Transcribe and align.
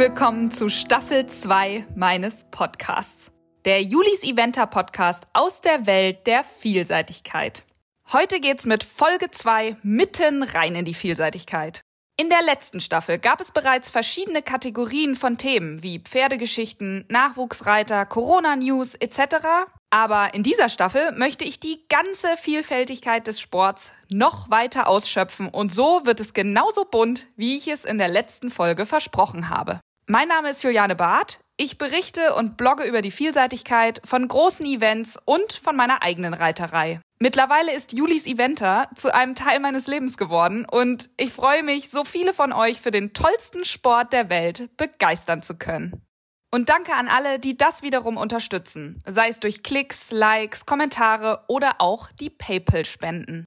willkommen 0.00 0.50
zu 0.50 0.70
Staffel 0.70 1.26
2 1.26 1.88
meines 1.94 2.46
Podcasts. 2.50 3.32
Der 3.66 3.82
Julis 3.82 4.22
Eventer 4.22 4.66
Podcast 4.66 5.26
aus 5.34 5.60
der 5.60 5.84
Welt 5.84 6.26
der 6.26 6.42
Vielseitigkeit. 6.42 7.64
Heute 8.10 8.40
geht's 8.40 8.64
mit 8.64 8.82
Folge 8.82 9.30
2 9.30 9.76
mitten 9.82 10.42
rein 10.42 10.74
in 10.74 10.86
die 10.86 10.94
Vielseitigkeit. 10.94 11.82
In 12.16 12.30
der 12.30 12.40
letzten 12.42 12.80
Staffel 12.80 13.18
gab 13.18 13.42
es 13.42 13.52
bereits 13.52 13.90
verschiedene 13.90 14.40
Kategorien 14.40 15.16
von 15.16 15.36
Themen 15.36 15.82
wie 15.82 15.98
Pferdegeschichten, 15.98 17.04
Nachwuchsreiter, 17.10 18.06
Corona-News 18.06 18.94
etc. 18.94 19.68
Aber 19.90 20.32
in 20.32 20.42
dieser 20.42 20.70
Staffel 20.70 21.12
möchte 21.12 21.44
ich 21.44 21.60
die 21.60 21.84
ganze 21.90 22.38
Vielfältigkeit 22.38 23.26
des 23.26 23.38
Sports 23.38 23.92
noch 24.08 24.50
weiter 24.50 24.88
ausschöpfen 24.88 25.48
und 25.48 25.70
so 25.70 26.06
wird 26.06 26.20
es 26.20 26.32
genauso 26.32 26.86
bunt, 26.86 27.26
wie 27.36 27.54
ich 27.54 27.68
es 27.68 27.84
in 27.84 27.98
der 27.98 28.08
letzten 28.08 28.48
Folge 28.48 28.86
versprochen 28.86 29.50
habe. 29.50 29.78
Mein 30.12 30.26
Name 30.26 30.50
ist 30.50 30.64
Juliane 30.64 30.96
Barth. 30.96 31.38
Ich 31.56 31.78
berichte 31.78 32.34
und 32.34 32.56
blogge 32.56 32.82
über 32.82 33.00
die 33.00 33.12
Vielseitigkeit 33.12 34.00
von 34.04 34.26
großen 34.26 34.66
Events 34.66 35.16
und 35.24 35.52
von 35.52 35.76
meiner 35.76 36.02
eigenen 36.02 36.34
Reiterei. 36.34 37.00
Mittlerweile 37.20 37.72
ist 37.72 37.92
Julis 37.92 38.26
Eventer 38.26 38.88
zu 38.96 39.14
einem 39.14 39.36
Teil 39.36 39.60
meines 39.60 39.86
Lebens 39.86 40.16
geworden 40.16 40.66
und 40.68 41.10
ich 41.16 41.30
freue 41.30 41.62
mich, 41.62 41.90
so 41.90 42.02
viele 42.02 42.34
von 42.34 42.52
euch 42.52 42.80
für 42.80 42.90
den 42.90 43.12
tollsten 43.12 43.64
Sport 43.64 44.12
der 44.12 44.30
Welt 44.30 44.76
begeistern 44.76 45.44
zu 45.44 45.56
können. 45.56 46.04
Und 46.50 46.70
danke 46.70 46.92
an 46.94 47.06
alle, 47.06 47.38
die 47.38 47.56
das 47.56 47.82
wiederum 47.82 48.16
unterstützen, 48.16 49.00
sei 49.06 49.28
es 49.28 49.38
durch 49.38 49.62
Klicks, 49.62 50.10
Likes, 50.10 50.66
Kommentare 50.66 51.44
oder 51.46 51.76
auch 51.78 52.10
die 52.10 52.30
PayPal-Spenden. 52.30 53.44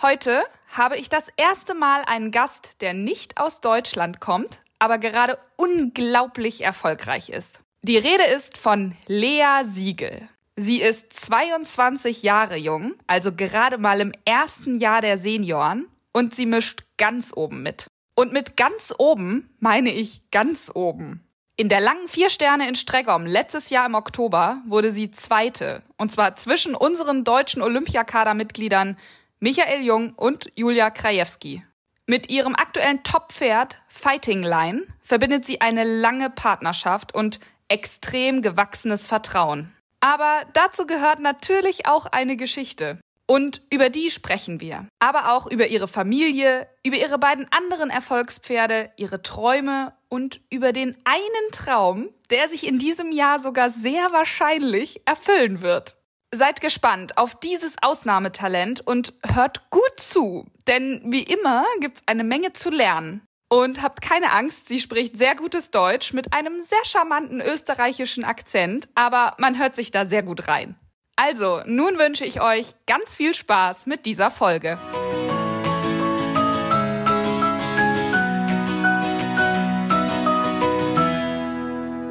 Heute 0.00 0.44
habe 0.68 0.98
ich 0.98 1.08
das 1.08 1.32
erste 1.36 1.74
Mal 1.74 2.04
einen 2.06 2.30
Gast, 2.30 2.80
der 2.80 2.94
nicht 2.94 3.40
aus 3.40 3.60
Deutschland 3.60 4.20
kommt, 4.20 4.60
aber 4.78 4.98
gerade 4.98 5.38
unglaublich 5.56 6.62
erfolgreich 6.62 7.28
ist. 7.30 7.60
Die 7.82 7.98
Rede 7.98 8.24
ist 8.24 8.58
von 8.58 8.94
Lea 9.06 9.62
Siegel. 9.62 10.28
Sie 10.56 10.80
ist 10.80 11.12
22 11.12 12.22
Jahre 12.22 12.56
jung, 12.56 12.94
also 13.06 13.32
gerade 13.32 13.78
mal 13.78 14.00
im 14.00 14.12
ersten 14.24 14.78
Jahr 14.78 15.00
der 15.00 15.18
Senioren, 15.18 15.86
und 16.12 16.34
sie 16.34 16.46
mischt 16.46 16.84
ganz 16.96 17.32
oben 17.36 17.62
mit. 17.62 17.86
Und 18.14 18.32
mit 18.32 18.56
ganz 18.56 18.94
oben 18.96 19.54
meine 19.60 19.92
ich 19.92 20.30
ganz 20.30 20.70
oben. 20.74 21.22
In 21.58 21.68
der 21.68 21.80
langen 21.80 22.08
Vier 22.08 22.30
Sterne 22.30 22.68
in 22.68 22.74
Streggom 22.74 23.26
letztes 23.26 23.70
Jahr 23.70 23.86
im 23.86 23.94
Oktober 23.94 24.62
wurde 24.66 24.90
sie 24.90 25.10
Zweite, 25.10 25.82
und 25.98 26.10
zwar 26.10 26.36
zwischen 26.36 26.74
unseren 26.74 27.24
deutschen 27.24 27.62
Olympiakadermitgliedern 27.62 28.98
Michael 29.40 29.82
Jung 29.82 30.14
und 30.14 30.50
Julia 30.54 30.90
Krajewski. 30.90 31.62
Mit 32.08 32.30
ihrem 32.30 32.54
aktuellen 32.54 33.02
Top-Pferd 33.02 33.82
Fighting 33.88 34.44
Line 34.44 34.84
verbindet 35.02 35.44
sie 35.44 35.60
eine 35.60 35.82
lange 35.82 36.30
Partnerschaft 36.30 37.12
und 37.12 37.40
extrem 37.66 38.42
gewachsenes 38.42 39.08
Vertrauen. 39.08 39.74
Aber 39.98 40.42
dazu 40.52 40.86
gehört 40.86 41.18
natürlich 41.18 41.86
auch 41.86 42.06
eine 42.06 42.36
Geschichte. 42.36 43.00
Und 43.26 43.60
über 43.70 43.90
die 43.90 44.10
sprechen 44.10 44.60
wir. 44.60 44.86
Aber 45.00 45.32
auch 45.32 45.48
über 45.48 45.66
ihre 45.66 45.88
Familie, 45.88 46.68
über 46.84 46.96
ihre 46.96 47.18
beiden 47.18 47.50
anderen 47.50 47.90
Erfolgspferde, 47.90 48.92
ihre 48.96 49.22
Träume 49.22 49.92
und 50.08 50.40
über 50.48 50.72
den 50.72 50.96
einen 51.04 51.50
Traum, 51.50 52.10
der 52.30 52.46
sich 52.48 52.68
in 52.68 52.78
diesem 52.78 53.10
Jahr 53.10 53.40
sogar 53.40 53.68
sehr 53.68 54.06
wahrscheinlich 54.12 55.02
erfüllen 55.06 55.60
wird. 55.60 55.96
Seid 56.36 56.60
gespannt 56.60 57.16
auf 57.16 57.34
dieses 57.40 57.76
Ausnahmetalent 57.80 58.86
und 58.86 59.14
hört 59.26 59.70
gut 59.70 59.94
zu, 59.96 60.44
denn 60.66 61.00
wie 61.06 61.22
immer 61.22 61.64
gibt's 61.80 62.02
eine 62.04 62.24
Menge 62.24 62.52
zu 62.52 62.68
lernen. 62.68 63.22
Und 63.48 63.80
habt 63.80 64.02
keine 64.02 64.32
Angst, 64.32 64.68
sie 64.68 64.78
spricht 64.78 65.16
sehr 65.16 65.34
gutes 65.34 65.70
Deutsch 65.70 66.12
mit 66.12 66.34
einem 66.34 66.60
sehr 66.60 66.84
charmanten 66.84 67.40
österreichischen 67.40 68.22
Akzent, 68.22 68.86
aber 68.94 69.34
man 69.38 69.58
hört 69.58 69.74
sich 69.74 69.92
da 69.92 70.04
sehr 70.04 70.22
gut 70.22 70.46
rein. 70.46 70.76
Also, 71.16 71.62
nun 71.64 71.98
wünsche 71.98 72.26
ich 72.26 72.42
euch 72.42 72.74
ganz 72.86 73.14
viel 73.14 73.32
Spaß 73.32 73.86
mit 73.86 74.04
dieser 74.04 74.30
Folge. 74.30 74.76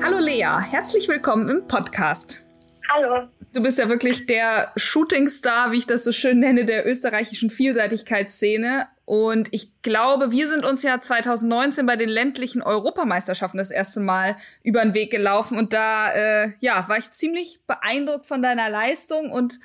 Hallo 0.04 0.18
Lea, 0.18 0.58
herzlich 0.72 1.08
willkommen 1.08 1.48
im 1.48 1.68
Podcast. 1.68 2.45
Hallo. 2.90 3.28
Du 3.54 3.64
bist 3.64 3.80
ja 3.80 3.90
wirklich 3.90 4.26
der 4.26 4.72
Shootingstar, 4.76 5.72
wie 5.72 5.78
ich 5.78 5.88
das 5.88 6.04
so 6.04 6.12
schön 6.12 6.40
nenne, 6.40 6.66
der 6.66 6.86
österreichischen 6.86 7.50
Vielseitigkeitsszene. 7.50 8.88
Und 9.06 9.48
ich 9.52 9.82
glaube, 9.82 10.32
wir 10.32 10.48
sind 10.48 10.66
uns 10.66 10.84
ja 10.84 11.00
2019 11.00 11.86
bei 11.86 11.96
den 11.96 12.10
ländlichen 12.10 12.62
Europameisterschaften 12.62 13.58
das 13.58 13.72
erste 13.72 14.00
Mal 14.00 14.36
über 14.64 14.82
den 14.82 14.94
Weg 14.94 15.12
gelaufen. 15.12 15.58
Und 15.58 15.74
da, 15.74 16.12
äh, 16.12 16.54
ja, 16.60 16.88
war 16.90 16.98
ich 16.98 17.12
ziemlich 17.12 17.60
beeindruckt 17.68 18.26
von 18.26 18.42
deiner 18.42 18.70
Leistung 18.70 19.32
und 19.32 19.60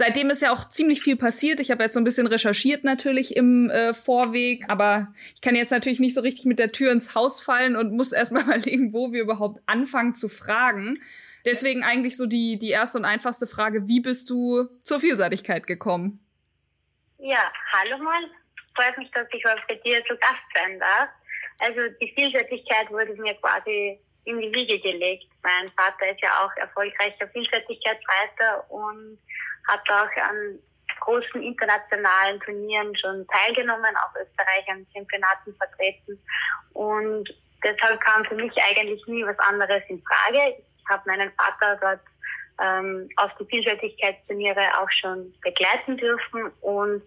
Seitdem 0.00 0.30
ist 0.30 0.42
ja 0.42 0.52
auch 0.52 0.60
ziemlich 0.68 1.02
viel 1.02 1.16
passiert. 1.16 1.58
Ich 1.58 1.72
habe 1.72 1.82
jetzt 1.82 1.94
so 1.94 1.98
ein 1.98 2.04
bisschen 2.04 2.28
recherchiert 2.28 2.84
natürlich 2.84 3.34
im 3.34 3.68
äh, 3.68 3.92
Vorweg, 3.92 4.66
aber 4.68 5.12
ich 5.34 5.42
kann 5.42 5.56
jetzt 5.56 5.72
natürlich 5.72 5.98
nicht 5.98 6.14
so 6.14 6.20
richtig 6.20 6.44
mit 6.44 6.60
der 6.60 6.70
Tür 6.70 6.92
ins 6.92 7.16
Haus 7.16 7.42
fallen 7.42 7.74
und 7.74 7.92
muss 7.92 8.12
erstmal 8.12 8.42
überlegen, 8.44 8.92
wo 8.92 9.12
wir 9.12 9.22
überhaupt 9.22 9.60
anfangen 9.66 10.14
zu 10.14 10.28
fragen. 10.28 11.02
Deswegen 11.44 11.82
eigentlich 11.82 12.16
so 12.16 12.26
die, 12.26 12.60
die 12.60 12.70
erste 12.70 12.98
und 12.98 13.06
einfachste 13.06 13.48
Frage, 13.48 13.88
wie 13.88 13.98
bist 13.98 14.30
du 14.30 14.68
zur 14.84 15.00
Vielseitigkeit 15.00 15.66
gekommen? 15.66 16.24
Ja, 17.18 17.50
hallo 17.72 17.98
mal. 17.98 18.22
Freut 18.76 18.96
mich, 18.98 19.10
dass 19.10 19.26
ich 19.32 19.44
heute 19.44 19.62
bei 19.66 19.74
dir 19.84 20.00
zu 20.04 20.16
Gast 20.18 20.46
sein 20.54 20.78
darf. 20.78 21.08
Also 21.58 21.80
die 22.00 22.14
Vielseitigkeit 22.16 22.88
wurde 22.90 23.20
mir 23.20 23.34
quasi 23.40 23.98
in 24.26 24.40
die 24.40 24.54
Wiege 24.54 24.78
gelegt. 24.78 25.26
Mein 25.42 25.66
Vater 25.76 26.12
ist 26.12 26.22
ja 26.22 26.44
auch 26.44 26.56
erfolgreicher 26.56 27.26
Vielseitigkeitsreiter 27.32 28.70
und 28.70 29.18
hat 29.68 29.88
auch 29.90 30.22
an 30.28 30.58
großen 31.00 31.42
internationalen 31.42 32.40
Turnieren 32.40 32.96
schon 32.96 33.26
teilgenommen, 33.28 33.94
auch 33.96 34.14
Österreich 34.20 34.68
an 34.68 34.86
Championaten 34.92 35.54
vertreten. 35.56 36.20
Und 36.74 37.28
deshalb 37.64 38.00
kam 38.00 38.24
für 38.24 38.34
mich 38.34 38.52
eigentlich 38.62 39.06
nie 39.06 39.24
was 39.24 39.38
anderes 39.38 39.82
in 39.88 40.02
Frage. 40.02 40.56
Ich 40.58 40.88
habe 40.88 41.02
meinen 41.06 41.32
Vater 41.32 41.78
dort 41.80 42.00
ähm, 42.60 43.08
auf 43.16 43.30
die 43.38 43.46
Vielseitigkeitsturniere 43.46 44.80
auch 44.80 44.90
schon 44.90 45.32
begleiten 45.42 45.96
dürfen 45.96 46.50
und 46.60 47.02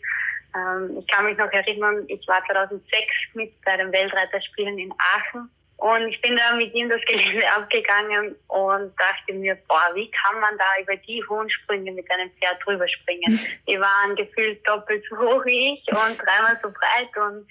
ähm, 0.55 0.97
ich 0.99 1.07
kann 1.07 1.25
mich 1.25 1.37
noch 1.37 1.51
erinnern, 1.51 2.05
ich 2.07 2.25
war 2.27 2.43
2006 2.45 3.05
mit 3.33 3.61
bei 3.63 3.77
den 3.77 3.91
Weltreiterspielen 3.91 4.77
in 4.79 4.93
Aachen 4.93 5.49
und 5.81 6.09
ich 6.09 6.21
bin 6.21 6.35
da 6.35 6.55
mit 6.55 6.71
ihm 6.75 6.89
das 6.89 7.01
Gelände 7.07 7.43
abgegangen 7.55 8.35
und 8.49 8.93
dachte 8.99 9.33
mir, 9.33 9.55
boah, 9.67 9.89
wie 9.95 10.11
kann 10.11 10.39
man 10.39 10.55
da 10.55 10.65
über 10.79 10.95
die 10.95 11.23
hohen 11.27 11.49
Sprünge 11.49 11.91
mit 11.91 12.05
einem 12.11 12.29
Pferd 12.33 12.59
drüber 12.63 12.87
springen? 12.87 13.39
Die 13.67 13.79
waren 13.79 14.15
gefühlt 14.15 14.61
doppelt 14.67 15.03
so 15.09 15.17
hoch 15.17 15.43
wie 15.43 15.73
ich 15.73 15.87
und 15.89 16.21
dreimal 16.23 16.55
so 16.61 16.69
breit 16.69 17.09
und 17.17 17.47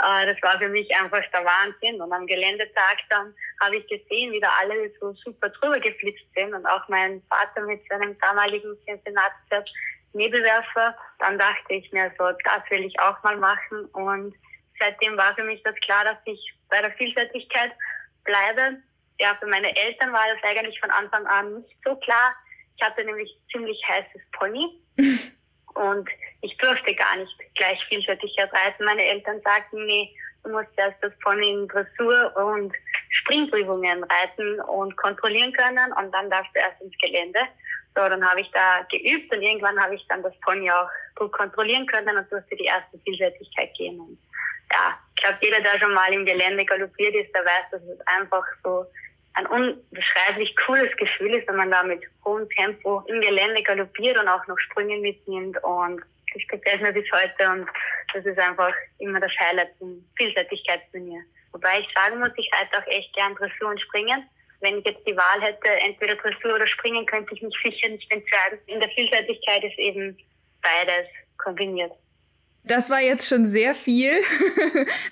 äh, 0.00 0.24
das 0.24 0.40
war 0.40 0.58
für 0.58 0.70
mich 0.70 0.88
einfach 0.96 1.20
der 1.30 1.44
Wahnsinn. 1.44 2.00
Und 2.00 2.10
am 2.10 2.26
Geländetag 2.26 3.00
dann 3.10 3.34
habe 3.60 3.76
ich 3.76 3.86
gesehen, 3.86 4.32
wie 4.32 4.40
da 4.40 4.48
alle 4.60 4.90
so 4.98 5.12
super 5.22 5.50
drüber 5.50 5.78
geflitzt 5.78 6.24
sind 6.34 6.54
und 6.54 6.64
auch 6.64 6.88
mein 6.88 7.22
Vater 7.28 7.66
mit 7.66 7.86
seinem 7.90 8.18
damaligen 8.18 8.78
Championatspferd 8.88 9.70
Nebelwerfer. 10.14 10.96
Dann 11.18 11.38
dachte 11.38 11.74
ich 11.74 11.92
mir 11.92 12.10
so, 12.16 12.24
das 12.44 12.70
will 12.70 12.86
ich 12.86 12.98
auch 12.98 13.22
mal 13.22 13.36
machen 13.36 13.84
und 13.92 14.34
seitdem 14.78 15.16
war 15.16 15.34
für 15.34 15.44
mich 15.44 15.62
das 15.62 15.74
klar, 15.76 16.04
dass 16.04 16.18
ich 16.24 16.54
bei 16.68 16.80
der 16.80 16.92
Vielseitigkeit 16.92 17.72
bleibe. 18.24 18.78
Ja, 19.20 19.36
für 19.38 19.46
meine 19.46 19.74
Eltern 19.76 20.12
war 20.12 20.24
das 20.32 20.50
eigentlich 20.50 20.78
von 20.80 20.90
Anfang 20.90 21.26
an 21.26 21.60
nicht 21.60 21.76
so 21.84 21.94
klar. 21.96 22.34
Ich 22.76 22.84
hatte 22.84 23.04
nämlich 23.04 23.30
ziemlich 23.52 23.80
heißes 23.88 24.22
Pony 24.32 24.80
und 25.74 26.08
ich 26.40 26.56
durfte 26.58 26.94
gar 26.94 27.16
nicht 27.16 27.38
gleich 27.54 27.78
Vielseitigkeit 27.88 28.52
reiten. 28.52 28.84
Meine 28.84 29.02
Eltern 29.02 29.40
sagten, 29.44 29.86
nee, 29.86 30.14
du 30.42 30.50
musst 30.50 30.70
erst 30.76 31.02
das 31.02 31.12
Pony 31.22 31.50
in 31.50 31.68
Dressur 31.68 32.36
und 32.36 32.74
Springprüfungen 33.10 34.04
reiten 34.04 34.60
und 34.62 34.96
kontrollieren 34.96 35.52
können 35.52 35.92
und 35.92 36.12
dann 36.12 36.30
darfst 36.30 36.54
du 36.54 36.60
erst 36.60 36.80
ins 36.80 36.96
Gelände. 36.98 37.40
So, 37.96 38.08
dann 38.08 38.28
habe 38.28 38.40
ich 38.40 38.50
da 38.50 38.84
geübt 38.90 39.32
und 39.32 39.40
irgendwann 39.40 39.80
habe 39.80 39.94
ich 39.94 40.04
dann 40.08 40.22
das 40.22 40.34
Pony 40.40 40.68
auch 40.70 40.88
gut 41.14 41.30
kontrollieren 41.32 41.86
können 41.86 42.16
und 42.18 42.30
durfte 42.30 42.56
die 42.56 42.64
erste 42.64 42.98
Vielseitigkeit 43.04 43.72
gehen. 43.74 44.00
Und 44.00 44.18
ja, 44.72 44.98
ich 45.16 45.22
glaube, 45.22 45.38
jeder, 45.40 45.60
der 45.60 45.78
schon 45.78 45.94
mal 45.94 46.12
im 46.12 46.26
Gelände 46.26 46.64
galoppiert 46.64 47.14
ist, 47.14 47.34
der 47.34 47.44
weiß, 47.44 47.70
dass 47.70 47.82
es 47.82 48.00
einfach 48.06 48.44
so 48.62 48.86
ein 49.34 49.46
unbeschreiblich 49.46 50.54
cooles 50.64 50.94
Gefühl 50.96 51.34
ist, 51.34 51.48
wenn 51.48 51.56
man 51.56 51.70
da 51.70 51.82
mit 51.82 52.02
hohem 52.24 52.48
Tempo 52.50 53.02
im 53.08 53.20
Gelände 53.20 53.62
galoppiert 53.62 54.16
und 54.18 54.28
auch 54.28 54.46
noch 54.46 54.58
Sprünge 54.58 54.98
mitnimmt. 54.98 55.62
Und 55.64 56.02
das 56.32 56.42
gefällt 56.48 56.82
mir 56.82 56.92
bis 56.92 57.10
heute 57.12 57.50
und 57.50 57.68
das 58.12 58.24
ist 58.24 58.38
einfach 58.38 58.72
immer 58.98 59.20
das 59.20 59.32
Highlight 59.40 59.76
zum 59.78 60.04
Vielseitigkeitsturnier. 60.16 61.20
Wobei 61.52 61.80
ich 61.80 61.88
sagen 61.94 62.18
muss, 62.20 62.30
ich 62.36 62.50
reite 62.52 62.78
auch 62.78 62.86
echt 62.86 63.14
gern 63.14 63.34
Dressur 63.34 63.70
und 63.70 63.80
Springen. 63.80 64.28
Wenn 64.60 64.78
ich 64.78 64.86
jetzt 64.86 65.06
die 65.06 65.16
Wahl 65.16 65.40
hätte, 65.40 65.68
entweder 65.84 66.16
Dressur 66.16 66.54
oder 66.54 66.66
Springen, 66.66 67.04
könnte 67.06 67.34
ich 67.34 67.42
mich 67.42 67.54
sicher 67.62 67.88
nicht 67.88 68.10
entscheiden. 68.10 68.58
In 68.66 68.80
der 68.80 68.88
Vielseitigkeit 68.90 69.62
ist 69.64 69.78
eben 69.78 70.16
beides 70.62 71.06
kombiniert. 71.38 71.92
Das 72.66 72.88
war 72.88 73.00
jetzt 73.00 73.28
schon 73.28 73.46
sehr 73.46 73.74
viel. 73.74 74.12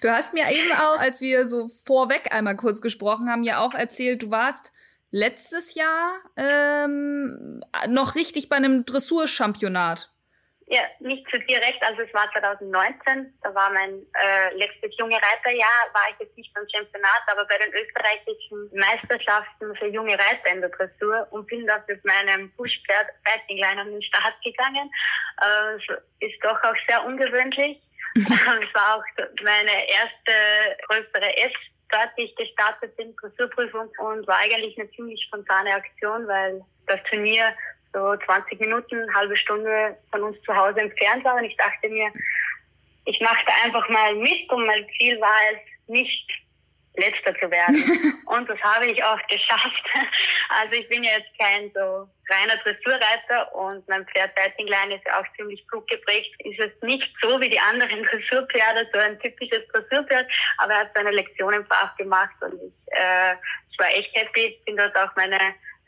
Du 0.01 0.11
hast 0.11 0.35
mir 0.35 0.51
eben 0.51 0.73
auch, 0.73 0.99
als 0.99 1.21
wir 1.21 1.47
so 1.47 1.69
vorweg 1.85 2.35
einmal 2.35 2.57
kurz 2.57 2.81
gesprochen 2.83 3.31
haben, 3.31 3.45
ja 3.45 3.61
auch 3.61 3.73
erzählt, 3.73 4.23
du 4.25 4.31
warst 4.31 4.73
letztes 5.13 5.75
Jahr 5.75 6.11
ähm, 6.37 7.63
noch 7.89 8.17
richtig 8.17 8.49
bei 8.49 8.57
einem 8.57 8.85
Dressurchampionat. 8.85 10.12
Ja, 10.73 10.81
nicht 11.01 11.27
so 11.31 11.37
direkt, 11.37 11.83
also 11.83 12.01
es 12.01 12.15
war 12.15 12.33
2019, 12.33 13.39
da 13.43 13.55
war 13.55 13.69
mein 13.75 14.07
äh, 14.15 14.55
letztes 14.57 14.97
junge 14.97 15.17
Reiterjahr, 15.17 15.93
war 15.93 16.09
ich 16.11 16.17
jetzt 16.19 16.35
nicht 16.35 16.55
beim 16.55 16.65
Championat, 16.75 17.21
aber 17.27 17.45
bei 17.45 17.59
den 17.59 17.75
österreichischen 17.75 18.71
Meisterschaften 18.73 19.77
für 19.77 19.89
junge 19.89 20.15
Reiter 20.15 20.47
in 20.51 20.63
der 20.63 20.71
Dressur 20.71 21.29
und 21.31 21.47
bin 21.47 21.67
da 21.67 21.85
mit 21.87 22.03
meinem 22.07 22.51
Pushpferd 22.57 23.07
Fightingline 23.23 23.83
an 23.83 23.91
den 23.93 24.03
Start 24.03 24.35
gegangen. 24.43 24.91
Äh, 25.43 26.27
ist 26.27 26.43
doch 26.43 26.65
auch 26.65 26.77
sehr 26.89 27.05
ungewöhnlich. 27.05 27.79
es 28.17 28.75
war 28.75 28.97
auch 28.97 29.05
meine 29.43 29.91
erste 29.91 30.33
größere 30.89 31.37
S 31.37 31.53
dort 31.93 32.13
ich 32.17 32.35
gestartet 32.37 32.97
bin, 32.97 33.15
Dressurprüfung 33.17 33.91
und 33.99 34.27
war 34.27 34.39
eigentlich 34.39 34.79
eine 34.79 34.91
ziemlich 34.93 35.23
spontane 35.25 35.75
Aktion, 35.75 36.27
weil 36.27 36.65
das 36.87 37.01
Turnier 37.11 37.55
so 37.93 38.17
20 38.17 38.61
Minuten, 38.61 39.15
halbe 39.15 39.37
Stunde 39.37 39.97
von 40.11 40.23
uns 40.23 40.41
zu 40.43 40.55
Hause 40.55 40.81
entfernt 40.81 41.25
war 41.25 41.37
und 41.37 41.45
ich 41.45 41.57
dachte 41.57 41.89
mir, 41.89 42.11
ich 43.05 43.21
mache 43.21 43.45
da 43.47 43.53
einfach 43.65 43.89
mal 43.89 44.15
mit 44.15 44.51
und 44.51 44.67
mein 44.67 44.87
Ziel 44.99 45.21
war 45.21 45.39
es, 45.53 45.59
nicht 45.89 46.29
letzter 46.97 47.35
zu 47.39 47.51
werden. 47.51 47.75
und 48.27 48.49
das 48.49 48.61
habe 48.61 48.87
ich 48.87 49.03
auch 49.03 49.21
geschafft. 49.29 49.85
Also 50.61 50.75
ich 50.75 50.87
bin 50.91 51.03
ja 51.03 51.13
jetzt 51.13 51.31
kein 51.39 51.71
so 51.75 52.07
reiner 52.29 52.57
Dressurreiter 52.63 53.55
und 53.55 53.89
mein 53.89 54.07
Pferd 54.09 54.35
Beitinglein 54.35 54.91
ist 54.91 55.05
ja 55.07 55.19
auch 55.19 55.25
ziemlich 55.35 55.67
klug 55.67 55.89
geprägt. 55.89 56.31
Ist 56.45 56.61
es 56.61 56.71
nicht 56.83 57.09
so 57.23 57.41
wie 57.41 57.49
die 57.49 57.59
anderen 57.59 58.03
Dressurpferde, 58.05 58.87
so 58.93 58.99
ein 58.99 59.19
typisches 59.21 59.67
Dressurpferd, 59.69 60.31
aber 60.59 60.75
er 60.75 60.81
hat 60.81 60.91
seine 60.95 61.11
Lektionen 61.11 61.65
brav 61.65 61.97
gemacht 61.97 62.35
und 62.43 62.55
ich, 62.55 62.93
äh, 62.93 63.35
ich 63.71 63.79
war 63.79 63.89
echt 63.89 64.15
happy. 64.15 64.61
Bin 64.67 64.77
dort 64.77 64.95
auch 64.95 65.17
meine 65.17 65.39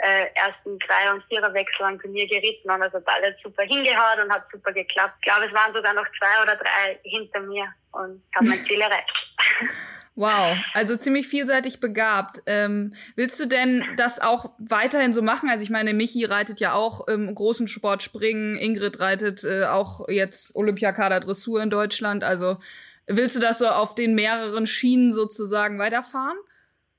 äh, 0.04 0.26
ersten 0.34 0.78
Dreier- 0.78 1.14
und 1.14 1.24
Viererwechsel 1.24 1.86
am 1.86 1.98
Turnier 1.98 2.28
geritten 2.28 2.70
und 2.70 2.82
es 2.82 2.92
hat 2.92 3.08
alles 3.08 3.34
super 3.42 3.62
hingehauen 3.62 4.20
und 4.24 4.32
hat 4.32 4.44
super 4.52 4.72
geklappt. 4.72 5.14
Ich 5.20 5.26
glaube, 5.26 5.46
es 5.46 5.54
waren 5.54 5.72
sogar 5.72 5.94
noch 5.94 6.06
zwei 6.18 6.42
oder 6.42 6.56
drei 6.56 6.98
hinter 7.04 7.40
mir 7.40 7.66
und 7.92 8.22
habe 8.36 8.48
mein 8.48 8.64
Ziel 8.66 8.80
erreicht. 8.80 9.10
Wow, 10.16 10.56
also 10.74 10.94
ziemlich 10.94 11.26
vielseitig 11.26 11.80
begabt. 11.80 12.40
Ähm, 12.46 12.94
willst 13.16 13.40
du 13.40 13.46
denn 13.46 13.84
das 13.96 14.20
auch 14.20 14.52
weiterhin 14.58 15.12
so 15.12 15.22
machen? 15.22 15.50
Also 15.50 15.64
ich 15.64 15.70
meine, 15.70 15.92
Michi 15.92 16.24
reitet 16.24 16.60
ja 16.60 16.72
auch 16.72 17.08
im 17.08 17.34
großen 17.34 17.66
Sport 17.66 18.00
Springen, 18.04 18.56
Ingrid 18.56 19.00
reitet 19.00 19.42
äh, 19.42 19.64
auch 19.64 20.08
jetzt 20.08 20.54
Olympiakader 20.54 21.18
Dressur 21.18 21.60
in 21.60 21.68
Deutschland. 21.68 22.22
Also 22.22 22.58
willst 23.08 23.34
du 23.34 23.40
das 23.40 23.58
so 23.58 23.66
auf 23.66 23.96
den 23.96 24.14
mehreren 24.14 24.68
Schienen 24.68 25.10
sozusagen 25.10 25.80
weiterfahren? 25.80 26.38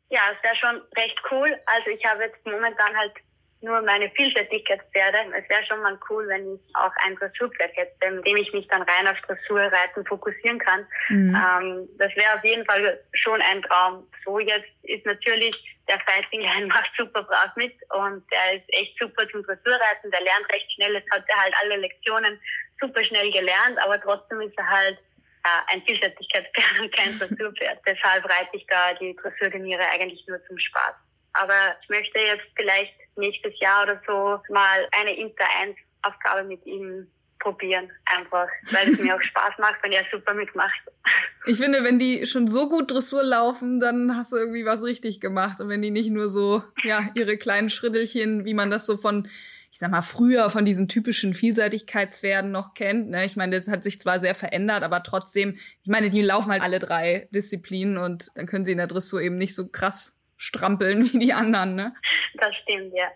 Ja, 0.10 0.22
es 0.32 0.44
wäre 0.44 0.56
schon 0.56 0.82
recht 0.98 1.20
cool. 1.32 1.60
Also 1.66 1.90
ich 1.90 2.06
habe 2.06 2.24
jetzt 2.24 2.46
momentan 2.46 2.96
halt 2.96 3.14
nur 3.62 3.82
meine 3.82 4.10
Vielseitigkeitspferde. 4.12 5.18
Es 5.36 5.50
wäre 5.50 5.66
schon 5.66 5.82
mal 5.82 5.98
cool, 6.10 6.28
wenn 6.28 6.56
ich 6.56 6.62
auch 6.76 6.92
ein 7.04 7.16
Dressurpferd 7.16 7.72
hätte, 7.76 8.06
in 8.06 8.22
dem 8.22 8.38
ich 8.38 8.54
mich 8.54 8.68
dann 8.68 8.84
rein 8.84 9.08
auf 9.08 9.20
Dressurreiten 9.22 10.06
fokussieren 10.06 10.60
kann. 10.60 10.86
Mhm. 11.10 11.36
Ähm, 11.36 11.90
das 11.98 12.16
wäre 12.16 12.36
auf 12.36 12.44
jeden 12.44 12.66
Fall 12.66 13.00
schon 13.14 13.42
ein 13.42 13.62
Traum. 13.64 14.08
So 14.24 14.40
jetzt 14.40 14.70
ist 14.84 15.06
natürlich 15.06 15.56
der 15.90 16.00
Fighting 16.00 16.42
macht 16.68 16.92
super 16.98 17.24
brav 17.24 17.56
mit 17.56 17.74
und 17.90 18.24
der 18.32 18.58
ist 18.58 18.66
echt 18.68 18.98
super 19.00 19.28
zum 19.30 19.44
Dressurreiten. 19.44 20.12
Der 20.12 20.22
lernt 20.22 20.54
recht 20.54 20.72
schnell. 20.74 20.94
Jetzt 20.94 21.12
hat 21.12 21.24
er 21.28 21.42
halt 21.42 21.54
alle 21.64 21.78
Lektionen 21.78 22.40
super 22.80 23.04
schnell 23.04 23.32
gelernt, 23.32 23.78
aber 23.84 24.00
trotzdem 24.02 24.42
ist 24.42 24.58
er 24.58 24.70
halt 24.70 25.00
äh, 25.46 25.74
ein 25.74 25.84
Vielseitigkeitspferd 25.86 26.80
und 26.82 26.92
kein 26.92 27.18
Dressurpferd. 27.18 27.80
Deshalb 27.86 28.26
reite 28.26 28.50
ich 28.54 28.66
da 28.68 28.94
die 28.96 29.16
Dressurturniere 29.16 29.84
eigentlich 29.94 30.26
nur 30.28 30.44
zum 30.48 30.58
Spaß. 30.58 30.96
Aber 31.34 31.76
ich 31.82 31.90
möchte 31.90 32.20
jetzt 32.20 32.48
vielleicht 32.56 32.94
nächstes 33.16 33.54
Jahr 33.60 33.84
oder 33.84 34.02
so 34.08 34.42
mal 34.52 34.88
eine 35.00 35.16
Inter-1-Aufgabe 35.16 36.46
mit 36.46 36.66
ihm 36.66 37.08
probieren, 37.40 37.92
einfach, 38.06 38.48
weil 38.72 38.92
es 38.92 39.00
mir 39.00 39.16
auch 39.16 39.22
Spaß 39.30 39.54
macht 39.60 39.86
und 39.86 39.92
er 39.92 40.04
super 40.12 40.34
mitmacht. 40.34 40.82
Ich 41.48 41.60
finde, 41.60 41.84
wenn 41.84 42.00
die 42.00 42.26
schon 42.26 42.48
so 42.48 42.68
gut 42.70 42.90
Dressur 42.90 43.22
laufen, 43.22 43.80
dann 43.80 44.18
hast 44.18 44.32
du 44.32 44.38
irgendwie 44.38 44.66
was 44.66 44.82
richtig 44.82 45.22
gemacht. 45.22 45.60
Und 45.60 45.70
wenn 45.70 45.84
die 45.84 45.92
nicht 45.92 46.10
nur 46.10 46.28
so, 46.28 46.64
ja, 46.82 47.08
ihre 47.14 47.38
kleinen 47.38 47.70
Schrittelchen, 47.70 48.46
wie 48.46 48.56
man 48.56 48.72
das 48.72 48.88
so 48.88 48.98
von, 48.98 49.28
ich 49.76 49.80
sag 49.80 49.92
mal, 49.92 50.02
früher 50.02 50.50
von 50.50 50.64
diesen 50.64 50.88
typischen 50.88 51.34
Vielseitigkeitswerden 51.34 52.50
noch 52.50 52.76
kennt. 52.76 53.10
Ne? 53.10 53.26
Ich 53.26 53.36
meine, 53.36 53.58
das 53.58 53.68
hat 53.68 53.84
sich 53.84 54.00
zwar 54.00 54.22
sehr 54.22 54.34
verändert, 54.34 54.84
aber 54.84 55.04
trotzdem, 55.04 55.52
ich 55.52 55.90
meine, 55.90 56.10
die 56.10 56.22
laufen 56.22 56.50
halt 56.50 56.62
alle 56.62 56.80
drei 56.80 57.28
Disziplinen 57.32 57.98
und 57.98 58.30
dann 58.36 58.46
können 58.46 58.64
sie 58.64 58.72
in 58.72 58.78
der 58.78 58.88
Dressur 58.88 59.22
eben 59.22 59.36
nicht 59.36 59.54
so 59.54 59.68
krass 59.68 60.22
strampeln 60.38 61.04
wie 61.12 61.20
die 61.20 61.34
anderen, 61.34 61.76
ne? 61.76 61.94
Das 62.36 62.56
stimmt, 62.64 62.94
ja. 62.94 63.12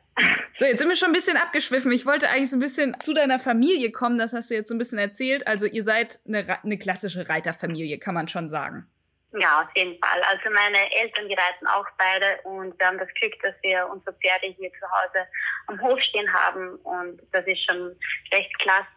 So, 0.58 0.66
jetzt 0.66 0.80
sind 0.80 0.90
wir 0.90 0.98
schon 0.98 1.12
ein 1.12 1.14
bisschen 1.14 1.38
abgeschwiffen. 1.38 1.94
Ich 1.94 2.06
wollte 2.06 2.30
eigentlich 2.30 2.50
so 2.50 2.58
ein 2.58 2.62
bisschen 2.62 2.94
zu 3.00 3.14
deiner 3.14 3.40
Familie 3.40 3.92
kommen. 3.94 4.18
Das 4.18 4.34
hast 4.34 4.50
du 4.50 4.56
jetzt 4.56 4.68
so 4.68 4.76
ein 4.76 4.80
bisschen 4.80 5.00
erzählt. 5.00 5.48
Also 5.48 5.66
ihr 5.66 5.86
seid 5.86 6.20
eine, 6.28 6.62
eine 6.62 6.78
klassische 6.78 7.30
Reiterfamilie, 7.30 8.00
kann 8.00 8.16
man 8.16 8.28
schon 8.28 8.50
sagen. 8.50 8.86
Ja, 9.34 9.62
auf 9.62 9.70
jeden 9.76 10.00
Fall. 10.00 10.22
Also 10.24 10.50
meine 10.50 10.92
Eltern, 10.92 11.30
die 11.30 11.36
reiten 11.36 11.68
auch 11.68 11.86
beide 11.98 12.42
und 12.44 12.78
wir 12.80 12.88
haben 12.88 12.98
das 12.98 13.14
Glück, 13.14 13.34
dass 13.44 13.54
wir 13.62 13.88
unsere 13.92 14.16
Pferde 14.16 14.48
hier 14.58 14.72
zu 14.72 14.88
Hause 14.90 15.28
am 15.68 15.80
Hof 15.82 16.02
stehen 16.02 16.32
haben 16.34 16.76
und 16.78 17.22
das 17.32 17.46
ist 17.46 17.64
schon 17.64 17.96
recht 18.34 18.58
klasse. 18.60 18.88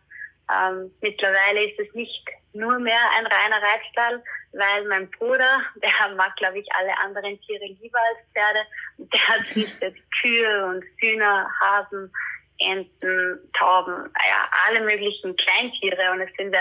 Ähm, 0.50 0.90
mittlerweile 1.00 1.64
ist 1.64 1.78
es 1.78 1.94
nicht 1.94 2.24
nur 2.54 2.78
mehr 2.78 3.00
ein 3.16 3.26
reiner 3.26 3.62
Reitstall, 3.62 4.22
weil 4.52 4.88
mein 4.88 5.10
Bruder, 5.10 5.60
der 5.76 6.14
mag, 6.14 6.34
glaube 6.36 6.60
ich, 6.60 6.68
alle 6.74 6.96
anderen 6.98 7.38
Tiere 7.42 7.66
lieber 7.80 7.98
als 7.98 8.26
Pferde. 8.32 8.66
Der 8.98 9.28
hat 9.28 9.46
sich 9.46 9.68
jetzt 9.80 10.00
Kühe 10.22 10.66
und 10.66 10.84
Hühner, 10.98 11.48
Hasen, 11.60 12.12
Enten, 12.58 13.50
Tauben, 13.58 14.10
ja, 14.28 14.48
alle 14.66 14.80
möglichen 14.82 15.34
Kleintiere 15.36 16.12
und 16.12 16.20
es 16.20 16.30
sind 16.36 16.56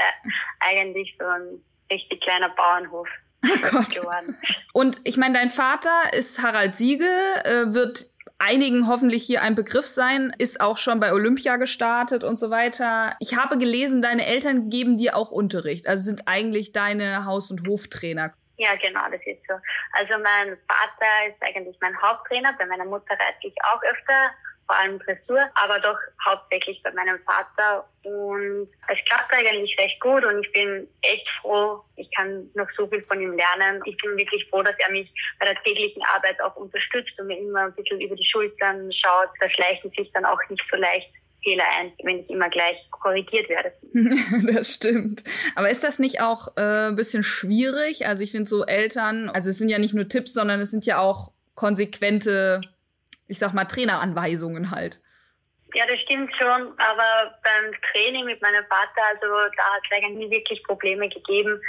eigentlich 0.60 1.16
so 1.20 1.26
ein 1.28 1.64
richtig 1.92 2.22
kleiner 2.22 2.50
Bauernhof. 2.50 3.08
Oh 3.54 3.72
Gott. 3.72 3.90
Geworden. 3.90 4.38
Und 4.72 5.02
ich 5.04 5.18
meine, 5.18 5.34
dein 5.34 5.50
Vater 5.50 6.14
ist 6.14 6.44
Harald 6.44 6.76
Siegel, 6.76 7.08
äh, 7.44 7.74
wird 7.74 8.06
einigen 8.42 8.88
hoffentlich 8.88 9.24
hier 9.24 9.42
ein 9.42 9.56
Begriff 9.56 9.86
sein, 9.86 10.34
ist 10.38 10.62
auch 10.62 10.78
schon 10.78 11.00
bei 11.00 11.14
Olympia 11.14 11.58
gestartet 11.58 12.24
und 12.24 12.38
so 12.38 12.50
weiter. 12.50 13.16
Ich 13.20 13.38
habe 13.38 13.58
gelesen, 13.58 14.02
deine 14.02 14.26
Eltern 14.26 14.70
geben 14.70 14.98
dir 14.98 15.16
auch 15.16 15.32
Unterricht, 15.32 15.88
also 15.88 16.04
sind 16.04 16.28
eigentlich 16.28 16.72
deine 16.72 17.26
Haus- 17.26 17.52
und 17.52 17.68
Hoftrainer. 17.68 18.34
Ja, 18.58 18.76
genau, 18.76 19.02
das 19.12 19.22
ist 19.26 19.42
so. 19.48 19.56
Also 19.94 20.14
mein 20.22 20.58
Vater 20.68 21.28
ist 21.28 21.42
eigentlich 21.42 21.78
mein 21.82 22.00
Haupttrainer, 22.02 22.54
bei 22.60 22.66
meiner 22.66 22.86
Mutter 22.86 23.14
reite 23.14 23.40
ich 23.42 23.56
auch 23.64 23.82
öfter 23.84 24.32
vor 24.72 24.80
allem 24.80 25.00
Dressur, 25.00 25.50
aber 25.56 25.80
doch 25.80 25.98
hauptsächlich 26.26 26.82
bei 26.82 26.92
meinem 26.94 27.20
Vater. 27.26 27.86
Und 28.04 28.70
es 28.88 28.98
klappt 29.06 29.34
eigentlich 29.34 29.78
recht 29.78 30.00
gut 30.00 30.24
und 30.24 30.46
ich 30.46 30.52
bin 30.54 30.88
echt 31.02 31.28
froh. 31.42 31.82
Ich 31.98 32.10
kann 32.16 32.50
noch 32.54 32.68
so 32.78 32.88
viel 32.88 33.04
von 33.04 33.20
ihm 33.20 33.34
lernen. 33.34 33.82
Ich 33.86 33.98
bin 33.98 34.16
wirklich 34.16 34.48
froh, 34.50 34.64
dass 34.64 34.76
er 34.80 34.92
mich 34.92 35.12
bei 35.40 35.46
der 35.46 35.62
täglichen 35.64 36.02
Arbeit 36.16 36.40
auch 36.42 36.56
unterstützt 36.56 37.20
und 37.20 37.28
mir 37.28 37.38
immer 37.38 37.66
ein 37.66 37.76
bisschen 37.76 38.00
über 38.00 38.16
die 38.16 38.26
Schultern 38.26 38.90
schaut. 38.94 39.30
Da 39.42 39.50
schleichen 39.50 39.92
sich 39.98 40.10
dann 40.14 40.24
auch 40.24 40.40
nicht 40.50 40.64
so 40.72 40.78
leicht 40.78 41.12
Fehler 41.44 41.66
ein, 41.80 41.92
wenn 42.04 42.20
ich 42.20 42.30
immer 42.30 42.50
gleich 42.50 42.78
korrigiert 42.92 43.50
werde. 43.50 43.74
das 44.54 44.74
stimmt. 44.74 45.24
Aber 45.56 45.70
ist 45.70 45.84
das 45.84 46.00
nicht 46.00 46.22
auch 46.22 46.56
äh, 46.56 46.88
ein 46.88 46.96
bisschen 46.96 47.24
schwierig? 47.24 48.08
Also 48.08 48.24
ich 48.24 48.32
finde 48.32 48.48
so 48.48 48.64
Eltern, 48.64 49.30
also 49.30 49.50
es 49.50 49.58
sind 49.58 49.70
ja 49.70 49.80
nicht 49.80 49.96
nur 49.96 50.08
Tipps, 50.08 50.34
sondern 50.34 50.62
es 50.62 50.72
sind 50.72 50.86
ja 50.86 51.00
auch 51.00 51.34
konsequente 51.56 52.62
ich 53.32 53.40
sag 53.40 53.54
mal, 53.54 53.64
Traineranweisungen 53.64 54.72
halt. 54.72 55.00
Ja, 55.74 55.86
das 55.88 56.02
stimmt 56.02 56.30
schon, 56.36 56.78
aber 56.78 57.40
beim 57.44 57.72
Training 57.92 58.26
mit 58.26 58.42
meinem 58.42 58.66
Vater, 58.66 59.02
also 59.10 59.26
da 59.56 59.64
hat 59.74 59.82
es 59.90 59.98
eigentlich 59.98 60.18
nie 60.18 60.30
wirklich 60.30 60.62
Probleme 60.66 61.08
gegeben. 61.08 61.62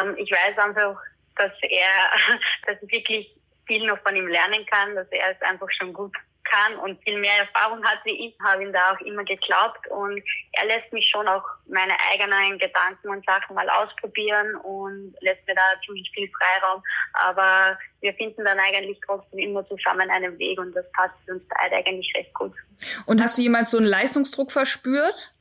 Ähm, 0.00 0.16
ich 0.16 0.30
weiß 0.30 0.56
einfach, 0.56 0.98
dass 1.36 1.52
er, 1.60 2.38
dass 2.66 2.82
ich 2.82 2.90
wirklich 2.90 3.36
viel 3.66 3.86
noch 3.86 3.98
von 3.98 4.16
ihm 4.16 4.26
lernen 4.26 4.64
kann, 4.70 4.94
dass 4.94 5.06
er 5.10 5.32
es 5.32 5.42
einfach 5.42 5.68
schon 5.78 5.92
gut 5.92 6.16
kann 6.52 6.76
und 6.76 7.02
viel 7.02 7.18
mehr 7.18 7.38
Erfahrung 7.38 7.82
hat 7.84 8.00
wie 8.04 8.28
ich, 8.28 8.34
habe 8.44 8.62
ihm 8.62 8.72
da 8.72 8.92
auch 8.92 9.00
immer 9.00 9.24
geglaubt 9.24 9.86
und 9.88 10.22
er 10.52 10.66
lässt 10.66 10.92
mich 10.92 11.08
schon 11.08 11.26
auch 11.26 11.44
meine 11.66 11.94
eigenen 12.12 12.58
Gedanken 12.58 13.08
und 13.08 13.24
Sachen 13.24 13.54
mal 13.54 13.68
ausprobieren 13.70 14.54
und 14.56 15.14
lässt 15.20 15.46
mir 15.46 15.54
da 15.54 15.62
ziemlich 15.84 16.10
viel 16.14 16.30
Freiraum, 16.30 16.82
aber 17.14 17.78
wir 18.00 18.14
finden 18.14 18.44
dann 18.44 18.58
eigentlich 18.58 18.98
trotzdem 19.06 19.38
immer 19.38 19.66
zusammen 19.68 20.10
einen 20.10 20.38
Weg 20.38 20.58
und 20.58 20.74
das 20.74 20.84
passt 20.92 21.14
uns 21.28 21.42
beide 21.48 21.76
eigentlich 21.76 22.12
recht 22.16 22.34
gut. 22.34 22.52
Und 23.06 23.22
hast 23.22 23.38
du 23.38 23.42
jemals 23.42 23.70
so 23.70 23.78
einen 23.78 23.86
Leistungsdruck 23.86 24.52
verspürt? 24.52 25.32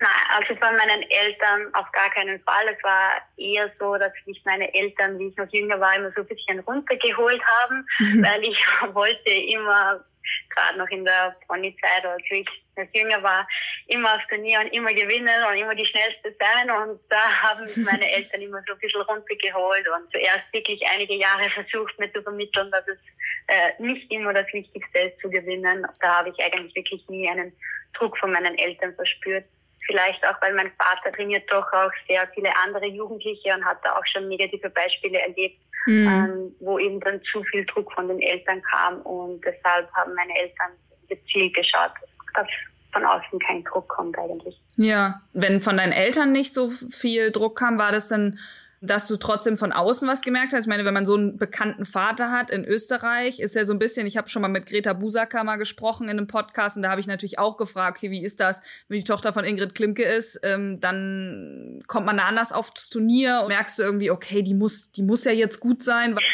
Nein, 0.00 0.10
also 0.36 0.54
von 0.56 0.76
meinen 0.76 1.02
Eltern 1.08 1.72
auf 1.74 1.90
gar 1.92 2.10
keinen 2.10 2.40
Fall. 2.42 2.66
Es 2.76 2.82
war 2.82 3.22
eher 3.36 3.70
so, 3.78 3.96
dass 3.96 4.12
mich 4.26 4.42
meine 4.44 4.72
Eltern, 4.74 5.18
wie 5.18 5.28
ich 5.28 5.36
noch 5.36 5.50
jünger 5.50 5.80
war, 5.80 5.96
immer 5.96 6.10
so 6.14 6.22
ein 6.22 6.26
bisschen 6.26 6.60
runtergeholt 6.60 7.40
haben, 7.42 7.86
weil 8.22 8.42
ich 8.42 8.58
wollte 8.94 9.30
immer 9.30 10.04
gerade 10.50 10.78
noch 10.78 10.88
in 10.88 11.04
der 11.04 11.36
Ponyzeit 11.46 12.04
als 12.04 12.22
ich 12.30 12.48
als 12.76 12.88
jünger 12.92 13.22
war, 13.22 13.46
immer 13.86 14.14
aufs 14.14 14.26
Turnier 14.28 14.60
und 14.60 14.72
immer 14.72 14.92
gewinnen 14.92 15.44
und 15.48 15.56
immer 15.56 15.74
die 15.74 15.84
Schnellste 15.84 16.34
sein. 16.38 16.70
Und 16.70 17.00
da 17.08 17.42
haben 17.42 17.68
meine 17.84 18.10
Eltern 18.10 18.40
immer 18.40 18.62
so 18.66 18.72
ein 18.72 18.78
bisschen 18.78 19.02
runtergeholt 19.02 19.86
und 19.88 20.10
zuerst 20.10 20.52
wirklich 20.52 20.82
einige 20.92 21.14
Jahre 21.14 21.48
versucht, 21.50 21.98
mir 21.98 22.12
zu 22.12 22.22
vermitteln, 22.22 22.70
dass 22.70 22.86
es 22.88 22.98
äh, 23.46 23.82
nicht 23.82 24.10
immer 24.10 24.32
das 24.32 24.52
Wichtigste 24.52 24.98
ist 24.98 25.20
zu 25.20 25.30
gewinnen. 25.30 25.86
Da 26.00 26.18
habe 26.18 26.30
ich 26.30 26.44
eigentlich 26.44 26.74
wirklich 26.74 27.06
nie 27.08 27.28
einen 27.28 27.52
Druck 27.96 28.18
von 28.18 28.32
meinen 28.32 28.58
Eltern 28.58 28.94
verspürt. 28.94 29.46
Vielleicht 29.86 30.26
auch, 30.26 30.40
weil 30.40 30.54
mein 30.54 30.72
Vater 30.78 31.12
trainiert 31.12 31.44
doch 31.50 31.70
auch 31.72 31.90
sehr 32.08 32.26
viele 32.34 32.50
andere 32.64 32.86
Jugendliche 32.86 33.54
und 33.54 33.64
hat 33.64 33.78
da 33.84 33.92
auch 33.92 34.06
schon 34.06 34.28
negative 34.28 34.70
Beispiele 34.70 35.20
erlebt, 35.20 35.60
mhm. 35.86 36.08
ähm, 36.08 36.56
wo 36.60 36.78
eben 36.78 37.00
dann 37.00 37.20
zu 37.30 37.42
viel 37.44 37.66
Druck 37.66 37.92
von 37.92 38.08
den 38.08 38.20
Eltern 38.20 38.62
kam 38.62 39.00
und 39.02 39.44
deshalb 39.44 39.92
haben 39.92 40.14
meine 40.14 40.34
Eltern 40.38 40.70
gezielt 41.08 41.54
geschaut, 41.54 41.92
dass 42.34 42.46
von 42.92 43.04
außen 43.04 43.38
kein 43.40 43.62
Druck 43.64 43.88
kommt 43.88 44.16
eigentlich. 44.18 44.58
Ja, 44.76 45.20
wenn 45.32 45.60
von 45.60 45.76
deinen 45.76 45.92
Eltern 45.92 46.32
nicht 46.32 46.54
so 46.54 46.70
viel 46.70 47.30
Druck 47.30 47.58
kam, 47.58 47.78
war 47.78 47.92
das 47.92 48.08
dann 48.08 48.38
dass 48.84 49.08
du 49.08 49.16
trotzdem 49.16 49.56
von 49.56 49.72
außen 49.72 50.06
was 50.08 50.22
gemerkt 50.22 50.52
hast. 50.52 50.64
Ich 50.64 50.68
meine, 50.68 50.84
wenn 50.84 50.94
man 50.94 51.06
so 51.06 51.14
einen 51.14 51.38
bekannten 51.38 51.84
Vater 51.84 52.30
hat 52.30 52.50
in 52.50 52.64
Österreich, 52.64 53.40
ist 53.40 53.54
ja 53.54 53.64
so 53.64 53.72
ein 53.72 53.78
bisschen, 53.78 54.06
ich 54.06 54.16
habe 54.16 54.28
schon 54.28 54.42
mal 54.42 54.48
mit 54.48 54.66
Greta 54.66 54.92
Busacker 54.92 55.42
mal 55.44 55.56
gesprochen 55.56 56.04
in 56.04 56.18
einem 56.18 56.26
Podcast 56.26 56.76
und 56.76 56.82
da 56.82 56.90
habe 56.90 57.00
ich 57.00 57.06
natürlich 57.06 57.38
auch 57.38 57.56
gefragt, 57.56 57.98
okay, 57.98 58.10
wie 58.10 58.24
ist 58.24 58.40
das, 58.40 58.60
wenn 58.88 58.98
die 58.98 59.04
Tochter 59.04 59.32
von 59.32 59.44
Ingrid 59.44 59.74
Klimke 59.74 60.04
ist, 60.04 60.40
ähm, 60.42 60.80
dann 60.80 61.82
kommt 61.86 62.06
man 62.06 62.18
da 62.18 62.24
anders 62.24 62.52
aufs 62.52 62.90
Turnier 62.90 63.40
und 63.42 63.48
merkst 63.48 63.78
du 63.78 63.82
irgendwie, 63.82 64.10
okay, 64.10 64.42
die 64.42 64.54
muss, 64.54 64.92
die 64.92 65.02
muss 65.02 65.24
ja 65.24 65.32
jetzt 65.32 65.60
gut 65.60 65.82
sein. 65.82 66.18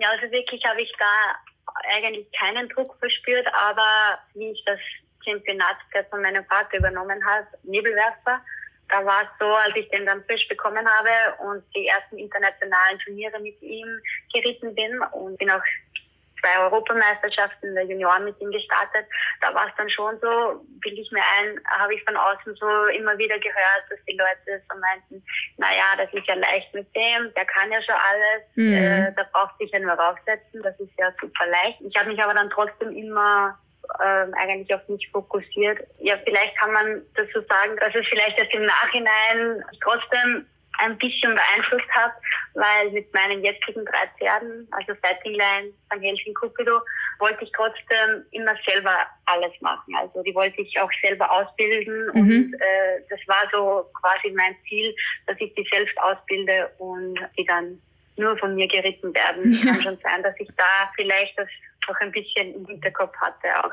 Ja, 0.00 0.08
also 0.08 0.22
wirklich 0.32 0.64
habe 0.64 0.80
ich 0.80 0.90
da 0.98 1.36
eigentlich 1.94 2.26
keinen 2.32 2.66
Druck 2.70 2.96
verspürt, 2.98 3.46
aber 3.52 4.18
wie 4.32 4.50
ich 4.50 4.62
das 4.64 4.78
Championat 5.22 5.76
von 6.10 6.22
meinem 6.22 6.44
Vater 6.46 6.78
übernommen 6.78 7.22
habe, 7.26 7.46
Nebelwerfer, 7.62 8.42
da 8.88 9.04
war 9.04 9.22
es 9.22 9.28
so, 9.38 9.46
als 9.46 9.74
ich 9.76 9.88
den 9.90 10.06
dann 10.06 10.24
frisch 10.24 10.46
bekommen 10.48 10.86
habe 10.86 11.42
und 11.42 11.64
die 11.74 11.86
ersten 11.86 12.18
internationalen 12.18 12.98
Turniere 12.98 13.40
mit 13.40 13.60
ihm 13.62 14.00
geritten 14.32 14.74
bin 14.74 15.00
und 15.12 15.38
bin 15.38 15.50
auch 15.50 15.62
zwei 16.42 16.60
Europameisterschaften 16.62 17.74
der 17.74 17.84
Junioren 17.84 18.24
mit 18.24 18.40
ihm 18.40 18.50
gestartet. 18.50 19.06
Da 19.40 19.54
war 19.54 19.66
es 19.68 19.72
dann 19.76 19.88
schon 19.88 20.18
so, 20.20 20.64
bilde 20.80 21.00
ich 21.00 21.10
mir 21.12 21.22
ein, 21.38 21.58
habe 21.66 21.94
ich 21.94 22.02
von 22.04 22.16
außen 22.16 22.54
so 22.56 22.86
immer 22.86 23.16
wieder 23.16 23.38
gehört, 23.38 23.84
dass 23.88 23.98
die 24.08 24.16
Leute 24.16 24.62
so 24.68 24.78
meinten, 24.78 25.24
naja, 25.56 25.84
das 25.96 26.12
ist 26.12 26.26
ja 26.26 26.34
leicht 26.34 26.72
mit 26.74 26.88
dem, 26.94 27.32
der 27.34 27.44
kann 27.44 27.70
ja 27.70 27.80
schon 27.82 27.94
alles, 27.94 28.42
mhm. 28.56 28.74
äh, 28.74 29.14
der 29.14 29.24
braucht 29.32 29.56
sich 29.58 29.70
ja 29.70 29.78
nur 29.78 29.92
raufsetzen, 29.92 30.62
das 30.62 30.78
ist 30.80 30.92
ja 30.98 31.12
super 31.20 31.46
leicht. 31.46 31.80
Ich 31.80 31.96
habe 31.96 32.10
mich 32.10 32.22
aber 32.22 32.34
dann 32.34 32.50
trotzdem 32.50 32.90
immer 32.96 33.58
ähm, 34.04 34.34
eigentlich 34.34 34.72
auf 34.74 34.86
mich 34.88 35.08
fokussiert. 35.10 35.80
Ja, 35.98 36.16
vielleicht 36.24 36.56
kann 36.56 36.72
man 36.72 37.02
dazu 37.14 37.40
sagen, 37.48 37.76
dass 37.80 37.94
es 37.94 38.06
vielleicht 38.08 38.38
erst 38.38 38.54
im 38.54 38.66
Nachhinein 38.66 39.64
trotzdem 39.82 40.46
ein 40.78 40.96
bisschen 40.98 41.34
beeinflusst 41.34 41.88
hat, 41.90 42.12
weil 42.54 42.90
mit 42.90 43.12
meinen 43.12 43.44
jetzigen 43.44 43.84
drei 43.84 44.08
Pferden, 44.18 44.66
also 44.70 44.94
St. 44.94 45.22
Helschen, 46.00 46.34
Cupido, 46.34 46.80
wollte 47.18 47.44
ich 47.44 47.52
trotzdem 47.54 48.24
immer 48.30 48.54
selber 48.66 49.06
alles 49.26 49.52
machen. 49.60 49.94
Also 49.94 50.22
die 50.22 50.34
wollte 50.34 50.60
ich 50.62 50.78
auch 50.80 50.90
selber 51.02 51.30
ausbilden 51.30 52.06
mhm. 52.14 52.20
und 52.20 52.54
äh, 52.54 53.02
das 53.10 53.20
war 53.26 53.48
so 53.52 53.86
quasi 54.00 54.34
mein 54.34 54.56
Ziel, 54.68 54.94
dass 55.26 55.36
ich 55.38 55.54
die 55.54 55.66
selbst 55.70 55.96
ausbilde 55.98 56.70
und 56.78 57.14
die 57.38 57.44
dann 57.44 57.80
nur 58.16 58.36
von 58.38 58.54
mir 58.54 58.68
geritten 58.68 59.14
werden. 59.14 59.56
Kann 59.64 59.82
schon 59.82 59.98
sein, 60.02 60.22
dass 60.22 60.34
ich 60.38 60.48
da 60.56 60.90
vielleicht 60.96 61.38
das 61.38 61.48
auch 61.88 62.00
ein 62.00 62.12
bisschen 62.12 62.54
im 62.54 62.66
Hinterkopf 62.66 63.14
hatte, 63.16 63.64
auch 63.64 63.72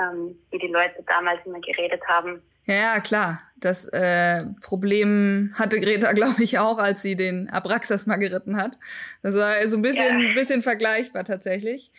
ähm, 0.00 0.38
wie 0.50 0.58
die 0.58 0.68
Leute 0.68 1.02
damals 1.06 1.44
immer 1.44 1.60
geredet 1.60 2.02
haben. 2.08 2.42
Ja, 2.66 2.74
ja 2.74 3.00
klar. 3.00 3.42
Das 3.56 3.84
äh, 3.86 4.40
Problem 4.60 5.54
hatte 5.54 5.80
Greta, 5.80 6.12
glaube 6.14 6.42
ich, 6.42 6.58
auch, 6.58 6.78
als 6.78 7.02
sie 7.02 7.16
den 7.16 7.48
Abraxas 7.50 8.06
mal 8.06 8.16
geritten 8.16 8.56
hat. 8.56 8.78
Das 9.22 9.34
war 9.34 9.66
so 9.68 9.76
ein 9.76 9.82
bisschen, 9.82 10.20
ja. 10.20 10.34
bisschen 10.34 10.62
vergleichbar 10.62 11.24
tatsächlich. 11.24 11.92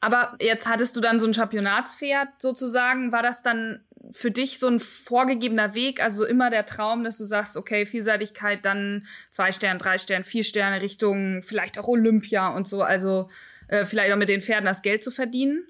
Aber 0.00 0.36
jetzt 0.40 0.68
hattest 0.68 0.96
du 0.96 1.00
dann 1.00 1.20
so 1.20 1.26
ein 1.28 1.34
Championatspferd 1.34 2.28
sozusagen. 2.38 3.12
War 3.12 3.22
das 3.22 3.42
dann 3.42 3.84
für 4.12 4.30
dich 4.30 4.58
so 4.58 4.68
ein 4.68 4.78
vorgegebener 4.78 5.74
Weg? 5.74 6.02
Also 6.02 6.24
immer 6.24 6.50
der 6.50 6.66
Traum, 6.66 7.04
dass 7.04 7.18
du 7.18 7.24
sagst, 7.24 7.56
okay, 7.56 7.86
Vielseitigkeit, 7.86 8.64
dann 8.64 9.06
zwei 9.30 9.52
Sterne, 9.52 9.78
drei 9.78 9.98
Sterne, 9.98 10.24
vier 10.24 10.44
Sterne 10.44 10.82
Richtung 10.82 11.42
vielleicht 11.42 11.78
auch 11.78 11.88
Olympia 11.88 12.48
und 12.48 12.68
so. 12.68 12.82
Also 12.82 13.28
äh, 13.68 13.84
vielleicht 13.84 14.12
auch 14.12 14.16
mit 14.16 14.28
den 14.28 14.42
Pferden 14.42 14.66
das 14.66 14.82
Geld 14.82 15.02
zu 15.02 15.10
verdienen? 15.10 15.66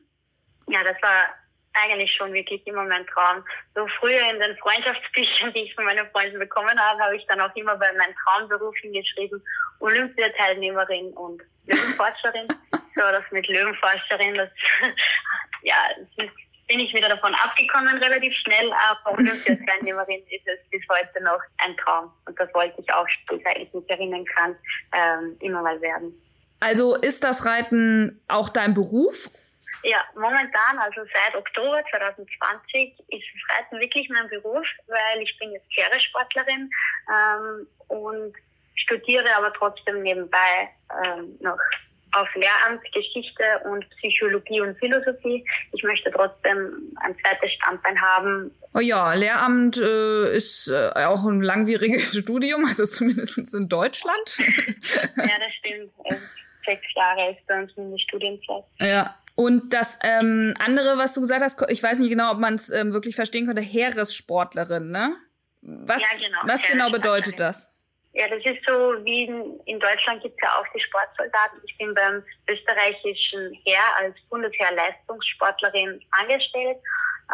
Ja, 0.69 0.83
das 0.85 0.97
war 1.03 1.27
eigentlich 1.75 2.13
schon 2.13 2.33
wirklich 2.33 2.67
immer 2.67 2.85
mein 2.85 3.07
Traum. 3.07 3.45
So 3.75 3.87
früher 3.99 4.31
in 4.31 4.41
den 4.41 4.57
Freundschaftsbüchern, 4.59 5.53
die 5.55 5.61
ich 5.61 5.75
von 5.75 5.85
meinen 5.85 6.07
Freunden 6.11 6.39
bekommen 6.39 6.79
habe, 6.79 7.01
habe 7.01 7.17
ich 7.17 7.27
dann 7.27 7.41
auch 7.41 7.55
immer 7.57 7.77
bei 7.77 7.93
meinen 7.93 8.15
Traumberufen 8.25 8.93
geschrieben, 8.93 9.43
Olympiateilnehmerin 9.81 11.13
und 11.15 11.43
Löwenforscherin. 11.67 12.49
so, 12.95 13.01
das 13.01 13.25
mit 13.31 13.47
Löwenforscherin, 13.49 14.35
das, 14.35 14.51
ja, 15.63 15.77
das 15.97 16.27
ist, 16.27 16.35
bin 16.73 16.81
ich 16.81 16.95
wieder 16.95 17.09
davon 17.09 17.35
abgekommen 17.35 17.99
relativ 17.99 18.35
schnell, 18.39 18.73
aber 18.73 19.19
Olympiateilnehmerin 19.19 20.23
ist 20.31 20.47
es 20.47 20.59
bis 20.71 20.83
heute 20.89 21.23
noch 21.23 21.41
ein 21.59 21.77
Traum. 21.77 22.11
Und 22.25 22.39
das 22.41 22.53
wollte 22.55 22.81
ich 22.81 22.93
auch, 22.95 23.07
seit 23.45 23.59
ich 23.59 23.73
mich 23.75 23.89
erinnern 23.91 24.25
kann, 24.25 24.57
ähm, 24.95 25.37
immer 25.41 25.61
mal 25.61 25.79
werden. 25.83 26.15
Also 26.61 26.95
ist 26.97 27.25
das 27.25 27.45
Reiten 27.45 28.23
auch 28.29 28.49
dein 28.49 28.73
Beruf 28.73 29.31
ja, 29.85 29.99
momentan, 30.15 30.79
also 30.79 31.01
seit 31.13 31.35
Oktober 31.35 31.83
2020, 31.91 32.95
ist 33.09 33.25
Reiten 33.51 33.81
wirklich 33.81 34.09
mein 34.11 34.29
Beruf, 34.29 34.65
weil 34.87 35.23
ich 35.23 35.37
bin 35.39 35.51
jetzt 35.51 35.67
Pferdesportlerin 35.75 36.71
ähm, 37.11 37.67
und 37.89 38.33
studiere 38.77 39.27
aber 39.37 39.53
trotzdem 39.53 40.03
nebenbei 40.03 40.71
ähm, 41.05 41.37
noch 41.41 41.59
auf 42.13 42.29
Lehramt, 42.35 42.83
Geschichte 42.93 43.45
und 43.65 43.89
Psychologie 43.99 44.61
und 44.61 44.79
Philosophie. 44.79 45.45
Ich 45.73 45.83
möchte 45.83 46.11
trotzdem 46.11 46.95
ein 47.01 47.17
zweites 47.21 47.53
Standbein 47.53 48.01
haben. 48.01 48.51
Oh 48.75 48.81
ja, 48.81 49.15
Lehramt 49.15 49.77
äh, 49.77 50.35
ist 50.35 50.69
äh, 50.69 50.91
auch 50.95 51.25
ein 51.25 51.43
langwieriges 51.43 52.17
Studium, 52.19 52.65
also 52.65 52.85
zumindest 52.85 53.55
in 53.55 53.69
Deutschland. 53.69 54.39
ja, 54.39 55.39
das 55.39 55.55
stimmt. 55.59 55.93
Sechs 56.65 56.87
Jahre 56.95 57.33
ist 57.33 57.47
bei 57.49 57.61
uns 57.61 57.73
eine 57.77 57.99
Studienzeit. 57.99 58.63
Ja, 58.79 59.17
und 59.35 59.73
das 59.73 59.99
ähm, 60.05 60.55
andere, 60.65 60.99
was 60.99 61.15
du 61.15 61.23
gesagt 61.23 61.43
hast, 61.43 61.65
ich 61.71 61.83
weiß 61.83 61.99
nicht 61.99 62.11
genau, 62.11 62.33
ob 62.33 62.39
man 62.39 62.55
es 62.55 62.71
ähm, 62.71 62.93
wirklich 62.93 63.17
verstehen 63.17 63.47
konnte, 63.47 63.63
Heeressportlerin, 63.63 64.91
ne? 64.91 65.17
Was, 65.63 66.03
ja, 66.03 66.09
genau. 66.27 66.39
was 66.45 66.63
genau 66.67 66.91
bedeutet 66.91 67.41
das? 67.41 67.72
Ja, 68.15 68.29
das 68.29 68.45
ist 68.45 68.63
so 68.67 68.95
wie 69.05 69.25
in, 69.25 69.59
in 69.65 69.81
Deutschland 69.81 70.23
gibt 70.23 70.37
es 70.37 70.49
ja 70.49 70.61
auch 70.61 70.67
die 70.75 70.81
Sportsoldaten. 70.81 71.61
Ich 71.67 71.79
bin 71.79 71.95
beim 71.95 72.23
österreichischen 72.49 73.59
Heer 73.65 73.83
als 73.99 74.15
Bundesheer-Leistungssportlerin 74.29 75.99
angestellt 76.11 76.77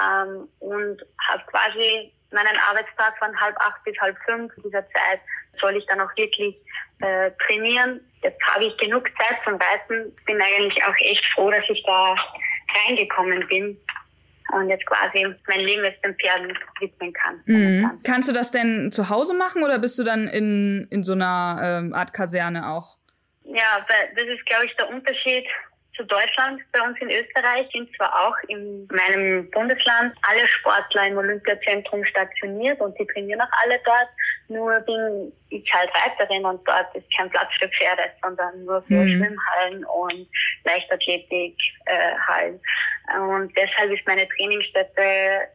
ähm, 0.01 0.49
und 0.61 1.03
habe 1.29 1.43
quasi 1.51 2.13
meinen 2.31 2.57
Arbeitstag 2.69 3.19
von 3.19 3.39
halb 3.41 3.57
acht 3.59 3.83
bis 3.85 3.99
halb 4.01 4.17
fünf. 4.25 4.57
In 4.59 4.63
dieser 4.65 4.87
Zeit 4.91 5.21
soll 5.61 5.77
ich 5.77 5.87
dann 5.87 6.01
auch 6.01 6.17
wirklich 6.17 6.57
äh, 7.01 7.33
trainieren. 7.45 8.01
Jetzt 8.23 8.41
habe 8.47 8.67
ich 8.67 8.77
genug 8.77 9.09
Zeit 9.19 9.39
zum 9.45 9.55
Reiten. 9.55 10.15
Bin 10.27 10.41
eigentlich 10.41 10.85
auch 10.85 10.95
echt 11.01 11.25
froh, 11.35 11.51
dass 11.51 11.65
ich 11.69 11.83
da 11.87 12.15
reingekommen 12.87 13.47
bin 13.49 13.81
und 14.53 14.69
jetzt 14.69 14.87
quasi 14.87 15.27
mein 15.47 15.61
Leben 15.61 15.85
jetzt 15.85 16.05
den 16.05 16.15
Pferden 16.17 16.57
widmen 16.81 17.13
kann. 17.13 17.41
Mhm. 17.47 18.01
Kannst 18.05 18.29
du 18.29 18.33
das 18.33 18.51
denn 18.51 18.91
zu 18.91 19.09
Hause 19.09 19.35
machen 19.35 19.63
oder 19.63 19.79
bist 19.79 19.99
du 19.99 20.05
dann 20.05 20.27
in, 20.29 20.87
in 20.91 21.05
so 21.05 21.13
einer 21.13 21.61
ähm, 21.63 21.95
Art 21.95 22.13
Kaserne 22.13 22.69
auch? 22.69 22.97
Ja, 23.45 23.87
das 24.15 24.25
ist, 24.25 24.45
glaube 24.47 24.67
ich, 24.67 24.77
der 24.77 24.89
Unterschied 24.91 25.45
zu 25.99 26.05
Deutschland. 26.05 26.63
Bei 26.73 26.81
uns 26.81 26.97
in 27.01 27.11
Österreich 27.11 27.69
sind 27.75 27.95
zwar 27.97 28.27
auch 28.27 28.37
in 28.49 28.89
meinem 28.91 29.51
Bundesland 29.51 30.15
alle 30.23 30.47
Sportler 30.47 31.09
im 31.09 31.19
Olympiazentrum 31.19 32.05
stationiert 32.05 32.81
und 32.81 32.99
die 32.99 33.07
trainieren 33.07 33.41
auch 33.41 33.53
alle 33.65 33.79
dort. 33.85 34.09
Nur 34.49 34.81
bin 34.81 35.33
ich 35.51 35.71
halt 35.75 35.91
Reiterin 35.95 36.45
und 36.45 36.67
dort 36.67 36.95
ist 36.95 37.07
kein 37.17 37.29
Platz 37.29 37.51
für 37.59 37.69
Pferde, 37.69 38.05
sondern 38.23 38.65
nur 38.65 38.81
für 38.83 38.95
mhm. 38.95 39.19
Schwimmhallen 39.19 39.85
und 39.85 40.29
Leichtathletikhallen. 40.65 42.61
Äh, 43.13 43.19
und 43.19 43.55
deshalb 43.57 43.91
ist 43.91 44.07
meine 44.07 44.29
Trainingsstätte 44.29 45.49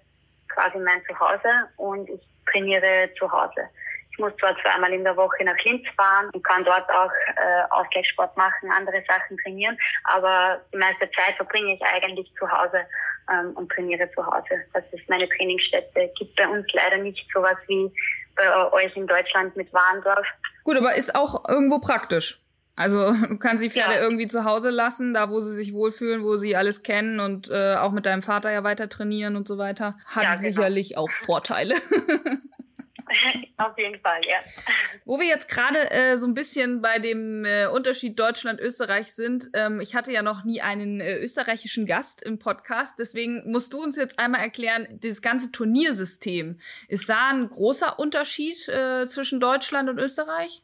quasi 0.50 0.78
mein 0.78 1.02
Zuhause 1.08 1.70
und 1.78 2.10
ich 2.10 2.22
trainiere 2.52 3.10
zu 3.18 3.32
Hause. 3.32 3.70
Ich 4.14 4.20
muss 4.20 4.32
zwar 4.40 4.56
zweimal 4.62 4.94
in 4.94 5.04
der 5.04 5.18
Woche 5.18 5.44
nach 5.44 5.58
Linz 5.66 5.84
fahren 5.98 6.30
und 6.34 6.44
kann 6.44 6.64
dort 6.64 6.88
auch 6.90 7.12
äh, 7.36 7.64
Ausgleichssport 7.72 8.38
machen, 8.38 8.72
andere 8.72 9.04
Sachen 9.08 9.38
trainieren, 9.40 9.78
aber 10.04 10.62
die 10.72 10.78
meiste 10.78 11.10
Zeit 11.18 11.36
verbringe 11.36 11.74
ich 11.74 11.82
eigentlich 11.82 12.32
zu 12.38 12.50
Hause 12.50 12.86
ähm, 13.32 13.54
und 13.56 13.72
trainiere 13.72 14.10
zu 14.14 14.26
Hause. 14.26 14.64
Das 14.74 14.84
ist 14.92 15.10
meine 15.10 15.28
Trainingsstätte. 15.30 16.12
Gibt 16.18 16.36
bei 16.36 16.48
uns 16.48 16.66
leider 16.74 16.98
nicht 16.98 17.26
so 17.34 17.42
was 17.42 17.58
wie 17.68 17.92
bei 18.36 18.72
euch 18.72 18.96
in 18.96 19.08
Deutschland 19.08 19.56
mit 19.56 19.72
Warndorf. 19.74 20.26
Gut, 20.64 20.78
aber 20.78 20.96
ist 20.96 21.16
auch 21.16 21.48
irgendwo 21.48 21.80
praktisch. 21.80 22.40
Also 22.76 23.12
du 23.28 23.38
kannst 23.38 23.64
die 23.64 23.70
Pferde 23.70 23.96
ja. 23.96 24.02
irgendwie 24.02 24.28
zu 24.28 24.46
Hause 24.46 24.70
lassen, 24.70 25.14
da 25.14 25.30
wo 25.30 25.42
sie 25.42 25.56
sich 25.56 25.74
wohlfühlen, 25.74 26.24
wo 26.24 26.38
sie 26.38 26.56
alles 26.56 26.84
kennen 26.84 27.20
und 27.20 27.50
äh, 27.50 27.76
auch 27.76 27.92
mit 27.92 28.06
deinem 28.06 28.22
Vater 28.22 28.52
ja 28.52 28.64
weiter 28.64 28.90
trainieren 28.90 29.36
und 29.36 29.48
so 29.48 29.58
weiter. 29.58 29.98
Hat 30.06 30.24
ja, 30.24 30.36
genau. 30.36 30.42
sicherlich 30.42 30.98
auch 30.98 31.12
Vorteile. 31.12 31.76
Auf 33.58 33.78
jeden 33.78 34.00
Fall, 34.02 34.22
ja. 34.28 34.40
Wo 35.06 35.20
wir 35.20 35.28
jetzt 35.28 35.50
gerade 35.50 35.92
äh, 35.92 36.18
so 36.18 36.28
ein 36.28 36.34
bisschen 36.34 36.82
bei 36.82 37.00
dem 37.00 37.46
äh, 37.46 37.68
Unterschied 37.68 38.20
Deutschland-Österreich 38.20 39.14
sind, 39.14 39.46
ähm, 39.54 39.80
ich 39.82 39.96
hatte 39.96 40.12
ja 40.12 40.22
noch 40.22 40.44
nie 40.44 40.62
einen 40.62 41.00
äh, 41.00 41.18
österreichischen 41.18 41.86
Gast 41.86 42.24
im 42.24 42.40
Podcast, 42.40 43.00
deswegen 43.00 43.50
musst 43.50 43.74
du 43.74 43.82
uns 43.82 43.96
jetzt 43.96 44.20
einmal 44.20 44.42
erklären, 44.42 44.88
dieses 44.92 45.22
ganze 45.22 45.52
Turniersystem. 45.52 46.60
Ist 46.88 47.10
da 47.10 47.30
ein 47.32 47.48
großer 47.48 48.00
Unterschied 48.00 48.68
äh, 48.70 49.08
zwischen 49.08 49.40
Deutschland 49.40 49.90
und 49.90 50.00
Österreich? 50.00 50.62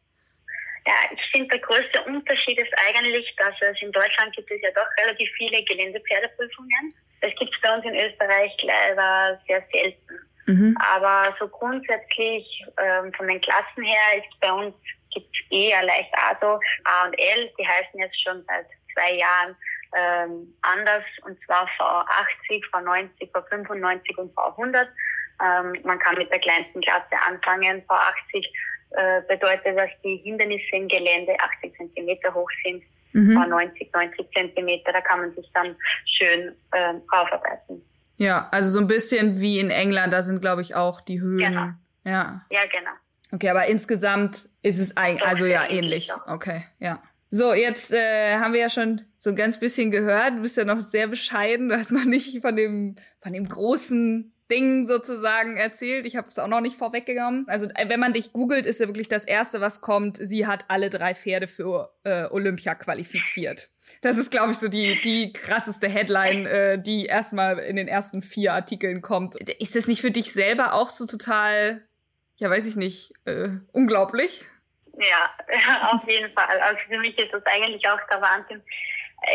Ja, 0.86 0.94
ich 1.12 1.32
finde, 1.32 1.50
der 1.50 1.60
größte 1.60 2.04
Unterschied 2.06 2.58
ist 2.58 2.74
eigentlich, 2.88 3.36
dass 3.38 3.54
es 3.62 3.82
in 3.82 3.92
Deutschland 3.92 4.36
gibt 4.36 4.50
es 4.50 4.62
ja 4.62 4.72
doch 4.72 4.88
relativ 5.04 5.30
viele 5.38 5.63
Geländepferdeprüfungen. 5.63 6.96
Das 7.22 7.32
gibt 7.38 7.54
es 7.54 7.62
bei 7.62 7.75
uns 7.75 7.86
in 7.86 7.96
Österreich 7.96 8.56
leider 8.62 9.39
sehr 9.46 9.63
selten. 9.72 10.28
Mhm. 10.50 10.75
Aber 10.91 11.36
so 11.39 11.48
grundsätzlich 11.48 12.65
ähm, 12.77 13.13
von 13.13 13.27
den 13.27 13.39
Klassen 13.39 13.84
her 13.84 14.18
ist 14.18 14.39
bei 14.39 14.51
uns 14.51 14.74
gibt 15.13 15.27
es 15.27 15.58
eher 15.58 15.84
leicht 15.84 16.12
ASO, 16.13 16.60
A 16.86 17.06
und 17.06 17.13
L, 17.20 17.51
die 17.60 17.68
heißen 17.68 18.00
jetzt 18.00 18.20
schon 18.22 18.44
seit 18.48 18.65
zwei 18.94 19.13
Jahren 19.15 19.56
ähm, 19.96 20.53
anders, 20.62 21.03
und 21.24 21.38
zwar 21.46 21.68
V80, 21.79 22.63
V90, 22.72 23.32
V95 23.32 24.18
und 24.18 24.36
V100. 24.36 24.88
Ähm, 25.41 25.82
man 25.84 26.00
kann 26.00 26.18
mit 26.18 26.32
der 26.32 26.39
kleinsten 26.39 26.82
Klasse 26.82 27.15
anfangen. 27.27 27.84
V80 27.88 28.46
äh, 28.91 29.22
bedeutet, 29.27 29.77
dass 29.77 29.89
die 30.03 30.18
Hindernisse 30.18 30.75
im 30.75 30.88
Gelände 30.88 31.36
80 31.39 31.75
Zentimeter 31.77 32.34
hoch 32.34 32.50
sind. 32.63 32.84
Mhm. 33.13 33.38
V90, 33.38 33.89
90 33.94 34.27
Zentimeter, 34.36 34.94
da 34.94 35.01
kann 35.01 35.22
man 35.22 35.36
sich 35.36 35.50
dann 35.53 35.75
schön 36.06 36.56
äh, 36.72 36.94
aufarbeiten. 37.12 37.84
Ja, 38.20 38.50
also 38.52 38.70
so 38.70 38.80
ein 38.80 38.88
bisschen 38.88 39.40
wie 39.40 39.60
in 39.60 39.70
England, 39.70 40.12
da 40.12 40.24
sind, 40.24 40.42
glaube 40.42 40.62
ich, 40.62 40.76
auch 40.76 41.00
die 41.00 41.22
Höhen. 41.22 41.40
Genau. 41.40 41.70
Ja. 42.04 42.46
Ja, 42.52 42.60
genau. 42.72 42.92
Okay, 43.32 43.50
aber 43.50 43.68
insgesamt 43.68 44.50
ist 44.62 44.80
es 44.80 44.98
eigentlich, 44.98 45.26
also 45.26 45.46
ja, 45.46 45.70
ähnlich. 45.70 46.12
Okay, 46.28 46.64
ja. 46.80 47.02
So, 47.30 47.54
jetzt 47.54 47.94
äh, 47.94 48.38
haben 48.38 48.54
wir 48.54 48.60
ja 48.60 48.70
schon 48.70 49.04
so 49.18 49.30
ein 49.30 49.36
ganz 49.38 49.60
bisschen 49.60 49.90
gehört. 49.90 50.34
Du 50.34 50.42
bist 50.42 50.58
ja 50.58 50.66
noch 50.66 50.82
sehr 50.82 51.08
bescheiden. 51.08 51.70
Du 51.70 51.76
hast 51.76 51.92
noch 51.92 52.04
nicht 52.04 52.42
von 52.42 52.56
dem, 52.56 52.96
von 53.22 53.32
dem 53.32 53.48
großen 53.48 54.34
Ding 54.50 54.88
sozusagen 54.88 55.58
erzählt. 55.58 56.06
Ich 56.06 56.15
habe 56.15 56.27
es 56.27 56.39
auch 56.39 56.48
noch 56.48 56.62
nicht 56.62 56.77
vorweggenommen. 56.77 57.46
Also 57.48 57.68
äh, 57.75 57.88
wenn 57.88 58.00
man 58.00 58.13
dich 58.13 58.34
googelt, 58.34 58.65
ist 58.65 58.79
ja 58.79 58.88
wirklich 58.88 59.08
das 59.08 59.25
Erste, 59.25 59.62
was 59.62 59.82
kommt, 59.82 60.18
sie 60.18 60.48
hat 60.48 60.65
alle 60.68 60.89
drei 60.89 61.13
Pferde 61.13 61.48
für 61.48 61.94
äh, 62.03 62.25
Olympia 62.25 62.75
qualifiziert. 62.75 63.70
Das 64.01 64.18
ist, 64.18 64.32
glaube 64.32 64.51
ich, 64.51 64.58
so 64.58 64.68
die, 64.68 65.00
die 65.01 65.34
krasseste 65.34 65.88
Headline, 65.88 66.46
äh, 66.46 66.82
die 66.82 67.06
erstmal 67.06 67.60
in 67.60 67.75
den 67.75 67.88
ersten 67.88 68.22
vier 68.22 68.53
Artikeln 68.53 69.01
kommt. 69.01 69.36
Ist 69.36 69.75
das 69.75 69.88
nicht 69.88 70.01
für 70.01 70.12
dich 70.12 70.34
selber 70.34 70.74
auch 70.74 70.89
so 70.89 71.06
total, 71.06 71.88
ja, 72.38 72.50
weiß 72.50 72.68
ich 72.68 72.75
nicht, 72.75 73.12
äh, 73.25 73.50
unglaublich? 73.72 74.44
Ja, 74.98 75.91
auf 75.91 76.08
jeden 76.08 76.29
Fall. 76.32 76.60
Also 76.60 76.79
für 76.89 77.00
mich 77.00 77.18
ist 77.18 77.34
das 77.34 77.44
eigentlich 77.46 77.88
auch 77.88 78.00
der 78.12 78.22
Wahnsinn. 78.22 78.62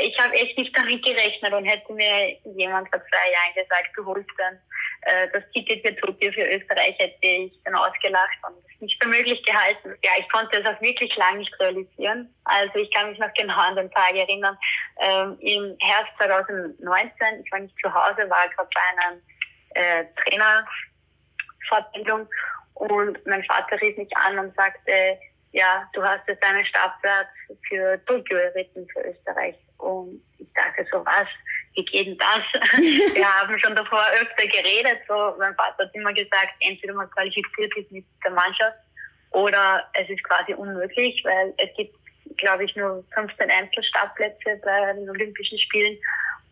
Ich 0.03 0.19
habe 0.19 0.35
echt 0.35 0.57
nicht 0.57 0.76
damit 0.76 1.05
gerechnet 1.05 1.53
und 1.53 1.64
hätte 1.64 1.93
mir 1.93 2.38
jemand 2.57 2.88
vor 2.88 3.00
zwei 3.00 3.33
Jahren 3.33 3.55
gesagt, 3.55 3.91
du 3.97 4.07
holst 4.07 4.31
dann 4.38 4.59
äh, 5.03 5.29
das 5.33 5.43
Ticket 5.53 5.87
für 5.87 5.95
Tokio 5.97 6.33
für 6.33 6.45
Österreich 6.45 6.97
hätte 6.99 7.19
ich 7.21 7.53
dann 7.64 7.75
ausgelacht 7.75 8.38
und 8.47 8.57
es 8.59 8.81
nicht 8.81 9.03
für 9.03 9.09
möglich 9.09 9.43
gehalten. 9.45 9.95
Ja, 10.03 10.12
ich 10.19 10.29
konnte 10.31 10.59
es 10.59 10.67
auch 10.67 10.81
wirklich 10.81 11.14
lange 11.17 11.38
nicht 11.38 11.61
realisieren. 11.61 12.35
Also 12.45 12.76
ich 12.76 12.91
kann 12.93 13.11
mich 13.11 13.19
noch 13.19 13.33
genau 13.35 13.57
an 13.57 13.76
den 13.76 13.91
Tag 13.91 14.14
erinnern. 14.14 14.57
Ähm, 15.00 15.37
Im 15.41 15.76
Herbst 15.81 16.12
2019, 16.19 17.45
ich 17.45 17.53
war 17.53 17.61
nicht 17.61 17.76
zu 17.83 17.93
Hause, 17.93 18.31
war 18.31 18.49
gerade 18.49 18.71
bei 18.75 18.81
einer 18.93 19.19
äh, 19.75 20.07
Trainerfortbildung 21.69 22.29
und 22.75 23.27
mein 23.27 23.44
Vater 23.44 23.81
rief 23.81 23.97
mich 23.97 24.16
an 24.16 24.38
und 24.38 24.57
sagte, 24.57 25.18
ja, 25.53 25.88
du 25.92 26.03
hast 26.03 26.27
jetzt 26.27 26.42
deinen 26.42 26.64
Startplatz 26.66 27.29
für 27.68 28.03
Tokio 28.07 28.38
erritten 28.38 28.88
für 28.88 29.01
Österreich. 29.03 29.57
Und 29.85 30.23
ich 30.38 30.47
dachte 30.55 30.87
so, 30.90 31.05
was? 31.05 31.29
wie 31.75 31.85
geht 31.85 32.07
denn 32.07 32.18
das? 32.18 32.62
Wir 33.14 33.27
haben 33.27 33.59
schon 33.59 33.75
davor 33.75 34.05
öfter 34.20 34.47
geredet. 34.47 35.01
So, 35.09 35.35
mein 35.38 35.55
Vater 35.55 35.85
hat 35.85 35.94
immer 35.94 36.12
gesagt, 36.12 36.55
entweder 36.61 36.94
man 36.94 37.11
qualifiziert 37.11 37.73
sich 37.75 37.90
mit 37.90 38.05
der 38.25 38.33
Mannschaft 38.33 38.79
oder 39.31 39.85
es 39.94 40.09
ist 40.09 40.23
quasi 40.25 40.55
unmöglich, 40.55 41.20
weil 41.25 41.53
es 41.59 41.68
gibt, 41.77 41.97
glaube 42.37 42.64
ich, 42.64 42.77
nur 42.77 43.05
15 43.14 43.51
Einzelstartplätze 43.51 44.61
bei 44.64 44.92
den 44.92 45.11
Olympischen 45.11 45.59
Spielen. 45.59 45.99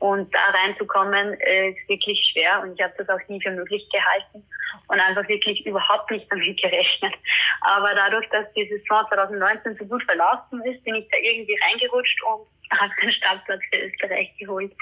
Und 0.00 0.34
da 0.34 0.40
reinzukommen 0.60 1.34
ist 1.34 1.88
wirklich 1.88 2.20
schwer 2.32 2.60
und 2.60 2.74
ich 2.74 2.82
habe 2.82 2.92
das 2.98 3.08
auch 3.08 3.28
nie 3.28 3.40
für 3.40 3.52
möglich 3.52 3.88
gehalten 3.92 4.44
und 4.88 4.98
einfach 4.98 5.28
wirklich 5.28 5.64
überhaupt 5.64 6.10
nicht 6.10 6.26
damit 6.28 6.60
gerechnet. 6.62 7.14
Aber 7.60 7.94
dadurch, 7.94 8.28
dass 8.30 8.52
die 8.54 8.68
Saison 8.68 9.06
2019 9.10 9.76
so 9.78 9.84
gut 9.84 10.02
verlaufen 10.02 10.60
ist, 10.64 10.82
bin 10.82 10.96
ich 10.96 11.08
da 11.08 11.18
irgendwie 11.22 11.56
reingerutscht 11.68 12.20
und 12.24 12.48
habe 12.80 12.92
den 13.02 13.10
Startplatz 13.10 13.60
für 13.72 13.80
Österreich 13.80 14.32
geholt. 14.38 14.72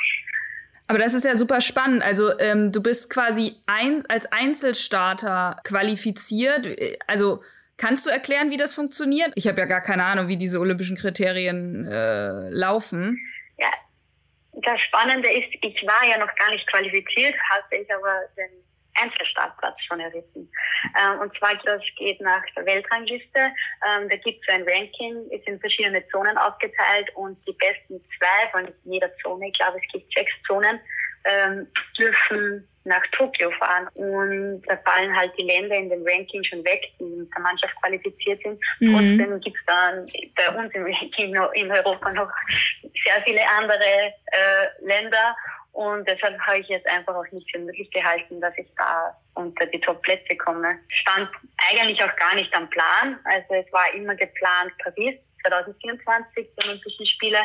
Aber 0.87 0.99
das 0.99 1.15
ist 1.15 1.25
ja 1.25 1.37
super 1.37 1.61
spannend. 1.61 2.03
Also 2.03 2.37
ähm, 2.41 2.73
du 2.73 2.83
bist 2.83 3.11
quasi 3.11 3.55
ein, 3.67 4.05
als 4.09 4.31
Einzelstarter 4.33 5.57
qualifiziert. 5.63 6.67
Also 7.07 7.45
kannst 7.77 8.07
du 8.07 8.11
erklären, 8.11 8.51
wie 8.51 8.57
das 8.57 8.75
funktioniert? 8.75 9.31
Ich 9.37 9.47
habe 9.47 9.61
ja 9.61 9.67
gar 9.67 9.83
keine 9.83 10.05
Ahnung, 10.05 10.27
wie 10.27 10.37
diese 10.37 10.59
olympischen 10.59 10.97
Kriterien 10.97 11.87
äh, 11.87 12.51
laufen. 12.51 13.21
Ja, 13.57 13.71
das 14.53 14.81
Spannende 14.81 15.29
ist, 15.31 15.55
ich 15.63 15.87
war 15.87 16.05
ja 16.11 16.19
noch 16.19 16.35
gar 16.35 16.51
nicht 16.51 16.67
qualifiziert, 16.69 17.37
hatte 17.51 17.77
ich 17.77 17.95
aber 17.95 18.23
den 18.37 18.51
Einzelstartplatz 18.95 19.77
schon 19.87 20.01
erritten. 20.01 20.51
Ähm, 20.99 21.21
und 21.21 21.37
zwar, 21.39 21.55
das 21.65 21.83
geht 21.97 22.21
nach 22.21 22.43
der 22.57 22.67
Weltrangliste. 22.67 23.53
Ähm, 23.87 24.09
da 24.09 24.17
gibt 24.17 24.43
es 24.47 24.55
ein 24.55 24.63
Ranking, 24.63 25.31
ist 25.31 25.47
in 25.47 25.61
verschiedene 25.61 26.07
Zonen 26.09 26.37
aufgeteilt 26.39 27.11
und 27.15 27.39
die 27.47 27.53
besten 27.53 28.03
zwei 28.19 28.51
von 28.51 28.73
jeder 28.85 29.11
Zone, 29.19 29.49
ich 29.49 29.55
glaube 29.55 29.79
es 29.79 29.93
gibt 29.93 30.13
sechs 30.15 30.33
Zonen, 30.47 30.81
ähm, 31.25 31.67
dürfen 31.99 32.67
nach 32.85 33.03
Tokio 33.13 33.51
fahren. 33.53 33.89
Und 33.95 34.63
da 34.67 34.77
fallen 34.79 35.15
halt 35.15 35.33
die 35.39 35.45
Länder 35.45 35.77
in 35.77 35.91
dem 35.91 36.05
Ranking 36.07 36.43
schon 36.45 36.65
weg, 36.65 36.83
die 36.99 37.05
in 37.05 37.31
der 37.31 37.43
Mannschaft 37.43 37.75
qualifiziert 37.83 38.41
sind. 38.43 38.59
Mhm. 38.81 38.93
Trotzdem 38.93 39.41
gibt 39.41 39.57
es 39.57 39.67
dann 39.67 40.07
bei 40.37 40.59
uns 40.59 40.75
im 40.75 40.85
Ranking 40.85 41.35
in 41.55 41.71
Europa 41.71 42.13
noch 42.13 42.31
sehr 43.05 43.23
viele 43.25 43.43
andere 43.59 44.15
äh, 44.27 44.67
Länder. 44.81 45.37
Und 45.73 46.09
deshalb 46.09 46.39
habe 46.41 46.59
ich 46.59 46.69
jetzt 46.69 46.87
einfach 46.89 47.15
auch 47.15 47.31
nicht 47.31 47.51
für 47.51 47.61
möglich 47.61 47.91
gehalten, 47.91 48.41
dass 48.41 48.57
ich 48.59 48.67
da 48.77 49.17
unter 49.35 49.67
die 49.67 49.81
Top-Plätze 49.81 50.37
komme. 50.37 50.79
Stand 50.89 51.31
eigentlich 51.71 52.03
auch 52.03 52.15
gar 52.17 52.35
nicht 52.35 52.53
am 52.55 52.69
Plan. 52.71 53.19
Also 53.25 53.55
es 53.55 53.73
war 53.73 53.93
immer 53.95 54.15
geplant 54.15 54.73
Paris 54.83 55.17
2024, 55.47 56.49
die 56.59 56.69
Olympischen 56.69 57.07
Spiele. 57.07 57.39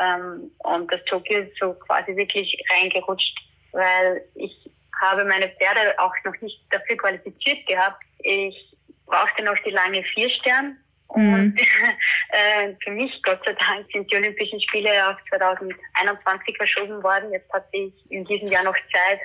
Ähm, 0.00 0.50
und 0.58 0.92
das 0.92 1.04
Tokio 1.04 1.40
ist 1.40 1.58
so 1.58 1.74
quasi 1.74 2.16
wirklich 2.16 2.56
reingerutscht, 2.72 3.36
weil 3.72 4.24
ich 4.34 4.70
habe 5.00 5.24
meine 5.24 5.48
Pferde 5.48 5.98
auch 5.98 6.14
noch 6.24 6.40
nicht 6.40 6.60
dafür 6.70 6.96
qualifiziert 6.96 7.66
gehabt. 7.66 8.02
Ich 8.20 8.76
brauchte 9.06 9.42
noch 9.42 9.58
die 9.66 9.70
lange 9.70 10.02
Vierstern. 10.14 10.78
Und 11.14 11.56
äh, 12.30 12.74
für 12.82 12.90
mich, 12.90 13.22
Gott 13.22 13.40
sei 13.44 13.52
Dank, 13.52 13.86
sind 13.92 14.10
die 14.10 14.16
Olympischen 14.16 14.60
Spiele 14.60 14.90
auf 15.08 15.16
2021 15.30 16.56
verschoben 16.56 17.02
worden. 17.02 17.32
Jetzt 17.32 17.52
hatte 17.52 17.68
ich 17.72 17.92
in 18.10 18.24
diesem 18.24 18.48
Jahr 18.48 18.64
noch 18.64 18.76
Zeit, 18.92 19.20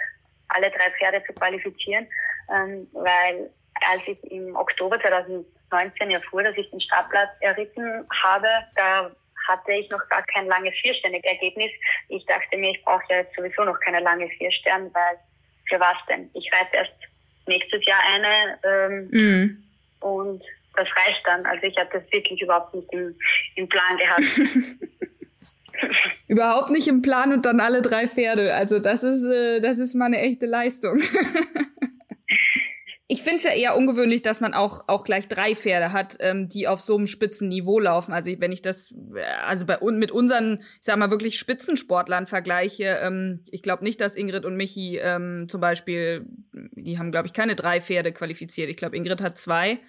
alle 0.50 0.70
drei 0.70 0.92
Pferde 0.98 1.24
zu 1.26 1.34
qualifizieren, 1.34 2.08
ähm, 2.54 2.88
weil 2.94 3.52
als 3.92 4.08
ich 4.08 4.24
im 4.32 4.56
Oktober 4.56 5.00
2019 5.00 6.12
erfuhr, 6.12 6.44
dass 6.44 6.58
ich 6.58 6.70
den 6.72 6.82
Startplatz 6.82 7.30
erritten 7.42 8.08
habe, 8.24 8.48
da 8.76 9.12
hatte 9.48 9.72
ich 9.72 9.90
noch 9.90 10.08
gar 10.10 10.24
kein 10.24 10.48
langes 10.48 10.74
Viersterne-Ergebnis. 10.82 11.72
Ich 12.10 12.26
dachte 12.26 12.58
mir, 12.58 12.72
ich 12.72 12.84
brauche 12.84 13.04
ja 13.10 13.18
jetzt 13.18 13.36
sowieso 13.36 13.64
noch 13.64 13.80
keine 13.80 14.00
lange 14.00 14.28
Vierstern, 14.30 14.94
weil 14.94 15.20
für 15.68 15.80
was 15.80 15.98
denn? 16.08 16.30
Ich 16.34 16.52
reite 16.54 16.78
erst 16.78 16.94
nächstes 17.48 17.84
Jahr 17.86 18.00
eine 18.14 18.60
ähm, 18.64 19.10
mhm. 19.12 19.64
und 20.02 20.44
das 20.80 20.88
reicht 21.06 21.22
dann. 21.26 21.46
Also 21.46 21.64
ich 21.64 21.78
habe 21.78 21.90
das 21.92 22.04
wirklich 22.12 22.42
überhaupt 22.42 22.74
nicht 22.74 22.88
im, 22.92 23.16
im 23.56 23.68
Plan 23.68 23.98
gehabt. 23.98 24.24
überhaupt 26.28 26.72
nicht 26.72 26.88
im 26.88 27.02
Plan 27.02 27.34
und 27.34 27.46
dann 27.46 27.60
alle 27.60 27.82
drei 27.82 28.08
Pferde. 28.08 28.54
Also 28.54 28.80
das 28.80 29.04
ist, 29.04 29.26
äh, 29.26 29.60
das 29.60 29.78
ist 29.78 29.96
mal 29.96 30.06
eine 30.06 30.20
echte 30.20 30.46
Leistung. 30.46 31.00
ich 33.12 33.24
finde 33.24 33.38
es 33.38 33.44
ja 33.44 33.52
eher 33.52 33.76
ungewöhnlich, 33.76 34.22
dass 34.22 34.40
man 34.40 34.54
auch, 34.54 34.84
auch 34.88 35.04
gleich 35.04 35.28
drei 35.28 35.56
Pferde 35.56 35.94
hat, 35.94 36.18
ähm, 36.20 36.48
die 36.48 36.68
auf 36.68 36.80
so 36.80 36.96
einem 36.96 37.08
spitzen 37.08 37.50
Niveau 37.50 37.80
laufen. 37.80 38.14
Also 38.14 38.32
wenn 38.40 38.52
ich 38.52 38.62
das, 38.62 38.96
äh, 39.16 39.24
also 39.46 39.66
bei 39.66 39.80
mit 39.92 40.12
unseren, 40.12 40.60
ich 40.62 40.82
sag 40.82 40.98
mal, 40.98 41.12
wirklich 41.12 41.40
Spitzensportlern 41.40 42.28
vergleiche, 42.28 43.00
ähm, 43.02 43.44
ich 43.52 43.64
glaube 43.64 43.84
nicht, 43.84 44.00
dass 44.00 44.16
Ingrid 44.16 44.46
und 44.46 44.56
Michi 44.56 44.98
ähm, 44.98 45.48
zum 45.50 45.60
Beispiel, 45.60 46.26
die 46.54 47.00
haben, 47.00 47.12
glaube 47.12 47.28
ich, 47.28 47.34
keine 47.34 47.56
drei 47.56 47.82
Pferde 47.82 48.12
qualifiziert. 48.12 48.70
Ich 48.70 48.78
glaube, 48.78 48.96
Ingrid 48.96 49.22
hat 49.22 49.38
zwei. 49.38 49.80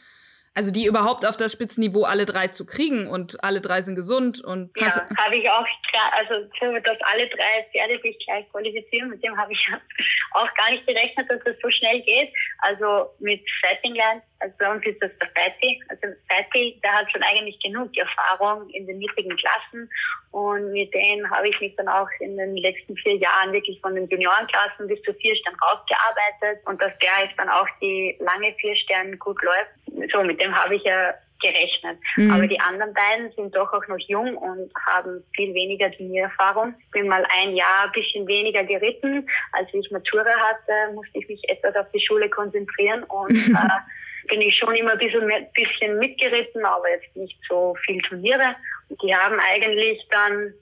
Also 0.55 0.73
die 0.73 0.87
überhaupt 0.87 1.25
auf 1.25 1.37
das 1.37 1.53
Spitzenniveau 1.53 2.03
alle 2.03 2.27
drei 2.27 2.49
zu 2.49 2.67
kriegen 2.67 3.07
und 3.07 3.43
alle 3.45 3.61
drei 3.61 3.83
sind 3.83 3.95
gesund 3.95 4.41
und 4.41 4.73
ja, 4.77 4.87
habe 5.17 5.37
ich 5.37 5.49
auch 5.49 5.65
also 6.13 6.45
dass 6.83 6.99
alle 7.03 7.29
drei 7.29 7.67
Pferde 7.73 8.01
sich 8.03 8.19
gleich 8.25 8.49
qualifizieren, 8.51 9.11
mit 9.11 9.23
dem 9.25 9.37
habe 9.37 9.53
ich 9.53 9.69
auch 10.33 10.55
gar 10.55 10.71
nicht 10.71 10.87
gerechnet, 10.87 11.31
dass 11.31 11.41
das 11.45 11.55
so 11.63 11.71
schnell 11.71 12.01
geht. 12.03 12.33
Also 12.59 13.11
mit 13.19 13.43
Fightingland, 13.61 14.23
also 14.41 14.55
bei 14.59 14.71
uns 14.71 14.85
ist 14.87 15.03
das 15.03 15.11
der 15.21 15.29
Fighty. 15.35 15.83
Also 15.89 16.15
Fighty, 16.29 16.81
der 16.83 16.93
hat 16.93 17.11
schon 17.13 17.23
eigentlich 17.23 17.59
genug 17.61 17.91
Erfahrung 17.97 18.69
in 18.71 18.87
den 18.87 18.99
niedrigen 18.99 19.37
Klassen 19.37 19.91
und 20.33 20.73
mit 20.73 20.93
denen 20.93 21.31
habe 21.31 21.49
ich 21.49 21.61
mich 21.61 21.75
dann 21.77 21.89
auch 21.89 22.09
in 22.21 22.37
den 22.37 22.57
letzten 22.57 22.97
vier 22.97 23.17
Jahren 23.17 23.53
wirklich 23.53 23.81
von 23.81 23.95
den 23.95 24.09
Juniorenklassen 24.09 24.89
bis 24.89 25.01
zu 25.03 25.13
vier 25.15 25.37
Sternen 25.37 25.59
rausgearbeitet 25.61 26.67
und 26.67 26.81
dass 26.81 26.97
der 26.99 27.25
jetzt 27.25 27.39
dann 27.39 27.49
auch 27.49 27.69
die 27.81 28.17
lange 28.21 28.55
vier 28.61 28.77
Sterne 28.77 29.17
gut 29.17 29.43
läuft 29.43 29.71
so, 30.13 30.23
mit 30.23 30.41
dem 30.41 30.55
habe 30.55 30.77
ich 30.77 30.83
ja 30.83 31.15
gerechnet. 31.43 31.99
Mhm. 32.17 32.31
Aber 32.33 32.47
die 32.47 32.61
anderen 32.61 32.93
beiden 32.93 33.33
sind 33.33 33.57
doch 33.57 33.73
auch 33.73 33.87
noch 33.89 33.99
jung 33.99 34.37
und 34.37 34.71
haben 34.87 35.25
viel 35.35 35.55
weniger 35.55 35.91
Turniererfahrung. 35.91 36.75
Ich 36.79 36.91
bin 36.91 37.09
mal 37.09 37.27
ein 37.41 37.57
Jahr 37.57 37.87
ein 37.87 37.93
bisschen 37.93 38.27
weniger 38.27 38.63
geritten. 38.65 39.27
Als 39.53 39.69
ich 39.73 39.91
Matura 39.91 40.29
hatte, 40.29 40.95
musste 40.95 41.19
ich 41.19 41.29
mich 41.29 41.41
etwas 41.49 41.75
auf 41.77 41.87
die 41.93 42.05
Schule 42.05 42.29
konzentrieren 42.29 43.05
und 43.05 43.31
äh, 43.49 43.81
bin 44.31 44.41
ich 44.41 44.57
schon 44.57 44.75
immer 44.75 44.93
ein 44.93 44.99
bisschen, 44.99 45.29
bisschen 45.55 45.99
mitgeritten, 45.99 46.65
aber 46.65 46.89
jetzt 46.91 47.15
nicht 47.17 47.39
so 47.49 47.77
viel 47.85 48.01
Turniere. 48.03 48.57
Und 48.89 49.03
die 49.03 49.15
haben 49.15 49.39
eigentlich 49.53 50.07
dann 50.11 50.55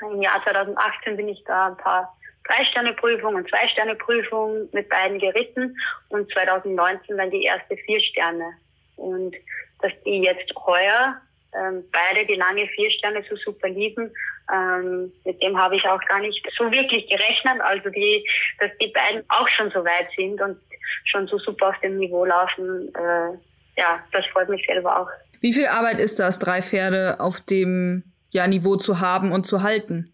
im 0.00 0.22
Jahr 0.22 0.40
2018 0.44 1.16
bin 1.16 1.28
ich 1.28 1.42
da 1.44 1.68
ein 1.68 1.76
paar 1.76 2.14
Drei-Sterne-Prüfung 2.44 3.34
und 3.34 3.48
Zwei-Sterne-Prüfung 3.48 4.68
mit 4.72 4.88
beiden 4.88 5.18
geritten 5.18 5.76
und 6.10 6.30
2019 6.32 7.16
dann 7.16 7.30
die 7.30 7.44
erste 7.44 7.76
Vier-Sterne. 7.76 8.52
Und 8.96 9.34
dass 9.80 9.92
die 10.04 10.22
jetzt 10.22 10.54
heuer 10.54 11.20
ähm, 11.54 11.84
beide 11.92 12.26
die 12.26 12.36
lange 12.36 12.66
Vier-Sterne 12.68 13.24
so 13.28 13.36
super 13.36 13.68
lieben, 13.68 14.12
ähm, 14.52 15.12
mit 15.24 15.42
dem 15.42 15.58
habe 15.58 15.76
ich 15.76 15.84
auch 15.86 16.00
gar 16.06 16.20
nicht 16.20 16.46
so 16.56 16.70
wirklich 16.70 17.08
gerechnet. 17.08 17.60
Also 17.60 17.90
die, 17.90 18.28
dass 18.58 18.70
die 18.80 18.88
beiden 18.88 19.24
auch 19.28 19.48
schon 19.48 19.70
so 19.70 19.84
weit 19.84 20.08
sind 20.16 20.40
und 20.40 20.58
schon 21.04 21.26
so 21.26 21.38
super 21.38 21.68
auf 21.68 21.80
dem 21.80 21.98
Niveau 21.98 22.24
laufen, 22.24 22.92
äh, 22.94 23.80
ja, 23.80 24.02
das 24.12 24.26
freut 24.32 24.48
mich 24.48 24.64
selber 24.66 25.00
auch. 25.00 25.08
Wie 25.40 25.52
viel 25.52 25.66
Arbeit 25.66 26.00
ist 26.00 26.18
das, 26.18 26.38
drei 26.38 26.62
Pferde 26.62 27.20
auf 27.20 27.40
dem 27.40 28.02
ja, 28.30 28.46
Niveau 28.46 28.76
zu 28.76 29.00
haben 29.00 29.32
und 29.32 29.46
zu 29.46 29.62
halten? 29.62 30.12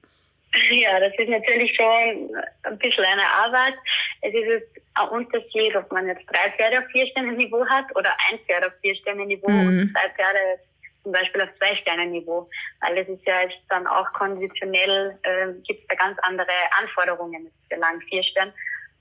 Ja, 0.70 1.00
das 1.00 1.12
ist 1.18 1.28
natürlich 1.28 1.74
schon 1.74 2.30
ein 2.62 2.78
bisschen 2.78 3.04
eine 3.04 3.26
Arbeit. 3.44 3.74
Es 4.20 4.32
ist 4.32 4.62
ein 4.94 5.08
Unterschied, 5.08 5.74
ob 5.76 5.90
man 5.90 6.06
jetzt 6.06 6.24
drei 6.26 6.50
Pferde 6.52 6.78
auf 6.78 6.84
vier 6.92 7.06
Sterne 7.08 7.32
Niveau 7.32 7.66
hat 7.66 7.86
oder 7.96 8.10
ein 8.30 8.38
Pferd 8.46 8.64
auf 8.64 8.72
vier 8.80 8.94
Sterne 8.94 9.26
Niveau 9.26 9.50
mhm. 9.50 9.66
und 9.66 9.92
zwei 9.92 10.08
Pferde 10.10 10.60
zum 11.02 11.12
Beispiel 11.12 11.42
auf 11.42 11.48
zwei 11.58 11.74
Sterne 11.76 12.06
Niveau. 12.06 12.48
Weil 12.80 12.98
es 12.98 13.08
ist 13.08 13.26
ja 13.26 13.42
jetzt 13.42 13.58
dann 13.68 13.86
auch 13.86 14.10
konditionell, 14.12 15.18
äh, 15.22 15.52
gibt 15.66 15.82
es 15.82 15.86
da 15.88 15.96
ganz 15.96 16.18
andere 16.22 16.54
Anforderungen 16.80 17.50
für 17.68 17.76
lang 17.76 18.00
vier 18.02 18.22
Sterne. 18.22 18.52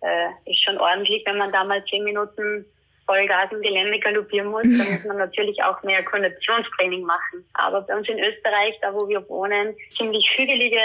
Äh, 0.04 0.52
ist 0.52 0.64
schon 0.64 0.78
ordentlich, 0.78 1.24
wenn 1.26 1.38
man 1.38 1.52
da 1.52 1.64
mal 1.64 1.84
zehn 1.86 2.04
Minuten 2.04 2.66
Vollgas 3.06 3.52
im 3.52 3.62
Gelände 3.62 4.00
galoppieren 4.00 4.50
muss, 4.50 4.64
dann 4.64 4.92
muss 4.92 5.06
man 5.06 5.18
natürlich 5.18 5.62
auch 5.64 5.82
mehr 5.84 6.04
Konditionstraining 6.04 7.04
machen. 7.04 7.46
Aber 7.54 7.82
bei 7.82 7.96
uns 7.96 8.08
in 8.08 8.20
Österreich, 8.20 8.78
da 8.82 8.94
wo 8.94 9.08
wir 9.08 9.28
wohnen, 9.30 9.76
ziemlich 9.90 10.26
hügelige 10.38 10.80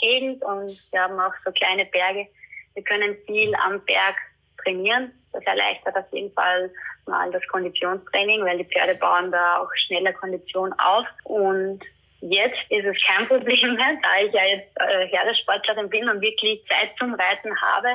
Gegend 0.00 0.42
und 0.44 0.70
wir 0.92 1.00
haben 1.00 1.18
auch 1.18 1.32
so 1.44 1.52
kleine 1.52 1.84
Berge. 1.86 2.26
Wir 2.74 2.84
können 2.84 3.16
viel 3.26 3.54
am 3.56 3.80
Berg 3.84 4.16
trainieren. 4.62 5.12
Das 5.32 5.44
erleichtert 5.44 5.96
auf 5.96 6.10
jeden 6.12 6.32
Fall 6.32 6.70
mal 7.06 7.30
das 7.32 7.46
Konditionstraining, 7.48 8.44
weil 8.44 8.58
die 8.58 8.64
Pferde 8.64 8.94
bauen 8.94 9.30
da 9.32 9.58
auch 9.58 9.70
schneller 9.86 10.12
Kondition 10.12 10.72
auf. 10.74 11.06
Und 11.24 11.80
jetzt 12.20 12.58
ist 12.70 12.84
es 12.84 12.96
kein 13.06 13.26
Problem 13.26 13.74
mehr, 13.74 13.98
da 14.02 14.24
ich 14.24 14.32
ja 14.32 14.44
jetzt 14.44 14.70
äh, 14.76 15.06
Herrensportlerin 15.08 15.90
bin 15.90 16.08
und 16.08 16.20
wirklich 16.20 16.62
Zeit 16.68 16.92
zum 16.98 17.14
Reiten 17.14 17.54
habe. 17.60 17.88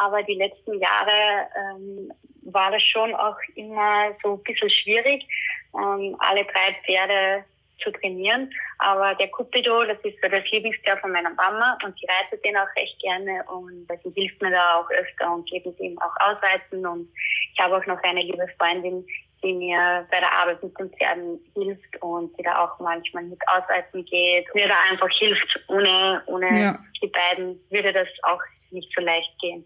Aber 0.00 0.22
die 0.22 0.34
letzten 0.34 0.80
Jahre 0.80 1.46
ähm, 1.54 2.10
war 2.42 2.70
das 2.70 2.82
schon 2.82 3.14
auch 3.14 3.36
immer 3.54 4.16
so 4.22 4.32
ein 4.34 4.42
bisschen 4.42 4.70
schwierig, 4.70 5.26
ähm, 5.74 6.16
alle 6.20 6.44
drei 6.44 6.74
Pferde 6.84 7.44
zu 7.82 7.90
trainieren. 7.92 8.50
Aber 8.78 9.14
der 9.14 9.28
Cupido, 9.28 9.84
das 9.84 9.98
ist 10.02 10.16
so 10.22 10.28
das 10.30 10.44
Lieblingspferd 10.50 11.00
von 11.00 11.12
meiner 11.12 11.34
Mama 11.34 11.76
und 11.84 11.94
sie 11.98 12.06
reitet 12.06 12.42
den 12.44 12.56
auch 12.56 12.68
recht 12.76 12.98
gerne 13.00 13.44
und 13.44 13.86
sie 14.02 14.10
hilft 14.14 14.40
mir 14.40 14.50
da 14.50 14.80
auch 14.80 14.90
öfter 14.90 15.34
und 15.34 15.48
geht 15.50 15.66
mit 15.66 15.78
ihm 15.80 15.98
auch 15.98 16.14
ausreiten. 16.20 16.86
Und 16.86 17.08
ich 17.52 17.60
habe 17.60 17.76
auch 17.76 17.86
noch 17.86 18.02
eine 18.02 18.22
liebe 18.22 18.46
Freundin, 18.58 19.06
die 19.42 19.52
mir 19.52 20.06
bei 20.10 20.18
der 20.18 20.32
Arbeit 20.32 20.62
mit 20.62 20.78
den 20.78 20.90
Pferden 20.92 21.40
hilft 21.54 22.02
und 22.02 22.34
die 22.38 22.42
da 22.42 22.64
auch 22.64 22.80
manchmal 22.80 23.24
mit 23.24 23.40
ausreiten 23.48 24.02
geht, 24.06 24.46
mir 24.54 24.68
da 24.68 24.76
einfach 24.90 25.10
hilft. 25.18 25.60
Ohne, 25.68 26.22
ohne 26.26 26.46
ja. 26.46 26.78
die 27.02 27.08
beiden 27.08 27.60
würde 27.68 27.92
das 27.92 28.08
auch 28.22 28.40
nicht 28.70 28.90
so 28.96 29.04
leicht 29.04 29.32
gehen. 29.40 29.64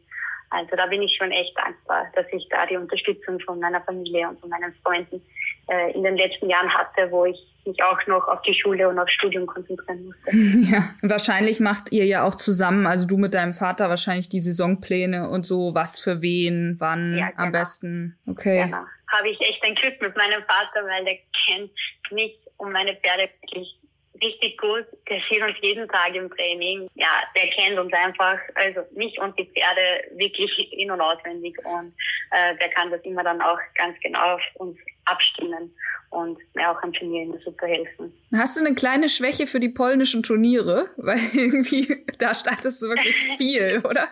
Also 0.54 0.76
da 0.76 0.86
bin 0.86 1.02
ich 1.02 1.16
schon 1.16 1.32
echt 1.32 1.52
dankbar, 1.58 2.06
dass 2.14 2.26
ich 2.32 2.46
da 2.48 2.64
die 2.66 2.76
Unterstützung 2.76 3.40
von 3.40 3.58
meiner 3.58 3.80
Familie 3.82 4.28
und 4.28 4.40
von 4.40 4.48
meinen 4.48 4.72
Freunden 4.84 5.20
äh, 5.68 5.92
in 5.92 6.04
den 6.04 6.16
letzten 6.16 6.48
Jahren 6.48 6.72
hatte, 6.72 7.10
wo 7.10 7.24
ich 7.24 7.36
mich 7.66 7.82
auch 7.82 8.06
noch 8.06 8.28
auf 8.28 8.40
die 8.42 8.54
Schule 8.54 8.88
und 8.88 8.98
aufs 8.98 9.12
Studium 9.12 9.46
konzentrieren 9.46 10.06
musste. 10.06 10.30
Ja, 10.70 10.90
wahrscheinlich 11.02 11.60
macht 11.60 11.92
ihr 11.92 12.04
ja 12.04 12.24
auch 12.24 12.34
zusammen, 12.34 12.86
also 12.86 13.06
du 13.06 13.16
mit 13.16 13.34
deinem 13.34 13.54
Vater 13.54 13.88
wahrscheinlich 13.88 14.28
die 14.28 14.40
Saisonpläne 14.40 15.28
und 15.28 15.44
so, 15.44 15.74
was 15.74 15.98
für 15.98 16.22
wen, 16.22 16.76
wann 16.78 17.16
ja, 17.16 17.30
genau. 17.30 17.42
am 17.42 17.52
besten. 17.52 18.18
Okay. 18.28 18.64
Genau. 18.64 18.84
Habe 19.08 19.28
ich 19.28 19.40
echt 19.40 19.62
ein 19.64 19.74
Glück 19.74 20.00
mit 20.00 20.16
meinem 20.16 20.42
Vater, 20.42 20.86
weil 20.86 21.04
der 21.04 21.18
kennt 21.46 21.72
mich 22.10 22.38
und 22.58 22.72
meine 22.72 22.94
Pferde 22.96 23.28
wirklich 23.42 23.78
richtig 24.22 24.58
gut. 24.58 24.86
Der 25.08 25.20
sieht 25.30 25.42
uns 25.42 25.56
jeden 25.62 25.88
Tag 25.88 26.14
im 26.14 26.30
Training. 26.30 26.88
Ja, 26.94 27.22
der 27.36 27.48
kennt 27.50 27.78
uns 27.78 27.92
einfach, 27.92 28.38
also 28.54 28.80
mich 28.92 29.18
und 29.20 29.38
die 29.38 29.46
Pferde 29.46 30.08
wirklich 30.16 30.72
in- 30.72 30.90
und 30.90 31.00
auswendig 31.00 31.56
und 31.64 31.92
äh, 32.30 32.56
der 32.56 32.68
kann 32.70 32.90
das 32.90 33.00
immer 33.02 33.22
dann 33.24 33.40
auch 33.40 33.58
ganz 33.76 33.98
genau 34.00 34.34
auf 34.34 34.42
uns 34.54 34.78
abstimmen 35.06 35.74
und 36.10 36.38
mir 36.54 36.70
auch 36.70 36.82
am 36.82 36.92
Turnier 36.92 37.38
super 37.44 37.66
helfen. 37.66 38.12
Hast 38.34 38.56
du 38.56 38.64
eine 38.64 38.74
kleine 38.74 39.08
Schwäche 39.08 39.46
für 39.46 39.60
die 39.60 39.68
polnischen 39.68 40.22
Turniere? 40.22 40.88
Weil 40.96 41.18
irgendwie, 41.32 42.04
da 42.18 42.34
startest 42.34 42.82
du 42.82 42.88
wirklich 42.88 43.16
viel, 43.36 43.82
oder? 43.84 44.08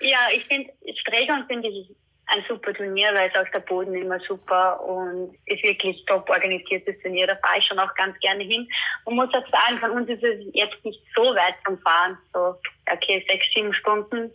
Ja, 0.00 0.18
ich 0.34 0.44
finde, 0.46 0.72
Strechern 1.00 1.46
finde 1.46 1.68
ich 1.68 1.88
ein 2.30 2.44
super 2.48 2.72
Turnier, 2.72 3.08
weil 3.14 3.30
es 3.32 3.40
auch 3.40 3.50
der 3.52 3.60
Boden 3.60 3.94
immer 3.94 4.20
super 4.20 4.80
und 4.84 5.36
ist 5.46 5.62
wirklich 5.62 6.04
top 6.06 6.28
organisiertes 6.30 7.00
Turnier. 7.02 7.26
Da 7.26 7.36
fahre 7.36 7.58
ich 7.58 7.66
schon 7.66 7.78
auch 7.78 7.92
ganz 7.94 8.18
gerne 8.20 8.44
hin. 8.44 8.68
Und 9.04 9.16
muss 9.16 9.34
auch 9.34 9.48
sagen, 9.48 9.78
von 9.80 9.90
uns 9.90 10.08
ist 10.08 10.22
es 10.22 10.44
jetzt 10.52 10.84
nicht 10.84 11.02
so 11.14 11.22
weit 11.22 11.56
zum 11.64 11.78
Fahren. 11.78 12.16
So, 12.32 12.54
okay, 12.90 13.24
sechs, 13.28 13.46
sieben 13.54 13.74
Stunden, 13.74 14.30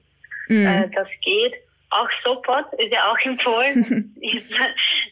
mhm. 0.49 0.67
äh, 0.67 0.89
das 0.93 1.07
geht. 1.23 1.53
Auch 1.91 2.09
Sopot 2.23 2.65
ist 2.77 2.93
ja 2.93 3.11
auch 3.11 3.19
in 3.19 3.37
Polen. 3.37 4.13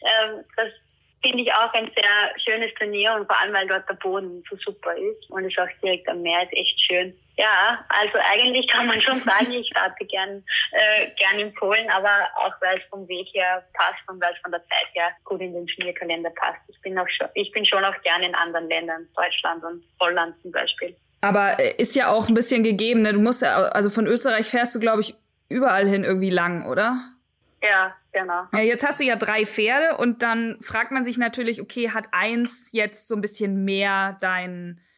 Ähm, 0.06 0.44
das 0.56 0.68
finde 1.22 1.44
ich 1.44 1.52
auch 1.54 1.72
ein 1.72 1.90
sehr 1.96 2.34
schönes 2.44 2.74
Turnier 2.74 3.14
und 3.14 3.26
vor 3.26 3.40
allem, 3.40 3.54
weil 3.54 3.66
dort 3.66 3.88
der 3.88 3.94
Boden 3.94 4.44
so 4.50 4.56
super 4.56 4.94
ist 4.94 5.30
und 5.30 5.46
es 5.46 5.56
auch 5.56 5.80
direkt 5.82 6.06
am 6.08 6.20
Meer 6.20 6.42
ist 6.42 6.52
echt 6.52 6.78
schön. 6.78 7.14
Ja, 7.36 7.84
also 7.88 8.18
eigentlich 8.30 8.68
kann 8.68 8.86
man 8.86 9.00
schon 9.00 9.16
sagen, 9.16 9.50
ich 9.50 9.68
starte 9.68 10.04
gern, 10.04 10.44
äh, 10.70 11.10
gern 11.18 11.40
in 11.40 11.54
Polen, 11.54 11.88
aber 11.90 12.28
auch 12.36 12.52
weil 12.60 12.78
es 12.78 12.84
vom 12.88 13.08
Weg 13.08 13.26
her 13.34 13.64
passt 13.72 14.08
und 14.08 14.22
weil 14.22 14.32
es 14.32 14.38
von 14.40 14.52
der 14.52 14.60
Zeit 14.60 14.88
her 14.92 15.08
gut 15.24 15.40
in 15.40 15.52
den 15.52 15.66
Turnierkalender 15.66 16.30
passt. 16.30 16.60
Ich 16.68 16.80
bin 16.80 16.96
auch 16.98 17.08
schon, 17.08 17.28
ich 17.34 17.50
bin 17.52 17.64
schon 17.64 17.84
auch 17.84 18.00
gern 18.02 18.22
in 18.22 18.34
anderen 18.34 18.68
Ländern, 18.68 19.08
Deutschland 19.16 19.64
und 19.64 19.82
Holland 20.00 20.34
zum 20.42 20.52
Beispiel. 20.52 20.96
Aber 21.22 21.58
äh, 21.58 21.74
ist 21.76 21.96
ja 21.96 22.10
auch 22.10 22.28
ein 22.28 22.34
bisschen 22.34 22.62
gegeben, 22.62 23.02
ne? 23.02 23.12
Du 23.12 23.20
musst 23.20 23.42
ja, 23.42 23.56
also 23.56 23.90
von 23.90 24.06
Österreich 24.06 24.46
fährst 24.46 24.74
du, 24.74 24.80
glaube 24.80 25.00
ich, 25.00 25.14
überall 25.48 25.86
hin 25.86 26.04
irgendwie 26.04 26.30
lang, 26.30 26.66
oder? 26.66 26.98
Ja, 27.62 27.96
genau. 28.12 28.42
Ja, 28.52 28.60
jetzt 28.60 28.86
hast 28.86 29.00
du 29.00 29.04
ja 29.04 29.16
drei 29.16 29.46
Pferde 29.46 29.96
und 29.96 30.22
dann 30.22 30.58
fragt 30.60 30.92
man 30.92 31.04
sich 31.04 31.16
natürlich, 31.16 31.62
okay, 31.62 31.90
hat 31.90 32.08
eins 32.12 32.70
jetzt 32.72 33.08
so 33.08 33.14
ein 33.14 33.22
bisschen 33.22 33.64
mehr 33.64 34.18
dein, 34.20 34.78
äh, 34.78 34.93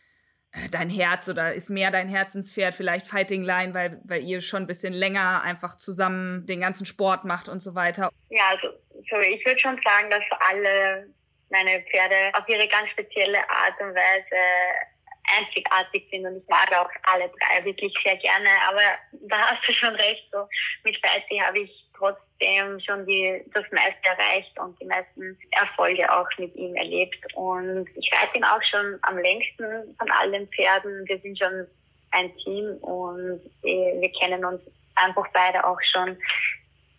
dein 0.71 0.91
Herz 0.91 1.29
oder 1.29 1.55
ist 1.55 1.71
mehr 1.71 1.91
dein 1.91 2.09
Herzenspferd, 2.09 2.75
vielleicht 2.75 3.07
Fighting 3.07 3.43
Line, 3.43 3.75
weil, 3.75 4.01
weil 4.05 4.25
ihr 4.25 4.41
schon 4.41 4.65
ein 4.65 4.67
bisschen 4.67 4.93
länger 4.93 5.43
einfach 5.43 5.77
zusammen 5.77 6.47
den 6.47 6.61
ganzen 6.61 6.87
Sport 6.87 7.25
macht 7.25 7.49
und 7.49 7.61
so 7.61 7.75
weiter? 7.75 8.11
Ja, 8.31 8.51
also 8.51 8.69
sorry, 9.11 9.35
ich 9.35 9.45
würde 9.45 9.61
schon 9.61 9.81
sagen, 9.85 10.11
dass 10.11 10.23
alle 10.49 11.09
meine 11.51 11.83
Pferde 11.91 12.33
auf 12.35 12.49
ihre 12.49 12.67
ganz 12.69 12.89
spezielle 12.91 13.39
Art 13.49 13.81
und 13.81 13.95
Weise 13.95 14.37
einzigartig 15.39 16.07
sind 16.11 16.27
und 16.27 16.37
ich 16.37 16.49
mag 16.49 16.73
auch 16.73 16.91
alle 17.03 17.29
drei 17.29 17.65
wirklich 17.65 17.93
sehr 18.05 18.17
gerne. 18.17 18.49
Aber 18.69 18.83
da 19.29 19.39
hast 19.39 19.69
du 19.69 19.73
schon 19.73 19.95
recht, 19.95 20.29
so 20.33 20.49
mit 20.85 20.97
Feiti 21.05 21.39
habe 21.39 21.61
ich 21.61 21.86
trotzdem 21.97 22.81
schon 22.81 23.07
die, 23.07 23.43
das 23.55 23.65
meiste 23.71 24.05
erreicht 24.05 24.59
und 24.59 24.79
die 24.81 24.87
meisten 24.87 25.39
Erfolge 25.53 26.11
auch 26.13 26.29
mit 26.39 26.55
ihm 26.57 26.75
erlebt. 26.77 27.19
Und 27.35 27.87
ich 27.97 28.11
reite 28.13 28.37
ihn 28.37 28.45
auch 28.45 28.63
schon 28.63 28.99
am 29.03 29.19
längsten 29.19 29.97
von 29.99 30.11
allen 30.11 30.49
Pferden. 30.49 31.07
Wir 31.07 31.19
sind 31.21 31.39
schon 31.39 31.67
ein 32.13 32.37
Team 32.39 32.77
und 32.79 33.41
wir 33.63 34.13
kennen 34.21 34.45
uns 34.45 34.61
einfach 34.97 35.27
beide 35.33 35.65
auch 35.67 35.81
schon 35.83 36.17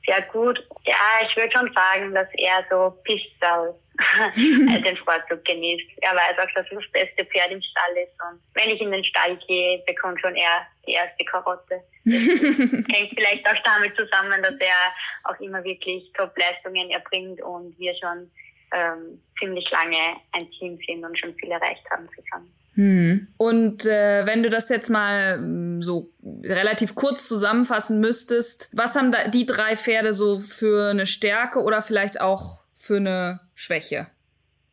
sehr 0.07 0.21
gut. 0.31 0.57
Ja, 0.86 0.95
ich 1.27 1.36
würde 1.36 1.51
schon 1.51 1.73
sagen, 1.73 2.13
dass 2.13 2.27
er 2.33 2.65
so 2.69 2.97
Pistol 3.03 3.75
den 4.36 4.97
Vorzug 4.97 5.43
genießt. 5.43 5.89
Er 6.01 6.15
weiß 6.15 6.38
auch, 6.39 6.53
dass 6.55 6.65
das 6.69 6.91
beste 6.91 7.25
Pferd 7.25 7.51
im 7.51 7.62
Stall 7.62 7.97
ist. 7.97 8.13
Und 8.29 8.41
wenn 8.53 8.73
ich 8.73 8.81
in 8.81 8.91
den 8.91 9.03
Stall 9.03 9.38
gehe, 9.47 9.83
bekommt 9.86 10.21
schon 10.21 10.36
er 10.36 10.65
die 10.88 10.93
erste 10.93 11.26
Karotte. 11.26 11.84
hängt 12.06 13.13
vielleicht 13.15 13.45
auch 13.47 13.62
damit 13.63 13.95
zusammen, 13.95 14.41
dass 14.41 14.56
er 14.60 15.32
auch 15.32 15.39
immer 15.39 15.63
wirklich 15.63 16.12
Top-Leistungen 16.13 16.89
erbringt 16.89 17.41
und 17.41 17.78
wir 17.78 17.93
schon 17.95 18.32
ähm, 18.73 19.21
ziemlich 19.39 19.69
lange 19.71 20.17
ein 20.34 20.50
Team 20.52 20.80
sind 20.86 21.04
und 21.04 21.17
schon 21.17 21.36
viel 21.36 21.52
erreicht 21.52 21.84
haben 21.91 22.08
zusammen. 22.15 22.54
Hm. 22.76 23.28
Und 23.38 23.86
äh, 23.86 24.26
wenn 24.28 24.43
du 24.43 24.50
das 24.50 24.69
jetzt 24.69 24.89
mal 24.89 25.38
hm, 25.38 25.82
so 25.82 26.12
relativ 26.43 26.93
kurz 26.93 27.28
zusammenfassen 27.28 28.00
müsstest, 28.00 28.69
was 28.71 28.95
haben 28.95 29.12
da 29.12 29.28
die 29.30 29.47
drei 29.47 29.76
Pferde 29.76 30.13
so 30.13 30.38
für 30.38 30.91
eine 30.91 31.08
Stärke 31.08 31.63
oder 31.63 31.82
vielleicht 31.82 32.21
auch 32.21 32.62
für 32.76 32.97
eine 32.97 33.39
Schwäche? 33.56 34.08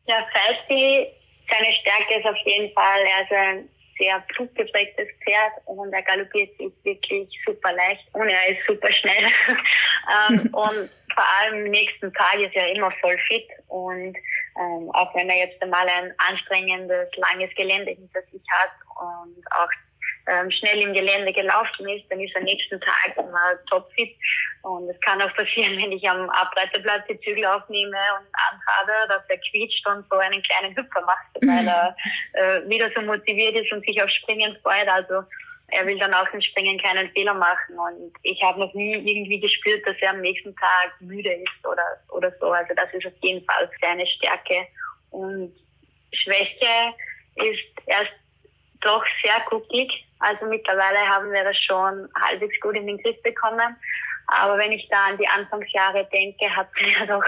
Ja, 0.07 0.23
Feisty, 0.31 1.07
seine 1.51 1.73
Stärke 1.73 2.19
ist 2.19 2.27
auf 2.27 2.37
jeden 2.45 2.71
Fall, 2.73 2.99
er 2.99 3.23
ist 3.23 3.31
ein 3.31 3.69
sehr 3.97 4.23
fluggeprägtes 4.35 5.07
Pferd 5.23 5.53
und 5.65 5.93
er 5.93 6.01
galoppiert 6.03 6.57
sich 6.57 6.71
wirklich 6.83 7.29
super 7.45 7.73
leicht 7.73 8.03
und 8.13 8.27
er 8.27 8.49
ist 8.49 8.65
super 8.67 8.91
schnell. 8.91 9.25
ähm, 10.29 10.39
und 10.53 10.89
vor 11.13 11.25
allem 11.39 11.63
nächsten 11.69 12.13
Tag 12.13 12.35
ist 12.39 12.55
er 12.55 12.75
immer 12.75 12.91
voll 13.01 13.17
fit 13.27 13.47
und 13.67 14.15
ähm, 14.57 14.91
auch 14.93 15.13
wenn 15.15 15.29
er 15.29 15.47
jetzt 15.47 15.61
einmal 15.61 15.87
ein 15.87 16.13
anstrengendes, 16.29 17.09
langes 17.15 17.53
Gelände 17.55 17.91
hinter 17.91 18.21
sich 18.31 18.41
hat 18.51 18.71
und 18.99 19.43
auch 19.51 19.69
ähm, 20.27 20.49
schnell 20.51 20.81
im 20.81 20.93
Gelände 20.93 21.31
gelaufen 21.33 21.87
ist, 21.89 22.05
dann 22.09 22.19
ist 22.19 22.35
er 22.35 22.41
nächsten 22.41 22.79
Tag 22.81 23.17
immer 23.17 23.55
topfit. 23.69 24.15
Und 24.61 24.89
es 24.89 24.99
kann 25.01 25.21
auch 25.21 25.33
passieren, 25.35 25.77
wenn 25.81 25.91
ich 25.91 26.07
am 26.09 26.29
Abreiteplatz 26.29 27.05
die 27.07 27.19
Zügel 27.21 27.45
aufnehme 27.45 27.97
und 28.19 28.27
anhabe, 28.33 29.07
dass 29.07 29.23
er 29.29 29.37
quietscht 29.37 29.85
und 29.87 30.05
so 30.09 30.17
einen 30.17 30.41
kleinen 30.41 30.75
Hüpfer 30.75 31.01
macht, 31.01 31.27
weil 31.41 31.67
er 31.67 31.95
äh, 32.33 32.69
wieder 32.69 32.89
so 32.95 33.01
motiviert 33.01 33.55
ist 33.55 33.71
und 33.71 33.85
sich 33.85 34.01
auf 34.01 34.09
Springen 34.09 34.57
freut. 34.63 34.87
Also 34.87 35.23
er 35.69 35.85
will 35.85 35.97
dann 35.97 36.13
auch 36.13 36.31
im 36.31 36.41
Springen 36.41 36.79
keinen 36.79 37.09
Fehler 37.11 37.33
machen. 37.33 37.77
Und 37.77 38.13
ich 38.23 38.41
habe 38.41 38.59
noch 38.59 38.73
nie 38.73 38.93
irgendwie 38.93 39.39
gespürt, 39.39 39.85
dass 39.87 39.95
er 40.01 40.11
am 40.11 40.21
nächsten 40.21 40.55
Tag 40.55 40.93
müde 40.99 41.31
ist 41.31 41.67
oder, 41.67 41.83
oder 42.09 42.31
so. 42.39 42.51
Also 42.51 42.73
das 42.75 42.93
ist 42.93 43.05
auf 43.05 43.13
jeden 43.21 43.45
Fall 43.45 43.69
seine 43.81 44.05
Stärke. 44.07 44.67
Und 45.11 45.55
Schwäche 46.13 46.93
ist 47.35 47.87
erst 47.87 48.13
doch 48.85 49.03
sehr 49.23 49.41
guckig. 49.49 49.91
Also 50.19 50.45
mittlerweile 50.45 50.99
haben 50.99 51.31
wir 51.31 51.43
das 51.43 51.57
schon 51.57 52.09
halbwegs 52.19 52.59
gut 52.61 52.75
in 52.75 52.87
den 52.87 52.97
Griff 52.97 53.21
bekommen. 53.21 53.75
Aber 54.27 54.57
wenn 54.57 54.71
ich 54.71 54.87
da 54.89 55.07
an 55.07 55.17
die 55.17 55.27
Anfangsjahre 55.27 56.07
denke, 56.11 56.49
hat 56.55 56.69
er 56.77 57.07
doch 57.07 57.25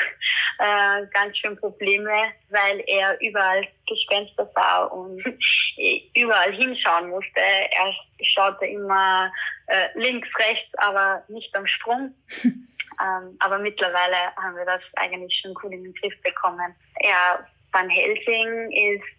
äh, 0.59 1.05
ganz 1.13 1.37
schön 1.37 1.57
Probleme, 1.57 2.33
weil 2.49 2.83
er 2.87 3.19
überall 3.21 3.67
Gespenster 3.87 4.49
sah 4.55 4.85
und 4.85 5.23
überall 6.15 6.53
hinschauen 6.53 7.09
musste. 7.09 7.39
Er 7.39 7.93
schaute 8.23 8.65
immer 8.65 9.31
äh, 9.67 9.87
links, 9.95 10.27
rechts, 10.39 10.69
aber 10.77 11.23
nicht 11.27 11.55
am 11.55 11.67
Sprung. 11.67 12.15
ähm, 12.43 13.37
aber 13.39 13.59
mittlerweile 13.59 14.35
haben 14.37 14.55
wir 14.55 14.65
das 14.65 14.81
eigentlich 14.95 15.39
schon 15.41 15.53
gut 15.53 15.71
in 15.71 15.83
den 15.83 15.93
Griff 15.93 16.19
bekommen. 16.23 16.75
Ja, 17.01 17.45
Van 17.71 17.89
Helsing 17.89 18.71
ist 18.71 19.16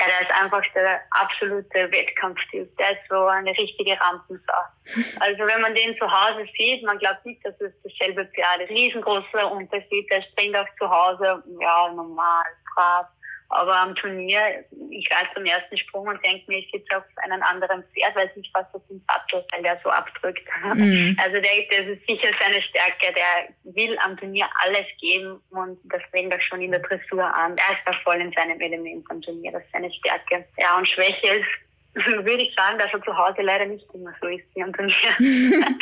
ja, 0.00 0.06
der 0.06 0.20
ist 0.22 0.42
einfach 0.42 0.62
der 0.74 1.00
absolute 1.10 1.92
Wettkampftyp. 1.92 2.74
Der 2.78 2.92
ist 2.92 3.08
so 3.08 3.26
eine 3.26 3.50
richtige 3.50 3.98
Rampensau. 4.00 4.62
Also 5.20 5.46
wenn 5.46 5.60
man 5.60 5.74
den 5.74 5.96
zu 5.98 6.10
Hause 6.10 6.46
sieht, 6.56 6.82
man 6.84 6.98
glaubt 6.98 7.24
nicht, 7.26 7.44
dass 7.44 7.54
es 7.60 7.72
dasselbe 7.84 8.24
Pferd 8.26 8.62
ist. 8.62 8.70
Riesengroßer 8.70 9.52
Unterschied. 9.52 10.10
Der 10.10 10.22
springt 10.22 10.56
auch 10.56 10.66
zu 10.78 10.88
Hause, 10.88 11.42
ja, 11.60 11.92
normal, 11.92 12.44
brav. 12.74 13.06
Aber 13.52 13.76
am 13.76 13.96
Turnier, 13.96 14.64
ich 14.90 15.10
reite 15.10 15.34
zum 15.34 15.44
ersten 15.44 15.76
Sprung 15.76 16.06
und 16.06 16.24
denke 16.24 16.44
mir, 16.46 16.58
ich 16.58 16.70
sitze 16.70 16.96
auf 16.96 17.02
einem 17.16 17.42
anderen 17.42 17.82
Pferd, 17.92 18.14
weil 18.14 18.30
ich 18.36 18.50
fast 18.52 18.72
auf 18.72 18.82
dem 18.88 19.02
Sattel, 19.08 19.44
weil 19.50 19.62
der 19.64 19.80
so 19.82 19.90
abdrückt. 19.90 20.46
Mhm. 20.62 21.16
Also 21.20 21.40
der, 21.40 21.50
das 21.68 21.86
ist 21.86 22.06
sicher 22.06 22.32
seine 22.40 22.62
Stärke. 22.62 23.12
Der 23.12 23.74
will 23.74 23.98
am 23.98 24.16
Turnier 24.16 24.46
alles 24.64 24.86
geben 25.00 25.40
und 25.50 25.80
das 25.84 26.00
fängt 26.12 26.32
auch 26.32 26.40
schon 26.42 26.62
in 26.62 26.70
der 26.70 26.80
Dressur 26.80 27.24
an. 27.24 27.56
Er 27.56 27.74
ist 27.74 27.82
da 27.86 27.92
voll 28.04 28.20
in 28.20 28.32
seinem 28.32 28.60
Element 28.60 29.04
am 29.10 29.20
Turnier. 29.20 29.50
Das 29.50 29.64
ist 29.64 29.72
seine 29.72 29.92
Stärke. 29.92 30.46
Ja, 30.56 30.78
und 30.78 30.88
Schwäche 30.88 31.26
ist, 31.26 32.06
würde 32.24 32.44
ich 32.44 32.54
sagen, 32.54 32.78
dass 32.78 32.92
er 32.92 33.02
zu 33.02 33.16
Hause 33.16 33.42
leider 33.42 33.66
nicht 33.66 33.86
immer 33.92 34.14
so 34.20 34.28
ist 34.28 34.44
wie 34.54 34.62
am 34.62 34.72
Turnier. 34.72 34.94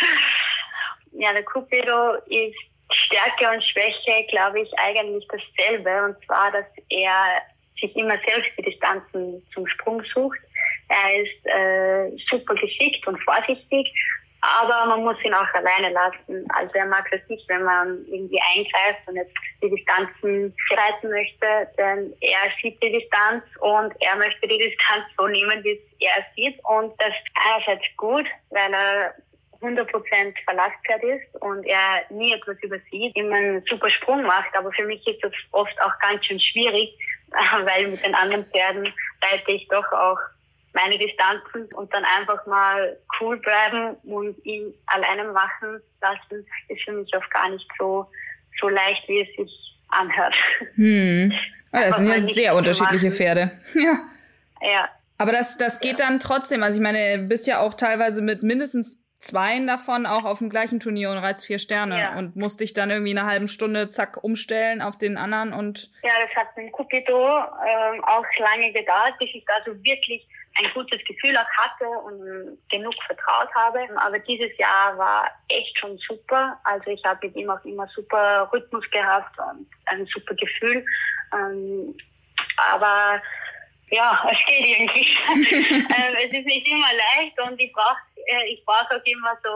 ja, 1.12 1.35
der 1.35 1.44
Cupido 1.44 2.14
ist 2.28 2.57
Stärke 2.90 3.54
und 3.54 3.62
Schwäche, 3.62 4.26
glaube 4.31 4.62
ich, 4.62 4.70
eigentlich 4.78 5.28
dasselbe. 5.28 6.04
Und 6.04 6.24
zwar, 6.24 6.50
dass 6.50 6.64
er 6.88 7.42
sich 7.80 7.94
immer 7.96 8.16
selbst 8.26 8.50
die 8.58 8.62
Distanzen 8.62 9.46
zum 9.52 9.66
Sprung 9.66 10.02
sucht. 10.14 10.38
Er 10.88 11.22
ist 11.22 11.46
äh, 11.46 12.16
super 12.30 12.54
geschickt 12.54 13.06
und 13.06 13.22
vorsichtig, 13.22 13.92
aber 14.40 14.86
man 14.86 15.02
muss 15.02 15.16
ihn 15.24 15.34
auch 15.34 15.52
alleine 15.54 15.90
lassen. 15.90 16.46
Also 16.50 16.72
er 16.74 16.86
mag 16.86 17.08
das 17.10 17.20
nicht, 17.28 17.48
wenn 17.48 17.64
man 17.64 18.04
irgendwie 18.06 18.40
eingreift 18.54 19.06
und 19.06 19.16
jetzt 19.16 19.34
die 19.62 19.70
Distanzen 19.70 20.54
reiten 20.70 21.10
möchte, 21.10 21.68
denn 21.76 22.14
er 22.20 22.50
sieht 22.62 22.82
die 22.82 22.92
Distanz 22.92 23.42
und 23.60 23.92
er 24.00 24.16
möchte 24.16 24.46
die 24.46 24.58
Distanz 24.58 25.04
so 25.16 25.26
nehmen, 25.26 25.62
wie 25.64 25.80
er 26.00 26.24
sieht. 26.36 26.58
Und 26.64 26.94
das 26.98 27.08
ist 27.08 27.32
einerseits 27.34 27.86
gut, 27.96 28.26
weil 28.50 28.72
er 28.72 29.14
100% 29.60 29.88
Verlasspferd 30.44 31.02
ist 31.02 31.42
und 31.42 31.64
er 31.64 32.04
nie 32.10 32.32
etwas 32.32 32.56
übersieht, 32.62 33.16
immer 33.16 33.34
einen 33.34 33.64
super 33.68 33.90
Sprung 33.90 34.22
macht. 34.22 34.56
Aber 34.56 34.70
für 34.72 34.84
mich 34.84 35.04
ist 35.06 35.22
das 35.22 35.32
oft 35.50 35.74
auch 35.82 35.98
ganz 36.00 36.24
schön 36.24 36.40
schwierig, 36.40 36.96
weil 37.64 37.88
mit 37.88 38.04
den 38.04 38.14
anderen 38.14 38.44
Pferden 38.46 38.92
reite 39.22 39.52
ich 39.52 39.66
doch 39.68 39.90
auch 39.92 40.18
meine 40.74 40.98
Distanzen 40.98 41.72
und 41.74 41.92
dann 41.92 42.04
einfach 42.18 42.46
mal 42.46 42.96
cool 43.20 43.38
bleiben 43.38 43.96
und 44.04 44.36
ihn 44.44 44.72
alleine 44.86 45.24
machen 45.32 45.80
lassen, 46.00 46.46
ist 46.68 46.82
für 46.84 46.92
mich 46.92 47.10
oft 47.16 47.30
gar 47.30 47.48
nicht 47.50 47.66
so, 47.78 48.06
so 48.60 48.68
leicht, 48.68 49.08
wie 49.08 49.22
es 49.22 49.36
sich 49.36 49.78
anhört. 49.88 50.34
Hm. 50.74 51.32
Oh, 51.70 51.76
das 51.76 51.98
sind 51.98 52.08
ja 52.08 52.18
sehr 52.18 52.54
unterschiedliche 52.54 53.06
machen. 53.06 53.16
Pferde. 53.16 53.50
Ja. 53.74 53.98
Ja. 54.62 54.88
Aber 55.18 55.32
das, 55.32 55.58
das 55.58 55.80
geht 55.80 56.00
ja. 56.00 56.06
dann 56.06 56.20
trotzdem. 56.20 56.62
Also 56.62 56.78
ich 56.78 56.82
meine, 56.82 57.18
du 57.18 57.28
bist 57.28 57.46
ja 57.46 57.60
auch 57.60 57.74
teilweise 57.74 58.22
mit 58.22 58.42
mindestens 58.42 59.04
zweien 59.18 59.66
davon 59.66 60.07
auch 60.07 60.24
auf 60.24 60.38
dem 60.38 60.48
gleichen 60.48 60.78
Turnier 60.78 61.11
und 61.11 61.18
reizt 61.18 61.46
vier 61.46 61.59
Sterne 61.59 61.98
ja. 61.98 62.16
und 62.16 62.37
musste 62.37 62.62
ich 62.62 62.72
dann 62.72 62.90
irgendwie 62.90 63.11
in 63.11 63.18
einer 63.18 63.28
halben 63.28 63.48
Stunde 63.48 63.90
zack 63.90 64.22
umstellen 64.22 64.81
auf 64.81 64.96
den 64.96 65.16
anderen 65.16 65.52
und 65.52 65.90
ja 66.02 66.12
das 66.24 66.35
hat 66.37 66.57
mit 66.57 66.72
Cupido 66.72 67.26
ähm, 67.28 68.04
auch 68.04 68.24
lange 68.38 68.72
gedauert 68.72 69.14
bis 69.18 69.31
ich 69.35 69.44
da 69.46 69.54
so 69.66 69.72
wirklich 69.83 70.26
ein 70.61 70.70
gutes 70.72 71.00
Gefühl 71.04 71.37
auch 71.37 71.64
hatte 71.64 71.88
und 71.88 72.59
genug 72.70 72.94
vertraut 73.07 73.52
habe 73.57 73.81
aber 73.96 74.18
dieses 74.20 74.57
Jahr 74.57 74.96
war 74.96 75.28
echt 75.48 75.76
schon 75.78 75.98
super 75.98 76.59
also 76.62 76.90
ich 76.90 77.02
habe 77.04 77.26
mit 77.26 77.37
ihm 77.37 77.50
auch 77.50 77.64
immer 77.64 77.88
super 77.88 78.48
Rhythmus 78.52 78.88
gehabt 78.90 79.37
und 79.38 79.66
ein 79.87 80.07
super 80.14 80.35
Gefühl 80.37 80.85
ähm, 81.35 81.96
aber 82.72 83.20
ja, 83.90 84.28
es 84.31 84.38
geht 84.46 84.66
irgendwie. 84.66 85.07
ähm, 85.54 86.14
es 86.16 86.38
ist 86.38 86.46
nicht 86.46 86.68
immer 86.70 86.88
leicht 86.92 87.40
und 87.40 87.61
ich 87.61 87.72
brauche 87.72 87.96
äh, 88.26 88.46
ich 88.52 88.64
brauche 88.64 88.96
auch 88.96 89.04
immer 89.04 89.38
so 89.42 89.50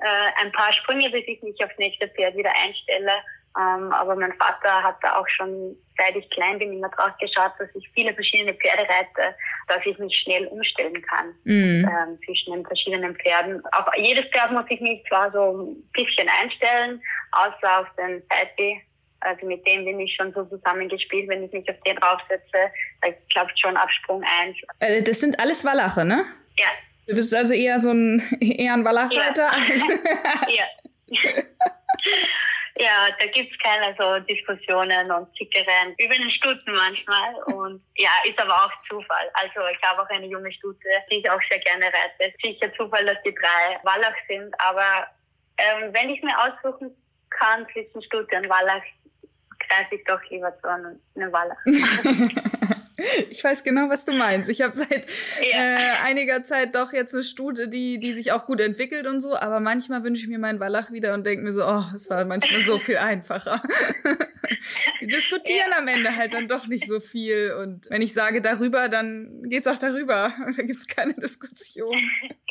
äh, 0.00 0.44
ein 0.44 0.52
paar 0.52 0.72
Sprünge, 0.72 1.10
bis 1.10 1.24
ich 1.26 1.42
mich 1.42 1.62
aufs 1.64 1.78
nächste 1.78 2.08
Pferd 2.08 2.36
wieder 2.36 2.52
einstelle. 2.62 3.12
Ähm, 3.54 3.92
aber 3.92 4.16
mein 4.16 4.32
Vater 4.38 4.82
hat 4.82 4.96
da 5.02 5.16
auch 5.16 5.28
schon, 5.28 5.76
seit 5.98 6.16
ich 6.16 6.28
klein 6.30 6.58
bin, 6.58 6.72
immer 6.72 6.88
drauf 6.88 7.12
geschaut, 7.20 7.52
dass 7.58 7.68
ich 7.74 7.88
viele 7.92 8.14
verschiedene 8.14 8.54
Pferde 8.54 8.88
reite, 8.88 9.36
dass 9.68 9.84
ich 9.84 9.98
mich 9.98 10.16
schnell 10.16 10.46
umstellen 10.46 11.02
kann 11.02 11.34
mhm. 11.44 11.86
ähm, 11.86 12.18
zwischen 12.24 12.54
den 12.54 12.64
verschiedenen 12.64 13.14
Pferden. 13.16 13.62
Auf 13.72 13.84
jedes 13.96 14.24
Pferd 14.30 14.52
muss 14.52 14.64
ich 14.70 14.80
mich 14.80 15.04
zwar 15.06 15.30
so 15.32 15.52
ein 15.52 15.82
bisschen 15.92 16.28
einstellen, 16.40 17.02
außer 17.32 17.80
auf 17.80 17.88
den 17.96 18.22
Seite 18.30 18.80
also 19.24 19.46
mit 19.46 19.66
dem 19.66 19.84
bin 19.84 20.00
ich 20.00 20.14
schon 20.16 20.32
so 20.34 20.44
zusammengespielt. 20.46 21.28
Wenn 21.28 21.44
ich 21.44 21.52
mich 21.52 21.68
auf 21.70 21.76
den 21.86 21.96
draufsetze, 21.96 22.72
da 23.00 23.08
klappt 23.30 23.58
schon 23.58 23.76
ab 23.76 23.88
Sprung 23.90 24.22
1. 24.42 24.56
Äh, 24.80 25.02
das 25.02 25.20
sind 25.20 25.38
alles 25.38 25.64
Wallache, 25.64 26.04
ne? 26.04 26.24
Ja. 26.58 26.66
Du 27.06 27.14
bist 27.14 27.34
also 27.34 27.54
eher 27.54 27.80
so 27.80 27.90
ein, 27.90 28.22
eher 28.40 28.74
ein 28.74 28.84
Wallachreiter? 28.84 29.50
Ja. 30.48 30.48
ja. 30.48 30.64
ja, 32.76 33.08
da 33.18 33.26
gibt's 33.26 33.56
keine 33.62 33.94
so 33.98 34.18
Diskussionen 34.20 35.10
und 35.10 35.28
Zickereien 35.36 35.94
über 35.98 36.14
den 36.14 36.30
Stuten 36.30 36.72
manchmal. 36.72 37.34
Und 37.46 37.82
ja, 37.96 38.10
ist 38.24 38.40
aber 38.40 38.54
auch 38.54 38.72
Zufall. 38.88 39.30
Also 39.34 39.60
ich 39.72 39.82
habe 39.88 40.02
auch 40.02 40.08
eine 40.10 40.26
junge 40.26 40.52
Stute, 40.52 40.88
die 41.10 41.18
ich 41.18 41.30
auch 41.30 41.40
sehr 41.50 41.58
gerne 41.60 41.86
reite. 41.86 42.34
Sicher 42.42 42.72
Zufall, 42.74 43.04
dass 43.04 43.18
die 43.24 43.34
drei 43.34 43.78
Wallach 43.82 44.16
sind, 44.28 44.54
aber 44.58 45.06
ähm, 45.58 45.92
wenn 45.92 46.10
ich 46.10 46.22
mir 46.22 46.36
aussuchen 46.38 46.96
kann 47.30 47.66
zwischen 47.72 48.02
Stute 48.02 48.36
und 48.36 48.48
Wallach, 48.48 48.82
greife 49.68 49.94
ich 49.96 50.04
doch 50.04 50.22
lieber 50.30 50.52
zu 50.60 50.68
einem 50.68 51.32
Wallach. 51.32 51.56
Ich 53.30 53.42
weiß 53.42 53.64
genau, 53.64 53.88
was 53.88 54.04
du 54.04 54.12
meinst. 54.12 54.48
Ich 54.50 54.62
habe 54.62 54.76
seit 54.76 55.06
ja. 55.50 55.58
äh, 55.58 55.96
einiger 56.04 56.44
Zeit 56.44 56.74
doch 56.74 56.92
jetzt 56.92 57.14
eine 57.14 57.22
Studie, 57.22 57.68
die, 57.68 57.98
die 57.98 58.14
sich 58.14 58.32
auch 58.32 58.46
gut 58.46 58.60
entwickelt 58.60 59.06
und 59.06 59.20
so, 59.20 59.36
aber 59.36 59.60
manchmal 59.60 60.04
wünsche 60.04 60.22
ich 60.22 60.28
mir 60.28 60.38
meinen 60.38 60.60
Wallach 60.60 60.92
wieder 60.92 61.14
und 61.14 61.24
denke 61.24 61.44
mir 61.44 61.52
so, 61.52 61.64
oh, 61.64 61.84
es 61.94 62.08
war 62.10 62.24
manchmal 62.24 62.62
so 62.62 62.78
viel 62.78 62.98
einfacher. 62.98 63.62
Die 65.00 65.06
diskutieren 65.06 65.70
ja. 65.70 65.78
am 65.78 65.88
Ende 65.88 66.14
halt 66.14 66.34
dann 66.34 66.48
doch 66.48 66.66
nicht 66.66 66.86
so 66.86 67.00
viel. 67.00 67.52
Und 67.60 67.90
wenn 67.90 68.02
ich 68.02 68.12
sage 68.12 68.40
darüber, 68.40 68.88
dann 68.88 69.42
geht's 69.48 69.66
auch 69.66 69.78
darüber. 69.78 70.32
Da 70.56 70.62
gibt's 70.62 70.86
keine 70.86 71.14
Diskussion. 71.14 71.96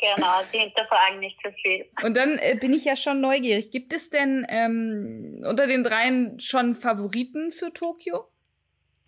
Genau, 0.00 0.40
die 0.52 0.58
hinterfragen 0.58 1.20
nicht 1.20 1.38
so 1.42 1.50
viel. 1.62 1.86
Und 2.02 2.16
dann 2.16 2.36
äh, 2.38 2.56
bin 2.60 2.72
ich 2.72 2.84
ja 2.84 2.96
schon 2.96 3.20
neugierig. 3.20 3.70
Gibt 3.70 3.92
es 3.92 4.10
denn 4.10 4.44
ähm, 4.48 5.40
unter 5.48 5.66
den 5.66 5.84
dreien 5.84 6.40
schon 6.40 6.74
Favoriten 6.74 7.52
für 7.52 7.72
Tokio? 7.72 8.31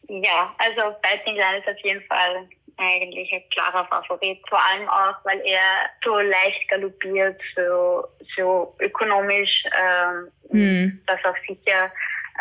Ja, 0.09 0.55
also 0.59 0.97
Line 1.37 1.59
ist 1.59 1.69
auf 1.69 1.79
jeden 1.83 2.03
Fall 2.07 2.49
eigentlich 2.77 3.33
ein 3.33 3.43
klarer 3.51 3.87
Favorit. 3.87 4.41
Vor 4.49 4.59
allem 4.59 4.89
auch, 4.89 5.17
weil 5.25 5.41
er 5.45 5.91
so 6.05 6.17
leicht 6.17 6.69
galoppiert, 6.69 7.41
so, 7.55 8.05
so 8.37 8.75
ökonomisch. 8.81 9.65
Ähm, 9.79 10.31
hm. 10.51 11.03
Das 11.07 11.25
auch 11.25 11.37
sicher, 11.47 11.93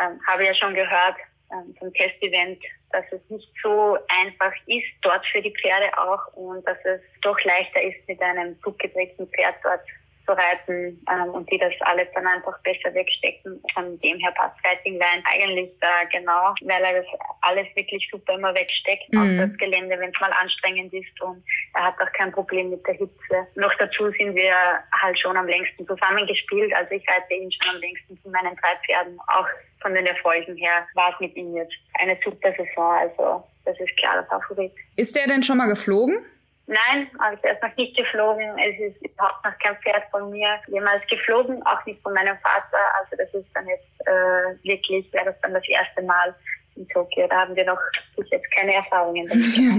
ähm, 0.02 0.20
habe 0.28 0.44
ich 0.44 0.50
ja 0.50 0.56
schon 0.56 0.74
gehört 0.74 1.18
ähm, 1.52 1.76
vom 1.78 1.94
Testevent, 1.94 2.62
dass 2.92 3.06
es 3.12 3.22
nicht 3.30 3.50
so 3.62 3.98
einfach 4.22 4.54
ist, 4.68 4.88
dort 5.02 5.26
für 5.28 5.42
die 5.42 5.54
Pferde 5.62 5.96
auch 5.98 6.34
und 6.34 6.68
dass 6.68 6.78
es 6.84 7.02
doch 7.22 7.40
leichter 7.44 7.82
ist, 7.82 8.08
mit 8.08 8.22
einem 8.22 8.60
zugedrehten 8.62 9.28
Pferd 9.30 9.56
dort 9.64 9.82
zu 10.26 10.34
reiten 10.34 11.00
ähm, 11.10 11.30
und 11.30 11.50
die 11.52 11.58
das 11.58 11.74
alles 11.82 12.08
dann 12.14 12.28
einfach 12.28 12.58
besser 12.64 12.94
wegstecken. 12.94 13.62
Von 13.74 14.00
dem 14.00 14.18
her 14.20 14.32
passt 14.36 14.56
Fighting 14.66 14.94
Line 14.94 15.24
eigentlich 15.26 15.72
da 15.82 16.04
genau, 16.12 16.54
weil 16.62 16.84
er 16.84 17.02
das 17.02 17.06
alles 17.42 17.68
wirklich 17.76 18.08
super 18.12 18.34
immer 18.34 18.54
wegsteckt, 18.54 19.12
mhm. 19.14 19.20
auch 19.20 19.48
das 19.48 19.58
Gelände, 19.58 20.00
wenn 20.00 20.12
es 20.12 20.20
mal 20.20 20.32
anstrengend 20.42 20.94
ist 20.94 21.22
und 21.22 21.44
er 21.74 21.86
hat 21.86 21.96
auch 22.02 22.12
kein 22.14 22.32
Problem 22.32 22.70
mit 22.70 22.86
der 22.88 22.96
Hitze. 22.96 23.48
Noch 23.56 23.74
dazu 23.76 24.10
sind 24.18 24.36
wir 24.36 24.54
halt 25.02 25.20
schon 25.20 25.36
am 25.38 25.48
längsten 25.48 25.86
zusammengespielt, 25.86 26.74
also 26.76 26.92
ich 26.92 27.04
reite 27.10 27.34
ihn 27.34 27.52
schon 27.52 27.76
am 27.76 27.82
längsten 27.82 28.18
von 28.18 28.32
meinen 28.32 28.56
drei 28.56 28.76
Pferden, 28.86 29.20
auch 29.28 29.48
von 29.82 29.94
den 29.94 30.06
Erfolgen 30.06 30.56
her 30.56 30.88
war 30.96 31.14
es 31.14 31.20
mit 31.20 31.36
ihm 31.36 31.56
jetzt 31.56 31.74
eine 32.00 32.18
super 32.24 32.54
Saison, 32.58 32.92
also 32.94 33.44
das 33.66 33.80
ist 33.80 33.96
klar 33.98 34.16
der 34.16 34.26
Favorit. 34.26 34.72
Ist 34.96 35.16
der 35.16 35.28
denn 35.28 35.44
schon 35.44 35.58
mal 35.58 35.68
geflogen? 35.68 36.18
Nein, 36.66 37.10
also 37.20 37.40
er 37.44 37.54
ist 37.54 37.64
noch 37.64 37.76
nicht 37.76 37.98
geflogen. 37.98 38.58
Es 38.58 38.80
ist 38.80 39.02
überhaupt 39.02 39.44
noch 39.44 39.58
kein 39.60 39.76
Pferd 39.78 40.04
von 40.12 40.30
mir 40.30 40.60
jemals 40.68 41.06
geflogen, 41.08 41.62
auch 41.66 41.86
nicht 41.86 42.02
von 42.02 42.14
meinem 42.14 42.38
Vater. 42.38 42.80
Also 43.00 43.18
das 43.18 43.34
ist 43.34 43.50
dann 43.54 43.68
jetzt 43.68 44.08
äh, 44.08 44.56
wirklich, 44.64 45.12
wäre 45.12 45.26
das 45.26 45.42
dann 45.42 45.54
das 45.54 45.68
erste 45.68 46.02
Mal 46.04 46.34
in 46.76 46.88
Tokio. 46.88 47.28
Da 47.30 47.42
haben 47.42 47.56
wir 47.56 47.66
noch 47.66 47.80
bis 48.16 48.30
jetzt 48.32 48.46
keine 48.56 48.74
Erfahrungen. 48.74 49.26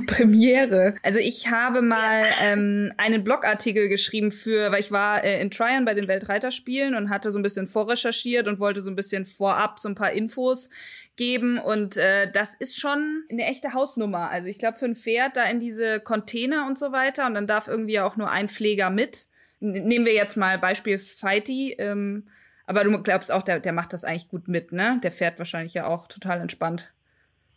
Premiere. 0.06 0.94
Also 1.02 1.18
ich 1.18 1.50
habe 1.50 1.82
mal 1.82 2.24
ähm, 2.40 2.92
einen 2.96 3.24
Blogartikel 3.24 3.88
geschrieben 3.88 4.30
für, 4.30 4.70
weil 4.70 4.80
ich 4.80 4.92
war 4.92 5.24
äh, 5.24 5.40
in 5.40 5.50
Tryon 5.50 5.84
bei 5.84 5.94
den 5.94 6.08
Weltreiterspielen 6.08 6.94
und 6.94 7.10
hatte 7.10 7.30
so 7.30 7.38
ein 7.38 7.42
bisschen 7.42 7.66
vorrecherchiert 7.66 8.48
und 8.48 8.60
wollte 8.60 8.80
so 8.80 8.90
ein 8.90 8.96
bisschen 8.96 9.24
vorab 9.24 9.78
so 9.78 9.88
ein 9.88 9.94
paar 9.94 10.12
Infos 10.12 10.70
geben 11.16 11.58
und 11.58 11.96
äh, 11.96 12.30
das 12.30 12.54
ist 12.54 12.80
schon 12.80 13.24
eine 13.30 13.44
echte 13.44 13.72
Hausnummer. 13.72 14.30
Also 14.30 14.48
ich 14.48 14.58
glaube 14.58 14.78
für 14.78 14.86
ein 14.86 14.96
Pferd 14.96 15.36
da 15.36 15.44
in 15.44 15.60
diese 15.60 16.00
Container 16.00 16.66
und 16.66 16.78
so 16.78 16.92
weiter 16.92 17.26
und 17.26 17.34
dann 17.34 17.46
darf 17.46 17.68
irgendwie 17.68 18.00
auch 18.00 18.16
nur 18.16 18.30
ein 18.30 18.48
Pfleger 18.48 18.90
mit. 18.90 19.26
Nehmen 19.60 20.04
wir 20.04 20.14
jetzt 20.14 20.36
mal 20.36 20.58
Beispiel 20.58 20.98
Fighty. 20.98 21.76
Ähm, 21.78 22.28
aber 22.66 22.84
du 22.84 23.02
glaubst 23.02 23.30
auch, 23.32 23.42
der, 23.42 23.60
der 23.60 23.72
macht 23.72 23.92
das 23.92 24.04
eigentlich 24.04 24.28
gut 24.28 24.48
mit, 24.48 24.72
ne? 24.72 25.00
Der 25.02 25.12
fährt 25.12 25.38
wahrscheinlich 25.38 25.74
ja 25.74 25.86
auch 25.86 26.06
total 26.06 26.40
entspannt. 26.40 26.92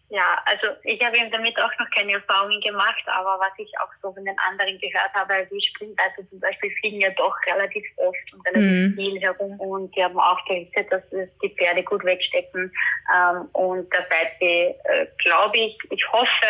Ja, 0.09 0.41
also 0.45 0.67
ich 0.83 1.03
habe 1.05 1.17
eben 1.17 1.29
damit 1.31 1.59
auch 1.59 1.71
noch 1.79 1.89
keine 1.93 2.13
Erfahrungen 2.13 2.61
gemacht, 2.61 3.03
aber 3.07 3.37
was 3.39 3.51
ich 3.57 3.69
auch 3.81 3.91
so 4.01 4.13
von 4.13 4.23
den 4.23 4.37
anderen 4.39 4.79
gehört 4.79 5.13
habe, 5.13 5.45
die 5.51 5.61
Springreiter 5.61 6.27
zum 6.29 6.39
Beispiel 6.39 6.71
fliegen 6.79 7.01
ja 7.01 7.09
doch 7.17 7.35
relativ 7.45 7.83
oft 7.97 8.33
und 8.33 8.47
relativ 8.47 8.71
mhm. 8.71 8.95
viel 8.95 9.21
herum 9.21 9.59
und 9.59 9.93
die 9.93 10.03
haben 10.03 10.17
auch 10.17 10.39
berichtet, 10.45 10.89
dass 10.93 11.03
die 11.11 11.53
Pferde 11.57 11.83
gut 11.83 12.05
wegstecken 12.05 12.71
ähm, 13.13 13.49
und 13.51 13.93
dabei 13.93 14.31
äh, 14.39 15.07
glaube 15.17 15.57
ich, 15.57 15.77
ich 15.89 16.11
hoffe, 16.13 16.47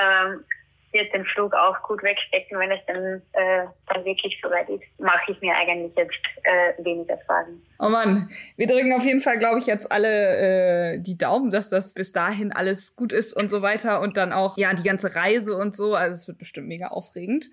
ähm, 0.00 0.44
wird 0.92 1.14
den 1.14 1.24
Flug 1.24 1.54
auch 1.54 1.80
gut 1.82 2.02
wegstecken, 2.02 2.58
wenn 2.58 2.70
es 2.70 2.80
dann, 2.86 3.22
äh, 3.32 3.66
dann 3.92 4.04
wirklich 4.04 4.38
soweit 4.42 4.68
ist, 4.68 4.82
mache 4.98 5.32
ich 5.32 5.40
mir 5.40 5.54
eigentlich 5.56 5.92
jetzt 5.96 6.18
äh, 6.42 6.84
weniger 6.84 7.18
Sorgen. 7.26 7.62
Oh 7.78 7.88
Mann, 7.88 8.28
wir 8.56 8.66
drücken 8.66 8.92
auf 8.92 9.04
jeden 9.04 9.20
Fall, 9.20 9.38
glaube 9.38 9.58
ich, 9.58 9.66
jetzt 9.66 9.90
alle 9.90 10.94
äh, 10.94 10.98
die 10.98 11.16
Daumen, 11.16 11.50
dass 11.50 11.68
das 11.68 11.94
bis 11.94 12.12
dahin 12.12 12.52
alles 12.52 12.96
gut 12.96 13.12
ist 13.12 13.32
und 13.32 13.50
so 13.50 13.62
weiter 13.62 14.00
und 14.00 14.16
dann 14.16 14.32
auch, 14.32 14.56
ja, 14.56 14.74
die 14.74 14.82
ganze 14.82 15.14
Reise 15.14 15.56
und 15.56 15.76
so. 15.76 15.94
Also 15.94 16.14
es 16.14 16.28
wird 16.28 16.38
bestimmt 16.38 16.68
mega 16.68 16.88
aufregend. 16.88 17.50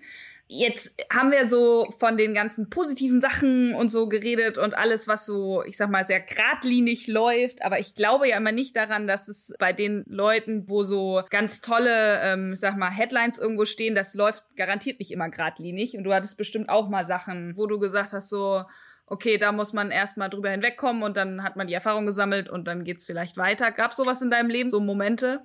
Jetzt 0.50 0.98
haben 1.12 1.30
wir 1.30 1.46
so 1.46 1.86
von 1.98 2.16
den 2.16 2.32
ganzen 2.32 2.70
positiven 2.70 3.20
Sachen 3.20 3.74
und 3.74 3.90
so 3.90 4.08
geredet 4.08 4.56
und 4.56 4.76
alles, 4.76 5.06
was 5.06 5.26
so, 5.26 5.62
ich 5.64 5.76
sag 5.76 5.90
mal, 5.90 6.06
sehr 6.06 6.20
geradlinig 6.20 7.06
läuft. 7.06 7.62
Aber 7.62 7.78
ich 7.78 7.94
glaube 7.94 8.28
ja 8.28 8.38
immer 8.38 8.50
nicht 8.50 8.74
daran, 8.74 9.06
dass 9.06 9.28
es 9.28 9.54
bei 9.58 9.74
den 9.74 10.04
Leuten, 10.06 10.66
wo 10.66 10.84
so 10.84 11.22
ganz 11.28 11.60
tolle, 11.60 12.20
ähm, 12.22 12.54
ich 12.54 12.60
sag 12.60 12.78
mal, 12.78 12.88
Headlines 12.88 13.36
irgendwo 13.36 13.66
stehen, 13.66 13.94
das 13.94 14.14
läuft 14.14 14.42
garantiert 14.56 15.00
nicht 15.00 15.10
immer 15.10 15.28
geradlinig. 15.28 15.98
Und 15.98 16.04
du 16.04 16.14
hattest 16.14 16.38
bestimmt 16.38 16.70
auch 16.70 16.88
mal 16.88 17.04
Sachen, 17.04 17.54
wo 17.58 17.66
du 17.66 17.78
gesagt 17.78 18.14
hast, 18.14 18.30
so, 18.30 18.64
okay, 19.04 19.36
da 19.36 19.52
muss 19.52 19.74
man 19.74 19.90
erstmal 19.90 20.30
drüber 20.30 20.48
hinwegkommen 20.48 21.02
und 21.02 21.18
dann 21.18 21.42
hat 21.42 21.56
man 21.56 21.66
die 21.66 21.74
Erfahrung 21.74 22.06
gesammelt 22.06 22.48
und 22.48 22.66
dann 22.66 22.84
geht's 22.84 23.04
vielleicht 23.04 23.36
weiter. 23.36 23.70
Gab's 23.70 23.96
sowas 23.96 24.22
in 24.22 24.30
deinem 24.30 24.48
Leben, 24.48 24.70
so 24.70 24.80
Momente? 24.80 25.42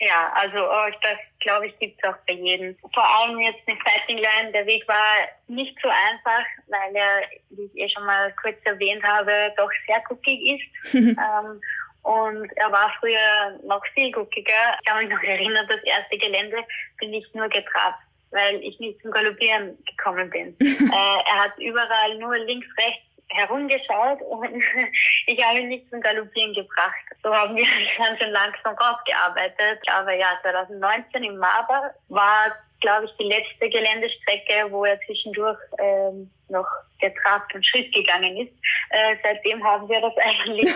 Ja, 0.00 0.32
also 0.34 0.58
oh, 0.58 0.90
das 1.02 1.18
glaube 1.40 1.66
ich 1.68 1.78
gibt 1.78 1.98
es 2.02 2.08
auch 2.08 2.16
bei 2.26 2.34
jedem. 2.34 2.76
Vor 2.92 3.04
allem 3.04 3.38
jetzt 3.38 3.60
eine 3.66 3.78
Fighting 3.78 4.18
Line, 4.18 4.52
der 4.52 4.66
Weg 4.66 4.86
war 4.88 5.28
nicht 5.46 5.76
so 5.82 5.88
einfach, 5.88 6.44
weil 6.68 6.94
er, 6.94 7.22
wie 7.50 7.70
ich 7.72 7.76
eh 7.76 7.88
schon 7.88 8.04
mal 8.04 8.34
kurz 8.40 8.56
erwähnt 8.64 9.02
habe, 9.04 9.52
doch 9.56 9.70
sehr 9.86 10.02
guckig 10.08 10.40
ist. 10.58 10.94
ähm, 10.94 11.60
und 12.02 12.50
er 12.56 12.70
war 12.70 12.92
früher 13.00 13.58
noch 13.64 13.82
viel 13.94 14.12
guckiger. 14.12 14.76
Ich 14.78 14.86
kann 14.86 15.02
mich 15.02 15.14
noch 15.14 15.22
erinnern, 15.22 15.66
das 15.68 15.82
erste 15.84 16.18
Gelände 16.18 16.58
bin 16.98 17.14
ich 17.14 17.26
nur 17.32 17.48
getrabt, 17.48 18.00
weil 18.30 18.56
ich 18.62 18.78
nicht 18.78 19.00
zum 19.00 19.10
Galoppieren 19.10 19.78
gekommen 19.84 20.28
bin. 20.28 20.56
äh, 20.60 21.30
er 21.30 21.44
hat 21.44 21.58
überall 21.58 22.18
nur 22.18 22.36
links, 22.38 22.66
rechts 22.78 23.13
herumgeschaut 23.28 24.20
und 24.22 24.62
ich 25.26 25.44
habe 25.44 25.60
ihn 25.60 25.68
nicht 25.68 25.88
zum 25.90 26.00
Galoppieren 26.00 26.54
gebracht. 26.54 27.04
So 27.22 27.34
haben 27.34 27.56
wir 27.56 27.64
ganz 27.98 28.18
schön 28.18 28.30
langsam 28.30 28.74
rausgearbeitet. 28.76 29.80
Aber 29.90 30.14
ja, 30.14 30.38
2019 30.42 31.24
im 31.24 31.36
Marber 31.38 31.94
war, 32.08 32.56
glaube 32.80 33.06
ich, 33.06 33.12
die 33.18 33.24
letzte 33.24 33.68
Geländestrecke, 33.70 34.70
wo 34.70 34.84
er 34.84 35.00
zwischendurch 35.02 35.58
ähm, 35.78 36.30
noch 36.48 36.66
getrabt 37.00 37.54
und 37.54 37.64
Schritt 37.64 37.92
gegangen 37.94 38.36
ist. 38.36 38.52
Äh, 38.90 39.16
seitdem 39.22 39.62
haben 39.64 39.88
wir 39.88 40.00
das 40.00 40.12
eigentlich 40.24 40.70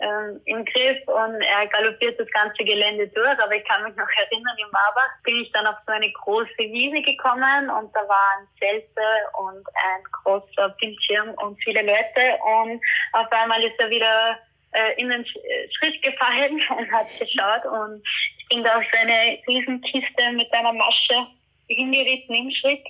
ähm, 0.00 0.40
im 0.44 0.64
Griff 0.64 1.06
und 1.06 1.40
er 1.40 1.66
galoppiert 1.66 2.18
das 2.18 2.30
ganze 2.30 2.64
Gelände 2.64 3.08
durch. 3.08 3.38
Aber 3.38 3.54
ich 3.54 3.64
kann 3.64 3.84
mich 3.84 3.94
noch 3.96 4.08
erinnern, 4.16 4.56
im 4.58 4.70
Marbach 4.70 5.22
bin 5.24 5.42
ich 5.42 5.52
dann 5.52 5.66
auf 5.66 5.76
so 5.86 5.92
eine 5.92 6.10
große 6.10 6.58
Wiese 6.58 7.02
gekommen 7.02 7.70
und 7.70 7.94
da 7.94 8.00
waren 8.08 8.48
Zelte 8.58 9.02
und 9.38 9.66
ein 9.74 10.02
großer 10.22 10.68
Bildschirm 10.80 11.30
und 11.42 11.62
viele 11.62 11.82
Leute 11.82 12.38
und 12.44 12.80
auf 13.12 13.30
einmal 13.30 13.62
ist 13.62 13.78
er 13.78 13.90
wieder 13.90 14.38
äh, 14.72 15.00
in 15.00 15.10
den 15.10 15.24
Schritt 15.26 16.02
gefallen 16.02 16.60
und 16.78 16.92
hat 16.92 17.06
geschaut 17.18 17.64
und 17.66 18.02
ich 18.38 18.48
bin 18.48 18.64
da 18.64 18.78
auf 18.78 18.84
so 18.92 19.00
eine 19.00 19.38
Riesenkiste 19.46 20.32
mit 20.32 20.52
einer 20.52 20.72
Masche 20.72 21.26
hingeritten 21.68 22.34
im 22.34 22.50
Schritt 22.50 22.84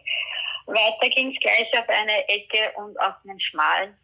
weiter 0.67 1.09
ging 1.15 1.33
es 1.33 1.41
gleich 1.41 1.71
auf 1.79 1.89
eine 1.89 2.29
Ecke 2.29 2.73
und 2.77 2.99
auf 3.01 3.15
einen 3.25 3.41
schmalen. 3.41 3.97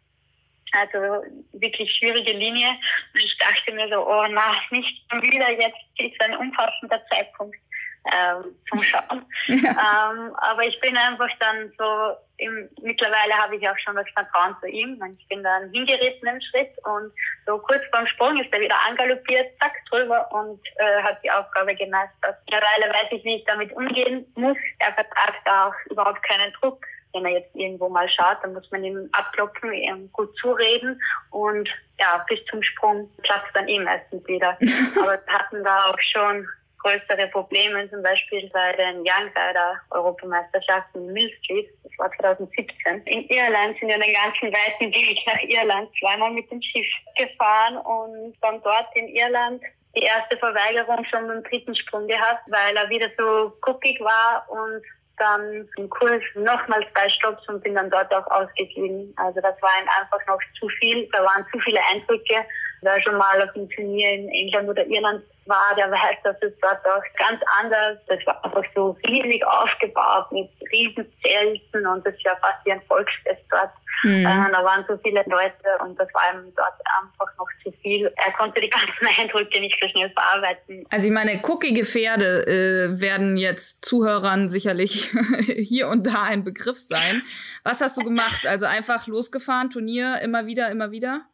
Also 0.73 1.25
wirklich 1.53 1.93
schwierige 1.97 2.31
Linie. 2.31 2.69
Und 3.13 3.23
ich 3.23 3.37
dachte 3.37 3.73
mir 3.73 3.89
so, 3.91 4.07
oh 4.07 4.25
na, 4.29 4.55
nicht 4.71 5.03
wieder, 5.11 5.51
jetzt 5.51 5.77
ist 5.97 6.23
ein 6.23 6.37
umfassender 6.37 7.01
Zeitpunkt 7.07 7.57
ähm, 8.05 8.55
zum 8.69 8.81
Schauen. 8.81 9.25
Ja. 9.47 10.11
Ähm, 10.11 10.35
aber 10.37 10.65
ich 10.65 10.79
bin 10.79 10.95
einfach 10.95 11.29
dann 11.39 11.71
so, 11.77 12.15
im, 12.41 12.69
mittlerweile 12.81 13.33
habe 13.37 13.55
ich 13.55 13.69
auch 13.69 13.77
schon 13.77 13.95
das 13.95 14.09
Vertrauen 14.13 14.55
zu 14.61 14.67
ihm. 14.67 15.01
Ich 15.17 15.27
bin 15.27 15.43
dann 15.43 15.71
hingeritten 15.71 16.27
im 16.27 16.41
Schritt 16.41 16.71
und 16.85 17.13
so 17.45 17.59
kurz 17.59 17.81
vorm 17.93 18.07
Sprung 18.07 18.37
ist 18.37 18.51
er 18.51 18.61
wieder 18.61 18.75
angaloppiert, 18.89 19.51
zack, 19.59 19.73
drüber 19.89 20.27
und 20.31 20.59
äh, 20.77 21.03
hat 21.03 21.23
die 21.23 21.31
Aufgabe 21.31 21.75
gemeistert. 21.75 22.37
Mittlerweile 22.45 22.93
weiß 22.93 23.11
ich, 23.11 23.23
wie 23.23 23.35
ich 23.37 23.45
damit 23.45 23.71
umgehen 23.73 24.25
muss. 24.35 24.57
Er 24.79 24.93
vertragt 24.93 25.41
da 25.45 25.67
auch 25.67 25.91
überhaupt 25.91 26.23
keinen 26.23 26.51
Druck. 26.53 26.83
Wenn 27.13 27.25
er 27.25 27.31
jetzt 27.31 27.53
irgendwo 27.55 27.89
mal 27.89 28.09
schaut, 28.09 28.37
dann 28.41 28.53
muss 28.53 28.69
man 28.71 28.83
ihm 28.83 29.09
abklopfen, 29.11 29.73
ihm 29.73 30.09
gut 30.13 30.35
zureden 30.37 30.99
und 31.29 31.69
ja, 31.99 32.25
bis 32.29 32.39
zum 32.45 32.63
Sprung 32.63 33.11
klappt 33.23 33.53
dann 33.53 33.67
eh 33.67 33.79
meistens 33.79 34.25
wieder. 34.27 34.57
Aber 34.97 35.19
wir 35.25 35.33
hatten 35.33 35.63
da 35.63 35.85
auch 35.85 35.99
schon 35.99 36.47
größere 36.83 37.27
Probleme, 37.27 37.89
zum 37.89 38.01
Beispiel 38.01 38.49
bei 38.53 38.73
den 38.73 38.97
Youngrider 38.99 39.79
Europameisterschaften 39.91 41.07
in 41.07 41.13
Millstreet, 41.13 41.69
das 41.83 41.91
war 41.97 42.11
2017. 42.19 43.03
In 43.05 43.27
Irland 43.29 43.77
sind 43.79 43.89
wir 43.89 43.99
den 43.99 44.13
ganzen 44.13 44.51
weiten 44.51 44.93
Weg 44.93 45.19
nach 45.25 45.41
Irland 45.41 45.89
zweimal 45.99 46.31
mit 46.31 46.49
dem 46.51 46.61
Schiff 46.61 46.87
gefahren 47.17 47.77
und 47.77 48.35
dann 48.41 48.61
dort 48.63 48.87
in 48.95 49.07
Irland 49.09 49.61
die 49.95 50.03
erste 50.03 50.37
Verweigerung 50.37 51.03
schon 51.05 51.27
beim 51.27 51.43
dritten 51.43 51.75
Sprung 51.75 52.07
gehabt, 52.07 52.43
weil 52.47 52.75
er 52.75 52.89
wieder 52.89 53.09
so 53.17 53.51
guckig 53.61 53.99
war 53.99 54.45
und 54.49 54.81
dann 55.17 55.67
im 55.77 55.89
Kurs 55.89 56.23
nochmal 56.35 56.85
zwei 56.93 57.07
Stopps 57.09 57.47
und 57.47 57.63
bin 57.63 57.75
dann 57.75 57.91
dort 57.91 58.11
auch 58.13 58.25
ausgestiegen. 58.27 59.13
Also 59.17 59.39
das 59.41 59.61
war 59.61 59.69
einfach 59.77 60.25
noch 60.27 60.39
zu 60.59 60.67
viel. 60.79 61.07
Da 61.11 61.23
waren 61.23 61.45
zu 61.51 61.59
viele 61.59 61.79
Eindrücke 61.91 62.45
wer 62.81 63.01
schon 63.01 63.17
mal 63.17 63.41
auf 63.41 63.55
einem 63.55 63.69
Turnier 63.69 64.13
in 64.13 64.29
England 64.29 64.69
oder 64.69 64.85
Irland 64.85 65.23
war, 65.45 65.75
der 65.75 65.89
weiß, 65.91 66.17
dass 66.23 66.35
es 66.41 66.53
dort 66.61 66.85
auch 66.85 67.03
ganz 67.17 67.41
anders. 67.59 67.97
Das 68.07 68.19
war 68.25 68.43
einfach 68.43 68.63
so 68.75 68.97
riesig 69.07 69.45
aufgebaut 69.45 70.31
mit 70.31 70.49
riesen 70.71 71.05
Zelten 71.23 71.85
und 71.87 72.05
das 72.05 72.13
ist 72.13 72.23
ja 72.23 72.35
fast 72.41 72.65
wie 72.65 72.71
ein 72.71 72.81
Volksfest 72.87 73.41
dort. 73.49 73.71
Mhm. 74.03 74.25
Äh, 74.25 74.51
da 74.51 74.63
waren 74.63 74.85
so 74.87 74.97
viele 75.03 75.23
Leute 75.27 75.83
und 75.83 75.99
das 75.99 76.07
war 76.13 76.33
ihm 76.33 76.53
dort 76.55 76.73
einfach 76.99 77.37
noch 77.37 77.47
zu 77.63 77.71
viel. 77.81 78.11
Er 78.25 78.31
konnte 78.33 78.61
die 78.61 78.69
ganzen 78.69 79.19
Eindrücke 79.19 79.59
nicht 79.59 79.77
so 79.81 79.87
schnell 79.89 80.09
verarbeiten. 80.11 80.85
Also 80.89 81.07
ich 81.07 81.13
meine, 81.13 81.41
kuckige 81.41 81.83
Pferde 81.83 82.47
äh, 82.47 83.01
werden 83.01 83.37
jetzt 83.37 83.85
Zuhörern 83.85 84.49
sicherlich 84.49 85.11
hier 85.45 85.87
und 85.87 86.07
da 86.07 86.23
ein 86.23 86.43
Begriff 86.43 86.79
sein. 86.79 87.21
Was 87.63 87.81
hast 87.81 87.97
du 87.97 88.03
gemacht? 88.03 88.47
Also 88.47 88.65
einfach 88.65 89.07
losgefahren, 89.07 89.69
Turnier, 89.69 90.19
immer 90.21 90.45
wieder, 90.45 90.69
immer 90.69 90.91
wieder? 90.91 91.25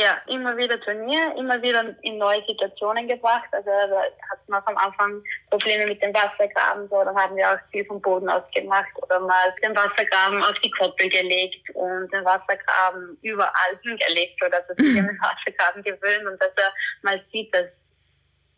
Ja, 0.00 0.16
immer 0.28 0.56
wieder 0.56 0.80
Turnier, 0.80 1.34
immer 1.36 1.60
wieder 1.60 1.94
in 2.00 2.16
neue 2.16 2.42
Situationen 2.46 3.06
gebracht. 3.06 3.48
Also 3.52 3.68
da 3.68 4.02
hatten 4.30 4.50
wir 4.50 4.66
am 4.66 4.76
Anfang 4.78 5.22
Probleme 5.50 5.86
mit 5.86 6.02
dem 6.02 6.14
Wassergraben, 6.14 6.88
so 6.88 7.04
dann 7.04 7.14
haben 7.14 7.36
wir 7.36 7.50
auch 7.50 7.58
viel 7.70 7.84
vom 7.84 8.00
Boden 8.00 8.30
aus 8.30 8.42
gemacht 8.54 8.88
oder 9.02 9.20
mal 9.20 9.54
den 9.62 9.76
Wassergraben 9.76 10.42
auf 10.42 10.58
die 10.64 10.70
Koppel 10.70 11.10
gelegt 11.10 11.68
und 11.74 12.10
den 12.14 12.24
Wassergraben 12.24 13.18
überall 13.20 13.78
hingelegt, 13.82 14.40
sodass 14.42 14.64
er 14.70 14.82
sich 14.82 14.98
an 14.98 15.08
den 15.08 15.20
Wassergraben 15.20 15.82
gewöhnt 15.82 16.26
und 16.26 16.40
dass 16.40 16.52
er 16.56 16.72
mal 17.02 17.22
sieht, 17.30 17.54
dass 17.54 17.66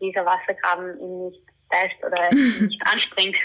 dieser 0.01 0.25
Wassergraben 0.25 0.97
ihn 1.01 1.27
nicht 1.27 1.43
beißt 1.71 2.05
oder 2.05 2.31
nicht 2.31 2.81
anspringt. 2.87 3.37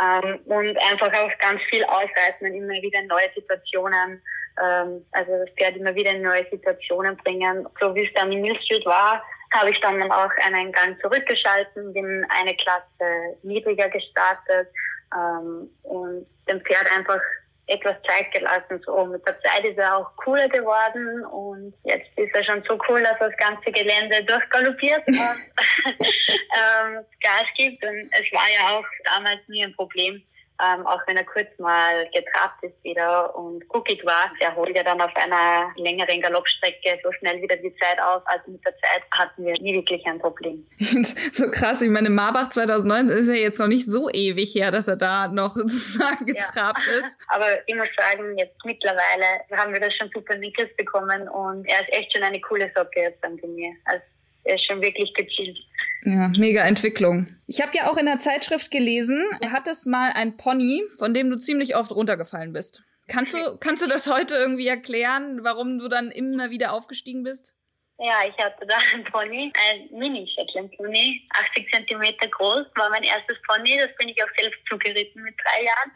ähm, 0.00 0.38
und 0.44 0.78
einfach 0.88 1.12
auch 1.14 1.38
ganz 1.40 1.60
viel 1.68 1.82
ausreiten 1.82 2.46
und 2.46 2.54
immer 2.54 2.80
wieder 2.80 3.02
neue 3.02 3.28
Situationen 3.34 4.22
ähm, 4.62 5.04
also 5.12 5.32
das 5.32 5.50
Pferd 5.56 5.76
immer 5.76 5.94
wieder 5.94 6.12
in 6.12 6.22
neue 6.22 6.48
Situationen 6.50 7.16
bringen. 7.18 7.66
So 7.80 7.94
wie 7.94 8.06
es 8.06 8.12
dann 8.14 8.32
in 8.32 8.42
Mill 8.42 8.58
Street 8.62 8.84
war, 8.86 9.22
habe 9.54 9.70
ich 9.70 9.80
dann 9.80 10.10
auch 10.10 10.30
einen 10.44 10.72
Gang 10.72 11.00
zurückgeschalten, 11.00 11.92
bin 11.92 12.26
eine 12.28 12.54
Klasse 12.56 13.38
niedriger 13.42 13.88
gestartet 13.88 14.68
ähm, 15.14 15.70
und 15.82 16.26
dem 16.48 16.60
Pferd 16.60 16.86
einfach 16.96 17.20
etwas 17.68 17.96
Zeit 18.02 18.32
gelassen. 18.32 18.82
So 18.84 19.04
mit 19.06 19.26
der 19.26 19.38
Zeit 19.40 19.64
ist 19.64 19.78
er 19.78 19.96
auch 19.96 20.10
cooler 20.16 20.48
geworden 20.48 21.24
und 21.26 21.74
jetzt 21.84 22.08
ist 22.16 22.34
er 22.34 22.44
schon 22.44 22.62
so 22.66 22.78
cool, 22.88 23.02
dass 23.02 23.20
er 23.20 23.28
das 23.28 23.38
ganze 23.38 23.70
Gelände 23.70 24.24
durchgaloppiert 24.24 25.06
und 25.06 25.18
ähm, 25.86 27.04
Gas 27.20 27.46
gibt. 27.56 27.84
Und 27.84 28.10
es 28.12 28.32
war 28.32 28.48
ja 28.58 28.78
auch 28.78 28.86
damals 29.04 29.40
nie 29.48 29.64
ein 29.64 29.74
Problem, 29.74 30.22
ähm, 30.60 30.86
auch 30.86 31.00
wenn 31.06 31.16
er 31.16 31.24
kurz 31.24 31.48
mal 31.58 32.08
getrabt 32.12 32.62
ist 32.62 32.82
wieder 32.82 33.34
und 33.36 33.66
guckig 33.68 34.04
war. 34.04 34.32
Er 34.40 34.54
holt 34.56 34.74
ja 34.74 34.82
dann 34.82 35.00
auf 35.00 35.14
einer 35.14 35.72
längeren 35.76 36.20
Galoppstrecke 36.20 36.98
so 37.02 37.12
schnell 37.12 37.40
wieder 37.40 37.56
die 37.56 37.74
Zeit 37.76 38.00
auf. 38.00 38.22
Also 38.26 38.50
mit 38.50 38.64
der 38.64 38.72
Zeit 38.78 39.02
hatten 39.12 39.44
wir 39.44 39.54
nie 39.60 39.74
wirklich 39.74 40.04
ein 40.06 40.18
Problem. 40.18 40.66
so 40.78 41.50
krass, 41.50 41.80
ich 41.82 41.90
meine, 41.90 42.10
Marbach 42.10 42.50
2009 42.50 43.08
ist 43.08 43.28
ja 43.28 43.34
jetzt 43.34 43.60
noch 43.60 43.68
nicht 43.68 43.86
so 43.86 44.10
ewig 44.10 44.54
her, 44.54 44.70
dass 44.70 44.88
er 44.88 44.96
da 44.96 45.28
noch 45.28 45.54
sozusagen 45.54 46.26
getrabt 46.26 46.86
ja. 46.86 46.92
ist. 46.94 47.18
Aber 47.28 47.46
ich 47.66 47.74
muss 47.76 47.88
sagen, 47.96 48.36
jetzt 48.36 48.56
mittlerweile 48.64 49.26
haben 49.56 49.72
wir 49.72 49.80
das 49.80 49.94
schon 49.94 50.10
super 50.12 50.34
in 50.34 50.42
den 50.42 50.52
Griff 50.52 50.74
bekommen 50.76 51.28
und 51.28 51.66
er 51.66 51.80
ist 51.82 51.92
echt 51.92 52.12
schon 52.12 52.22
eine 52.22 52.40
coole 52.40 52.70
Socke 52.74 53.00
jetzt 53.00 53.22
dann 53.22 53.36
bei 53.36 53.46
mir. 53.46 53.72
Also 53.84 54.02
er 54.44 54.56
ist 54.56 54.64
schon 54.64 54.80
wirklich 54.80 55.12
gezielt. 55.14 55.58
Ja, 56.02 56.28
mega 56.28 56.64
Entwicklung. 56.64 57.26
Ich 57.46 57.60
habe 57.60 57.72
ja 57.74 57.90
auch 57.90 57.96
in 57.96 58.06
der 58.06 58.18
Zeitschrift 58.18 58.70
gelesen, 58.70 59.24
er 59.40 59.52
hattest 59.52 59.86
mal 59.86 60.12
ein 60.12 60.36
Pony, 60.36 60.82
von 60.98 61.14
dem 61.14 61.30
du 61.30 61.36
ziemlich 61.36 61.76
oft 61.76 61.90
runtergefallen 61.92 62.52
bist. 62.52 62.82
Kannst 63.08 63.34
du, 63.34 63.56
kannst 63.58 63.82
du 63.82 63.88
das 63.88 64.06
heute 64.06 64.34
irgendwie 64.34 64.66
erklären, 64.66 65.42
warum 65.42 65.78
du 65.78 65.88
dann 65.88 66.10
immer 66.10 66.50
wieder 66.50 66.72
aufgestiegen 66.72 67.22
bist? 67.22 67.54
Ja, 68.00 68.14
ich 68.28 68.44
hatte 68.44 68.64
da 68.64 68.76
ein 68.94 69.02
Pony, 69.04 69.52
ein 69.70 69.98
Mini-Shetland-Pony, 69.98 71.26
80 71.30 71.68
Zentimeter 71.72 72.28
groß, 72.28 72.66
war 72.76 72.90
mein 72.90 73.02
erstes 73.02 73.36
Pony, 73.48 73.76
das 73.76 73.90
bin 73.96 74.08
ich 74.08 74.22
auch 74.22 74.28
selbst 74.38 74.60
zugeritten 74.68 75.22
mit 75.22 75.34
drei 75.42 75.64
Jahren. 75.64 75.92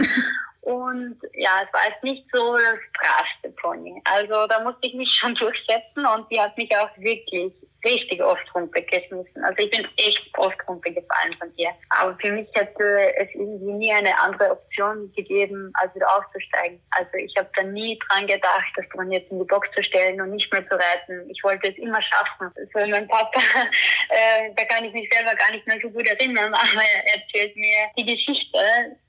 Und 0.63 1.19
ja, 1.35 1.63
es 1.65 1.73
war 1.73 1.89
jetzt 1.89 2.05
nicht 2.05 2.25
so 2.33 2.57
das 2.57 2.79
bravste 2.95 3.51
Pony. 3.61 4.01
Also 4.05 4.47
da 4.47 4.61
musste 4.61 4.87
ich 4.87 4.95
mich 4.95 5.11
schon 5.21 5.35
durchsetzen 5.35 6.07
und 6.07 6.31
die 6.31 6.41
hat 6.41 6.57
mich 6.57 6.75
auch 6.77 6.91
wirklich 6.99 7.53
richtig 7.85 8.23
oft 8.23 8.43
runtergeschmissen. 8.55 9.43
Also 9.43 9.59
ich 9.59 9.71
bin 9.71 9.87
echt 9.97 10.31
oft 10.39 10.57
runtergefallen 10.69 11.37
von 11.39 11.53
ihr. 11.57 11.71
Aber 11.91 12.17
für 12.21 12.33
mich 12.33 12.49
hätte 12.53 13.15
es 13.17 13.29
irgendwie 13.35 13.73
nie 13.73 13.93
eine 13.93 14.17
andere 14.21 14.53
Option 14.53 15.13
gegeben, 15.15 15.73
als 15.75 15.95
wieder 15.95 16.07
aufzusteigen. 16.17 16.81
Also 16.91 17.11
ich 17.15 17.35
habe 17.37 17.51
da 17.57 17.63
nie 17.65 17.99
dran 18.09 18.27
gedacht, 18.27 18.73
das 18.77 18.87
dran 18.95 19.11
jetzt 19.11 19.31
in 19.31 19.41
die 19.41 19.45
Box 19.45 19.69
zu 19.75 19.83
stellen 19.83 20.21
und 20.21 20.31
nicht 20.31 20.53
mehr 20.53 20.67
zu 20.69 20.75
reiten. 20.75 21.29
Ich 21.31 21.43
wollte 21.43 21.71
es 21.71 21.79
immer 21.79 22.01
schaffen. 22.01 22.53
Also 22.57 22.91
mein 22.91 23.09
Papa, 23.09 23.41
äh, 24.09 24.51
da 24.55 24.65
kann 24.65 24.85
ich 24.85 24.93
mich 24.93 25.13
selber 25.13 25.35
gar 25.35 25.51
nicht 25.51 25.67
mehr 25.67 25.79
so 25.83 25.91
gut 25.91 26.07
erinnern, 26.07 26.55
aber 26.55 26.83
er 26.83 27.21
erzählt 27.21 27.57
mir 27.57 27.91
die 27.97 28.07
Geschichte. 28.07 28.59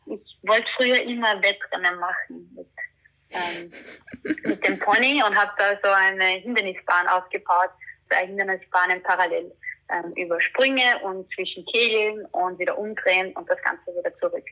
Ich 0.06 0.38
wollte 0.44 0.68
früher 0.78 1.02
immer 1.02 1.42
Wettrennen 1.42 2.00
machen 2.00 2.50
mit 2.56 2.68
ähm, 3.32 3.72
mit 4.44 4.68
dem 4.68 4.78
Pony 4.80 5.24
und 5.24 5.36
habe 5.36 5.52
da 5.58 5.72
so 5.84 5.90
eine 5.90 6.40
Hindernisbahn 6.42 7.08
aufgebaut 7.08 7.72
zwei 8.14 8.26
Hindernisbahnen 8.28 9.02
parallel 9.04 9.52
ähm, 9.90 10.14
über 10.16 10.40
Sprünge 10.40 11.00
und 11.04 11.28
zwischen 11.34 11.66
Kegeln 11.66 12.26
und 12.28 12.60
wieder 12.60 12.78
umdrehen 12.78 13.34
und 13.36 13.50
das 13.50 13.62
Ganze 13.64 13.96
wieder 13.98 14.16
zurück. 14.20 14.46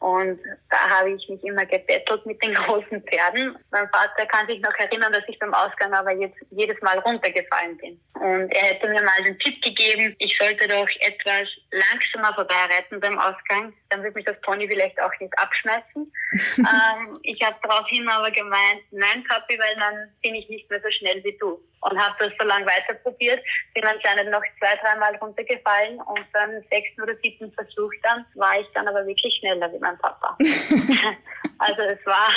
Und 0.00 0.40
da 0.68 0.78
habe 0.90 1.12
ich 1.12 1.28
mich 1.28 1.44
immer 1.44 1.64
gebettelt 1.64 2.26
mit 2.26 2.42
den 2.42 2.54
großen 2.66 3.02
Pferden. 3.04 3.56
Mein 3.70 3.88
Vater 3.90 4.26
kann 4.26 4.48
sich 4.48 4.60
noch 4.60 4.74
erinnern, 4.74 5.12
dass 5.12 5.22
ich 5.28 5.38
beim 5.38 5.54
Ausgang 5.54 5.92
aber 5.94 6.12
jetzt 6.12 6.36
jedes 6.50 6.80
Mal 6.82 6.98
runtergefallen 6.98 7.76
bin. 7.76 8.00
Und 8.14 8.50
er 8.50 8.62
hätte 8.62 8.88
mir 8.88 9.02
mal 9.02 9.22
den 9.24 9.38
Tipp 9.38 9.62
gegeben, 9.62 10.16
ich 10.18 10.36
sollte 10.36 10.66
doch 10.66 10.88
etwas 11.00 11.48
langsamer 11.70 12.34
vorbeireiten 12.34 12.98
beim 12.98 13.18
Ausgang. 13.18 13.72
Dann 13.92 14.02
wird 14.02 14.14
mich 14.14 14.24
das 14.24 14.40
Pony 14.40 14.66
vielleicht 14.66 14.98
auch 15.00 15.12
nicht 15.20 15.38
abschmeißen. 15.38 16.12
ähm, 16.58 17.18
ich 17.22 17.42
habe 17.42 17.56
daraufhin 17.62 18.08
aber 18.08 18.30
gemeint, 18.30 18.80
nein, 18.90 19.22
Papi, 19.28 19.58
weil 19.58 19.74
dann 19.76 20.10
bin 20.22 20.34
ich 20.34 20.48
nicht 20.48 20.68
mehr 20.70 20.80
so 20.82 20.90
schnell 20.90 21.22
wie 21.24 21.36
du 21.38 21.62
und 21.82 21.98
habe 21.98 22.14
das 22.18 22.32
so 22.40 22.46
lange 22.46 22.64
weiter 22.64 22.94
probiert. 23.02 23.44
Bin 23.74 23.84
anscheinend 23.84 24.30
noch 24.30 24.42
zwei, 24.58 24.74
dreimal 24.76 25.14
runtergefallen 25.16 26.00
und 26.00 26.32
beim 26.32 26.62
sechsten 26.70 27.02
oder 27.02 27.14
siebten 27.22 27.52
Versuch 27.52 27.92
dann 28.02 28.24
war 28.34 28.58
ich 28.58 28.66
dann 28.74 28.88
aber 28.88 29.06
wirklich 29.06 29.36
schneller 29.38 29.70
wie 29.72 29.78
mein 29.78 29.98
Papa. 29.98 30.38
also 31.58 31.82
es 31.82 32.06
war 32.06 32.28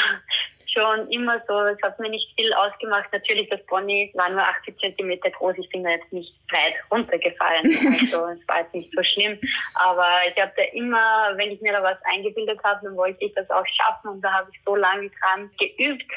schon 0.75 1.09
immer 1.09 1.41
so, 1.47 1.59
es 1.61 1.81
hat 1.81 1.99
mir 1.99 2.09
nicht 2.09 2.29
viel 2.37 2.53
ausgemacht. 2.53 3.11
Natürlich, 3.11 3.49
das 3.49 3.65
Pony 3.65 4.11
war 4.15 4.29
nur 4.29 4.41
80 4.41 4.77
Zentimeter 4.79 5.31
groß. 5.31 5.55
Ich 5.57 5.69
bin 5.69 5.83
da 5.83 5.91
jetzt 5.91 6.11
nicht 6.11 6.33
weit 6.51 6.75
runtergefallen. 6.91 7.63
Also 8.05 8.27
es 8.27 8.47
war 8.47 8.59
jetzt 8.59 8.73
nicht 8.73 8.91
so 8.95 9.01
schlimm. 9.03 9.39
Aber 9.75 10.07
ich 10.27 10.41
habe 10.41 10.51
da 10.57 10.63
immer, 10.73 11.31
wenn 11.35 11.51
ich 11.51 11.61
mir 11.61 11.71
da 11.71 11.81
was 11.81 11.97
eingebildet 12.03 12.59
habe, 12.63 12.81
dann 12.83 12.95
wollte 12.95 13.23
ich 13.23 13.33
das 13.33 13.49
auch 13.49 13.65
schaffen. 13.67 14.09
Und 14.09 14.21
da 14.21 14.31
habe 14.31 14.49
ich 14.51 14.59
so 14.65 14.75
lange 14.75 15.09
dran 15.09 15.49
geübt 15.57 16.11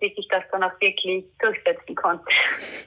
bis 0.00 0.12
ich 0.16 0.28
das 0.28 0.42
dann 0.52 0.62
auch 0.62 0.80
wirklich 0.80 1.24
durchsetzen 1.40 1.94
konnte. 1.94 2.24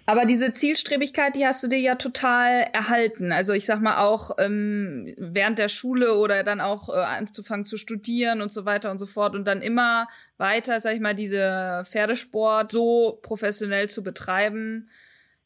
Aber 0.06 0.26
diese 0.26 0.54
Zielstrebigkeit, 0.54 1.36
die 1.36 1.46
hast 1.46 1.64
du 1.64 1.68
dir 1.68 1.80
ja 1.80 1.96
total 1.96 2.66
erhalten. 2.74 3.32
Also 3.32 3.54
ich 3.54 3.66
sag 3.66 3.82
mal 3.82 3.98
auch 3.98 4.32
ähm, 4.38 5.14
während 5.18 5.60
der 5.60 5.68
Schule 5.68 6.16
oder 6.16 6.44
dann 6.44 6.62
auch 6.62 6.90
äh, 6.90 6.94
anzufangen 6.94 7.66
zu 7.66 7.78
studieren 7.78 8.42
und 8.42 8.52
so 8.52 8.66
weiter 8.66 8.92
und 8.92 9.00
so 9.00 9.06
fort 9.06 9.36
und 9.36 9.48
dann 9.48 9.62
immer 9.62 10.08
weiter, 10.38 10.80
sag 10.80 10.94
ich 10.94 11.02
mal, 11.02 11.16
diese 11.16 11.84
Pferdesport 11.86 12.72
so 12.72 13.20
professionell 13.22 13.90
zu 13.90 14.04
betreiben 14.04 14.90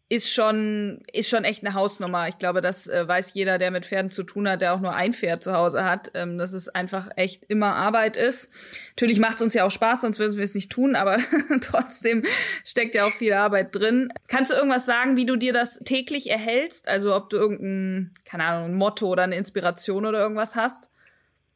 ist 0.08 0.32
schon, 0.32 1.00
ist 1.12 1.30
schon 1.30 1.46
echt 1.46 1.66
eine 1.66 1.74
Hausnummer. 1.74 2.28
Ich 2.28 2.38
glaube, 2.38 2.62
das 2.62 2.88
äh, 2.88 3.08
weiß 3.08 3.34
jeder, 3.34 3.58
der 3.58 3.72
mit 3.72 3.86
Pferden 3.86 4.12
zu 4.12 4.24
tun 4.24 4.48
hat, 4.48 4.62
der 4.62 4.76
auch 4.76 4.80
nur 4.80 4.94
ein 4.94 5.14
Pferd 5.14 5.42
zu 5.42 5.54
Hause 5.54 5.84
hat, 5.84 6.12
ähm, 6.14 6.38
dass 6.38 6.54
es 6.54 6.70
einfach 6.70 7.10
echt 7.16 7.46
immer 7.46 7.74
Arbeit 7.74 8.16
ist. 8.16 8.54
Natürlich 8.92 9.20
macht 9.20 9.38
es 9.38 9.42
uns 9.42 9.54
ja 9.56 9.66
auch 9.66 9.72
Spaß, 9.72 10.02
sonst 10.02 10.20
würden 10.20 10.38
wir 10.38 10.44
es 10.44 10.54
nicht 10.54 10.72
tun, 10.72 10.96
aber 10.96 11.18
trotzdem 11.62 12.24
steckt 12.64 12.94
ja 12.94 13.08
auch 13.08 13.14
viel 13.14 13.34
Arbeit 13.34 13.76
drin. 13.76 14.14
Kannst 14.30 14.52
du 14.52 14.56
irgendwas 14.56 14.86
sagen, 14.86 15.18
wie 15.18 15.26
du 15.26 15.38
dir 15.38 15.54
das 15.54 15.80
täglich 15.80 16.30
erhältst? 16.30 16.88
Also 16.88 17.16
ob 17.16 17.32
du 17.32 17.38
irgendein, 17.38 18.12
keine 18.26 18.44
Ahnung, 18.44 18.66
ein 18.66 18.76
Motto 18.76 19.08
oder 19.08 19.24
eine 19.24 19.38
Inspiration 19.38 20.06
oder 20.06 20.20
irgendwas 20.20 20.56
hast? 20.56 20.92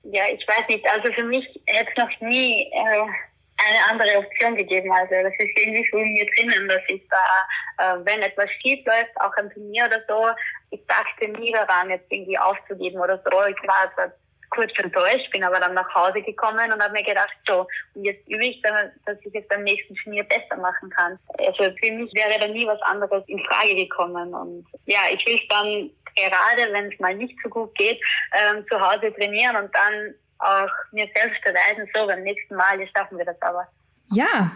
Ja, 0.04 0.24
ich 0.34 0.48
weiß 0.48 0.68
nicht. 0.70 0.86
Also 0.88 1.14
für 1.14 1.24
mich 1.24 1.46
hätte 1.68 1.92
es 1.96 2.04
noch 2.04 2.22
nie 2.22 2.64
äh, 2.72 3.29
eine 3.68 3.90
andere 3.90 4.18
Option 4.18 4.56
gegeben. 4.56 4.92
Also 4.92 5.16
das 5.24 5.34
ist 5.38 5.58
irgendwie 5.58 5.88
so 5.92 5.98
in 5.98 6.14
mir 6.14 6.26
drinnen, 6.26 6.68
dass 6.68 6.82
ich 6.88 7.02
da, 7.10 7.96
äh, 7.96 8.06
wenn 8.06 8.22
etwas 8.22 8.50
schief 8.62 8.86
läuft, 8.86 9.20
auch 9.20 9.36
am 9.38 9.52
Turnier 9.52 9.86
oder 9.86 10.02
so, 10.08 10.28
ich 10.72 10.82
dachte 10.88 11.28
nie 11.40 11.52
daran, 11.52 11.90
jetzt 11.90 12.12
irgendwie 12.12 12.38
aufzugeben 12.38 13.00
oder 13.00 13.22
so. 13.26 13.32
Ich 13.46 13.68
war 13.68 13.92
zwar 13.96 14.12
kurz 14.52 14.72
enttäuscht, 14.80 15.30
bin 15.32 15.44
aber 15.44 15.60
dann 15.60 15.74
nach 15.74 15.94
Hause 15.94 16.22
gekommen 16.22 16.72
und 16.72 16.82
habe 16.82 16.94
mir 16.94 17.04
gedacht, 17.04 17.36
so, 17.48 17.68
und 17.94 18.04
jetzt 18.04 18.28
übe 18.28 18.46
ich, 18.46 18.62
dann, 18.62 18.92
dass 19.06 19.18
ich 19.24 19.34
es 19.34 19.48
beim 19.48 19.64
nächsten 19.64 19.96
Turnier 19.96 20.24
besser 20.24 20.58
machen 20.60 20.90
kann. 20.90 21.20
Also 21.38 21.64
für 21.64 21.92
mich 21.92 22.12
wäre 22.14 22.40
da 22.40 22.48
nie 22.48 22.66
was 22.66 22.82
anderes 22.84 23.24
in 23.28 23.40
Frage 23.46 23.76
gekommen. 23.76 24.34
Und 24.34 24.66
ja, 24.86 25.02
ich 25.12 25.26
will 25.26 25.40
dann 25.50 25.92
gerade, 26.16 26.74
wenn 26.74 26.92
es 26.92 27.00
mal 27.00 27.16
nicht 27.16 27.36
so 27.44 27.50
gut 27.50 27.74
geht, 27.76 28.00
ähm, 28.34 28.66
zu 28.68 28.80
Hause 28.80 29.14
trainieren 29.14 29.56
und 29.56 29.74
dann 29.76 30.16
auch 30.40 30.70
mir 30.92 31.08
selbst 31.16 31.42
beweisen, 31.44 31.90
so 31.94 32.08
beim 32.08 32.24
nächsten 32.24 32.56
Mal, 32.56 32.80
schaffen 32.96 33.18
wir 33.18 33.26
das 33.26 33.42
aber. 33.42 33.68
Ja, 34.12 34.52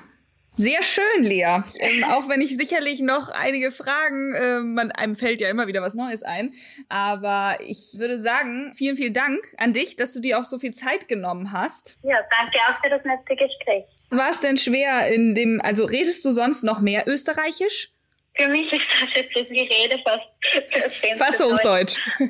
Sehr 0.56 0.84
schön, 0.84 1.24
Lea. 1.24 1.64
Ähm, 1.80 2.04
auch 2.04 2.30
wenn 2.30 2.40
ich 2.40 2.56
sicherlich 2.56 3.02
noch 3.02 3.30
einige 3.30 3.72
Fragen, 3.72 4.36
äh, 4.36 4.60
man, 4.60 4.92
einem 4.92 5.16
fällt 5.16 5.42
ja 5.42 5.50
immer 5.50 5.66
wieder 5.66 5.82
was 5.82 5.96
Neues 5.96 6.22
ein. 6.22 6.54
Aber 6.90 7.58
ich 7.60 7.96
würde 7.98 8.22
sagen, 8.22 8.72
vielen, 8.76 8.96
vielen 8.96 9.16
Dank 9.16 9.40
an 9.58 9.74
dich, 9.74 9.96
dass 9.96 10.14
du 10.14 10.20
dir 10.20 10.38
auch 10.40 10.44
so 10.44 10.60
viel 10.60 10.72
Zeit 10.72 11.08
genommen 11.08 11.52
hast. 11.52 11.98
Ja, 12.04 12.20
danke 12.38 12.60
auch 12.68 12.80
für 12.84 12.90
das 12.92 13.04
nette 13.04 13.36
Gespräch. 13.36 13.86
War 14.12 14.30
es 14.30 14.42
denn 14.42 14.58
schwer 14.58 15.08
in 15.08 15.34
dem, 15.34 15.60
also 15.64 15.86
redest 15.86 16.24
du 16.24 16.30
sonst 16.30 16.64
noch 16.64 16.82
mehr 16.82 17.08
Österreichisch? 17.08 17.90
Für 18.36 18.48
mich 18.48 18.72
ist 18.72 18.86
das 19.02 19.10
jetzt 19.16 19.36
das 19.36 19.48
Gerede 19.48 20.00
fast 20.04 21.18
Fast 21.18 21.44
Hochdeutsch. 21.44 22.00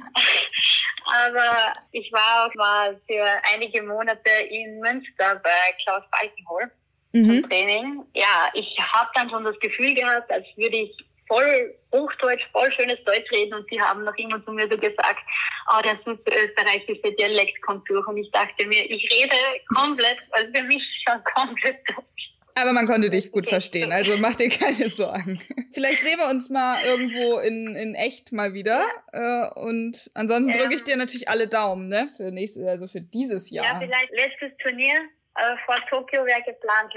Aber 1.06 1.74
ich 1.92 2.12
war 2.12 2.46
auch 2.48 2.56
mal 2.56 3.00
für 3.08 3.26
einige 3.54 3.82
Monate 3.84 4.30
in 4.50 4.80
Münster 4.80 5.36
bei 5.44 5.76
Klaus 5.84 6.04
Falkenhol 6.12 6.72
mhm. 7.14 7.50
Training. 7.50 8.06
Ja, 8.14 8.50
ich 8.54 8.78
habe 8.80 9.10
dann 9.16 9.30
schon 9.30 9.44
das 9.44 9.60
Gefühl 9.60 9.94
gehabt, 9.96 10.32
als 10.32 10.46
würde 10.56 10.78
ich 10.78 10.96
voll 11.28 11.76
Hochdeutsch, 11.92 12.46
voll 12.52 12.72
schönes 12.74 13.04
Deutsch 13.06 13.32
reden 13.32 13.54
und 13.54 13.66
sie 13.70 13.80
haben 13.80 14.04
noch 14.04 14.16
immer 14.16 14.44
zu 14.46 14.52
mir 14.52 14.68
so 14.70 14.78
gesagt, 14.78 15.22
oh, 15.70 15.82
der 15.82 15.98
super 16.06 16.32
österreichische 16.32 17.12
Dialekt 17.14 17.62
kommt 17.62 17.90
durch 17.90 18.06
und 18.08 18.18
ich 18.18 18.30
dachte 18.32 18.66
mir, 18.68 18.84
ich 18.90 19.10
rede 19.12 19.36
komplett, 19.76 20.18
also 20.32 20.52
für 20.54 20.64
mich 20.64 20.84
schon 21.08 21.24
komplett 21.36 21.80
Deutsch. 21.90 22.33
Aber 22.56 22.74
man 22.74 22.88
konnte 22.88 23.10
dich 23.10 23.32
gut 23.32 23.48
verstehen, 23.48 23.92
also 23.92 24.18
mach 24.18 24.36
dir 24.36 24.50
keine 24.50 24.90
Sorgen. 24.90 25.40
Vielleicht 25.72 26.02
sehen 26.04 26.20
wir 26.20 26.30
uns 26.30 26.50
mal 26.50 26.84
irgendwo 26.84 27.40
in, 27.40 27.76
in 27.76 27.96
echt 27.96 28.32
mal 28.32 28.54
wieder. 28.54 28.86
Ja. 29.12 29.48
Äh, 29.48 29.60
und 29.60 30.12
ansonsten 30.14 30.54
drücke 30.54 30.76
ich 30.76 30.84
dir 30.84 30.98
natürlich 30.98 31.30
alle 31.30 31.48
Daumen, 31.48 31.88
ne? 31.88 32.10
Für 32.16 32.32
nächstes, 32.32 32.66
also 32.66 32.88
für 32.88 33.02
dieses 33.02 33.50
Jahr. 33.50 33.66
Ja, 33.66 33.80
vielleicht 33.80 34.12
letztes 34.12 34.58
Turnier 34.62 34.94
äh, 35.36 35.56
vor 35.66 35.78
Tokio 35.90 36.26
wäre 36.26 36.42
geplant, 36.44 36.94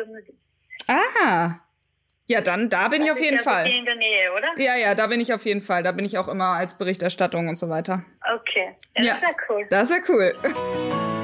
Ah. 0.89 1.61
Ja, 2.29 2.41
dann, 2.41 2.69
da 2.69 2.89
bin 2.89 3.01
das 3.01 3.07
ich 3.07 3.13
auf 3.13 3.21
jeden 3.21 3.37
ja 3.37 3.43
Fall. 3.43 3.69
In 3.69 3.85
der 3.85 3.95
Nähe, 3.95 4.33
oder? 4.33 4.49
Ja, 4.57 4.77
ja, 4.77 4.95
da 4.95 5.07
bin 5.07 5.21
ich 5.21 5.33
auf 5.33 5.45
jeden 5.45 5.61
Fall. 5.61 5.83
Da 5.83 5.93
bin 5.93 6.05
ich 6.05 6.19
auch 6.19 6.29
immer 6.29 6.57
als 6.57 6.77
Berichterstattung 6.77 7.49
und 7.49 7.57
so 7.57 7.69
weiter. 7.69 8.05
Okay. 8.35 8.75
Ja, 8.97 9.05
ja. 9.05 9.15
das 9.15 9.23
wäre 9.23 9.37
cool. 9.49 9.67
Das 9.71 9.91
wäre 9.91 10.03
cool. 10.09 11.15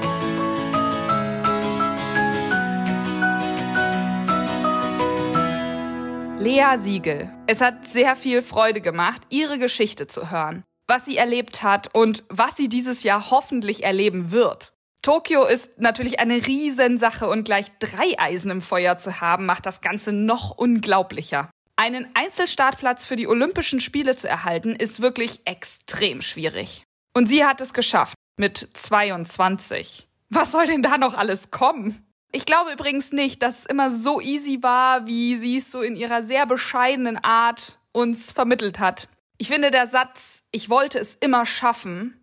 Lea 6.42 6.76
Siegel. 6.76 7.30
Es 7.46 7.60
hat 7.60 7.86
sehr 7.86 8.16
viel 8.16 8.42
Freude 8.42 8.80
gemacht, 8.80 9.22
ihre 9.28 9.60
Geschichte 9.60 10.08
zu 10.08 10.32
hören, 10.32 10.64
was 10.88 11.04
sie 11.04 11.16
erlebt 11.16 11.62
hat 11.62 11.94
und 11.94 12.24
was 12.30 12.56
sie 12.56 12.68
dieses 12.68 13.04
Jahr 13.04 13.30
hoffentlich 13.30 13.84
erleben 13.84 14.32
wird. 14.32 14.72
Tokio 15.02 15.44
ist 15.44 15.78
natürlich 15.78 16.18
eine 16.18 16.44
Riesensache 16.44 17.28
und 17.28 17.44
gleich 17.44 17.66
drei 17.78 18.18
Eisen 18.18 18.50
im 18.50 18.60
Feuer 18.60 18.98
zu 18.98 19.20
haben, 19.20 19.46
macht 19.46 19.66
das 19.66 19.82
Ganze 19.82 20.12
noch 20.12 20.50
unglaublicher. 20.58 21.48
Einen 21.76 22.08
Einzelstartplatz 22.14 23.04
für 23.04 23.14
die 23.14 23.28
Olympischen 23.28 23.78
Spiele 23.78 24.16
zu 24.16 24.28
erhalten, 24.28 24.74
ist 24.74 25.00
wirklich 25.00 25.42
extrem 25.44 26.22
schwierig. 26.22 26.82
Und 27.14 27.28
sie 27.28 27.44
hat 27.44 27.60
es 27.60 27.72
geschafft 27.72 28.16
mit 28.36 28.68
22. 28.72 30.08
Was 30.28 30.50
soll 30.50 30.66
denn 30.66 30.82
da 30.82 30.98
noch 30.98 31.16
alles 31.16 31.52
kommen? 31.52 32.04
Ich 32.32 32.46
glaube 32.46 32.72
übrigens 32.72 33.12
nicht, 33.12 33.42
dass 33.42 33.60
es 33.60 33.66
immer 33.66 33.90
so 33.90 34.20
easy 34.20 34.62
war, 34.62 35.06
wie 35.06 35.36
sie 35.36 35.58
es 35.58 35.70
so 35.70 35.82
in 35.82 35.94
ihrer 35.94 36.22
sehr 36.22 36.46
bescheidenen 36.46 37.22
Art 37.22 37.78
uns 37.92 38.32
vermittelt 38.32 38.78
hat. 38.78 39.08
Ich 39.36 39.48
finde, 39.48 39.70
der 39.70 39.86
Satz, 39.86 40.44
ich 40.50 40.70
wollte 40.70 40.98
es 40.98 41.14
immer 41.14 41.44
schaffen, 41.44 42.18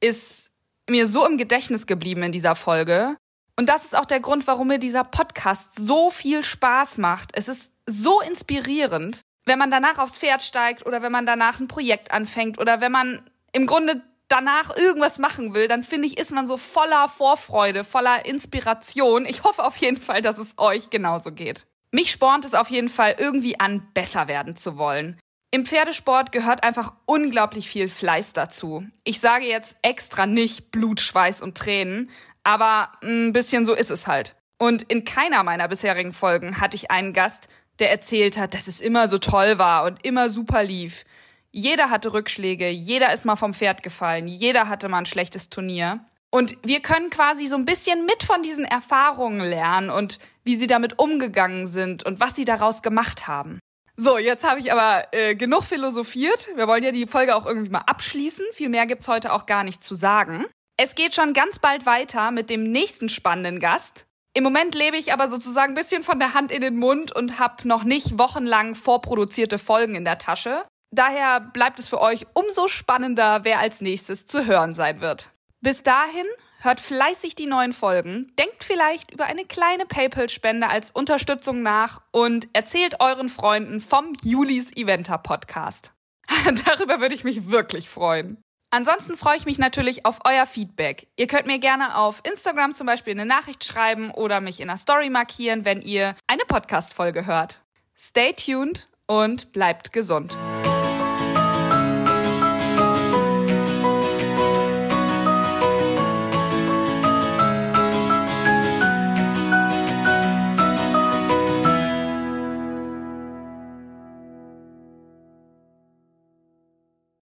ist 0.00 0.50
mir 0.90 1.06
so 1.06 1.24
im 1.26 1.38
Gedächtnis 1.38 1.86
geblieben 1.86 2.24
in 2.24 2.32
dieser 2.32 2.56
Folge. 2.56 3.16
Und 3.56 3.68
das 3.68 3.84
ist 3.84 3.96
auch 3.96 4.04
der 4.04 4.18
Grund, 4.18 4.48
warum 4.48 4.66
mir 4.68 4.78
dieser 4.78 5.04
Podcast 5.04 5.76
so 5.76 6.10
viel 6.10 6.42
Spaß 6.42 6.98
macht. 6.98 7.30
Es 7.34 7.46
ist 7.46 7.72
so 7.86 8.20
inspirierend, 8.20 9.20
wenn 9.44 9.58
man 9.58 9.70
danach 9.70 9.98
aufs 9.98 10.18
Pferd 10.18 10.42
steigt 10.42 10.86
oder 10.86 11.02
wenn 11.02 11.12
man 11.12 11.26
danach 11.26 11.60
ein 11.60 11.68
Projekt 11.68 12.10
anfängt 12.10 12.58
oder 12.58 12.80
wenn 12.80 12.90
man 12.92 13.30
im 13.52 13.66
Grunde 13.66 14.02
danach 14.32 14.74
irgendwas 14.74 15.18
machen 15.18 15.54
will, 15.54 15.68
dann 15.68 15.82
finde 15.82 16.08
ich, 16.08 16.18
ist 16.18 16.32
man 16.32 16.46
so 16.46 16.56
voller 16.56 17.08
Vorfreude, 17.08 17.84
voller 17.84 18.24
Inspiration. 18.24 19.26
Ich 19.26 19.44
hoffe 19.44 19.62
auf 19.62 19.76
jeden 19.76 20.00
Fall, 20.00 20.22
dass 20.22 20.38
es 20.38 20.54
euch 20.58 20.88
genauso 20.88 21.32
geht. 21.32 21.66
Mich 21.90 22.10
spornt 22.10 22.46
es 22.46 22.54
auf 22.54 22.70
jeden 22.70 22.88
Fall 22.88 23.16
irgendwie 23.18 23.60
an, 23.60 23.86
besser 23.92 24.28
werden 24.28 24.56
zu 24.56 24.78
wollen. 24.78 25.20
Im 25.50 25.66
Pferdesport 25.66 26.32
gehört 26.32 26.64
einfach 26.64 26.94
unglaublich 27.04 27.68
viel 27.68 27.88
Fleiß 27.88 28.32
dazu. 28.32 28.86
Ich 29.04 29.20
sage 29.20 29.44
jetzt 29.44 29.76
extra 29.82 30.24
nicht 30.24 30.70
Blut, 30.70 31.00
Schweiß 31.00 31.42
und 31.42 31.58
Tränen, 31.58 32.08
aber 32.42 32.90
ein 33.02 33.34
bisschen 33.34 33.66
so 33.66 33.74
ist 33.74 33.90
es 33.90 34.06
halt. 34.06 34.34
Und 34.58 34.82
in 34.84 35.04
keiner 35.04 35.42
meiner 35.42 35.68
bisherigen 35.68 36.14
Folgen 36.14 36.58
hatte 36.58 36.76
ich 36.76 36.90
einen 36.90 37.12
Gast, 37.12 37.48
der 37.80 37.90
erzählt 37.90 38.38
hat, 38.38 38.54
dass 38.54 38.66
es 38.66 38.80
immer 38.80 39.08
so 39.08 39.18
toll 39.18 39.58
war 39.58 39.84
und 39.84 40.02
immer 40.06 40.30
super 40.30 40.64
lief. 40.64 41.04
Jeder 41.52 41.90
hatte 41.90 42.14
Rückschläge, 42.14 42.70
jeder 42.70 43.12
ist 43.12 43.26
mal 43.26 43.36
vom 43.36 43.52
Pferd 43.52 43.82
gefallen, 43.82 44.26
jeder 44.26 44.68
hatte 44.68 44.88
mal 44.88 44.98
ein 44.98 45.06
schlechtes 45.06 45.50
Turnier. 45.50 46.00
Und 46.30 46.56
wir 46.64 46.80
können 46.80 47.10
quasi 47.10 47.46
so 47.46 47.56
ein 47.56 47.66
bisschen 47.66 48.06
mit 48.06 48.22
von 48.22 48.42
diesen 48.42 48.64
Erfahrungen 48.64 49.40
lernen 49.40 49.90
und 49.90 50.18
wie 50.44 50.56
sie 50.56 50.66
damit 50.66 50.98
umgegangen 50.98 51.66
sind 51.66 52.04
und 52.04 52.20
was 52.20 52.34
sie 52.34 52.46
daraus 52.46 52.80
gemacht 52.80 53.26
haben. 53.26 53.58
So, 53.98 54.16
jetzt 54.16 54.48
habe 54.48 54.58
ich 54.58 54.72
aber 54.72 55.04
äh, 55.12 55.34
genug 55.34 55.64
philosophiert. 55.64 56.48
Wir 56.56 56.66
wollen 56.66 56.82
ja 56.82 56.90
die 56.90 57.06
Folge 57.06 57.36
auch 57.36 57.44
irgendwie 57.44 57.70
mal 57.70 57.82
abschließen. 57.86 58.46
Viel 58.52 58.70
mehr 58.70 58.86
gibt's 58.86 59.08
heute 59.08 59.34
auch 59.34 59.44
gar 59.44 59.62
nicht 59.62 59.84
zu 59.84 59.94
sagen. 59.94 60.46
Es 60.78 60.94
geht 60.94 61.14
schon 61.14 61.34
ganz 61.34 61.58
bald 61.58 61.84
weiter 61.84 62.30
mit 62.30 62.48
dem 62.48 62.64
nächsten 62.64 63.10
spannenden 63.10 63.60
Gast. 63.60 64.06
Im 64.34 64.44
Moment 64.44 64.74
lebe 64.74 64.96
ich 64.96 65.12
aber 65.12 65.28
sozusagen 65.28 65.72
ein 65.72 65.76
bisschen 65.76 66.02
von 66.02 66.18
der 66.18 66.32
Hand 66.32 66.50
in 66.50 66.62
den 66.62 66.78
Mund 66.78 67.14
und 67.14 67.38
habe 67.38 67.68
noch 67.68 67.84
nicht 67.84 68.18
wochenlang 68.18 68.74
vorproduzierte 68.74 69.58
Folgen 69.58 69.94
in 69.94 70.06
der 70.06 70.16
Tasche. 70.16 70.64
Daher 70.94 71.40
bleibt 71.40 71.78
es 71.78 71.88
für 71.88 72.00
euch 72.02 72.26
umso 72.34 72.68
spannender, 72.68 73.44
wer 73.44 73.58
als 73.60 73.80
nächstes 73.80 74.26
zu 74.26 74.44
hören 74.46 74.74
sein 74.74 75.00
wird. 75.00 75.30
Bis 75.62 75.82
dahin 75.82 76.26
hört 76.60 76.80
fleißig 76.80 77.34
die 77.34 77.46
neuen 77.46 77.72
Folgen, 77.72 78.30
denkt 78.38 78.62
vielleicht 78.62 79.10
über 79.10 79.24
eine 79.24 79.46
kleine 79.46 79.86
PayPal-Spende 79.86 80.68
als 80.68 80.90
Unterstützung 80.90 81.62
nach 81.62 82.02
und 82.10 82.46
erzählt 82.52 83.00
euren 83.00 83.30
Freunden 83.30 83.80
vom 83.80 84.12
Julis 84.22 84.70
Eventer 84.76 85.16
Podcast. 85.16 85.92
Darüber 86.66 87.00
würde 87.00 87.14
ich 87.14 87.24
mich 87.24 87.50
wirklich 87.50 87.88
freuen. 87.88 88.42
Ansonsten 88.70 89.16
freue 89.16 89.36
ich 89.36 89.46
mich 89.46 89.58
natürlich 89.58 90.04
auf 90.04 90.20
euer 90.24 90.46
Feedback. 90.46 91.08
Ihr 91.16 91.26
könnt 91.26 91.46
mir 91.46 91.58
gerne 91.58 91.96
auf 91.96 92.20
Instagram 92.24 92.74
zum 92.74 92.86
Beispiel 92.86 93.12
eine 93.12 93.26
Nachricht 93.26 93.64
schreiben 93.64 94.10
oder 94.10 94.40
mich 94.40 94.60
in 94.60 94.68
einer 94.68 94.78
Story 94.78 95.08
markieren, 95.08 95.64
wenn 95.64 95.80
ihr 95.80 96.16
eine 96.26 96.42
Podcast-Folge 96.46 97.24
hört. 97.24 97.62
Stay 97.98 98.32
tuned 98.34 98.88
und 99.06 99.52
bleibt 99.52 99.92
gesund. 99.92 100.36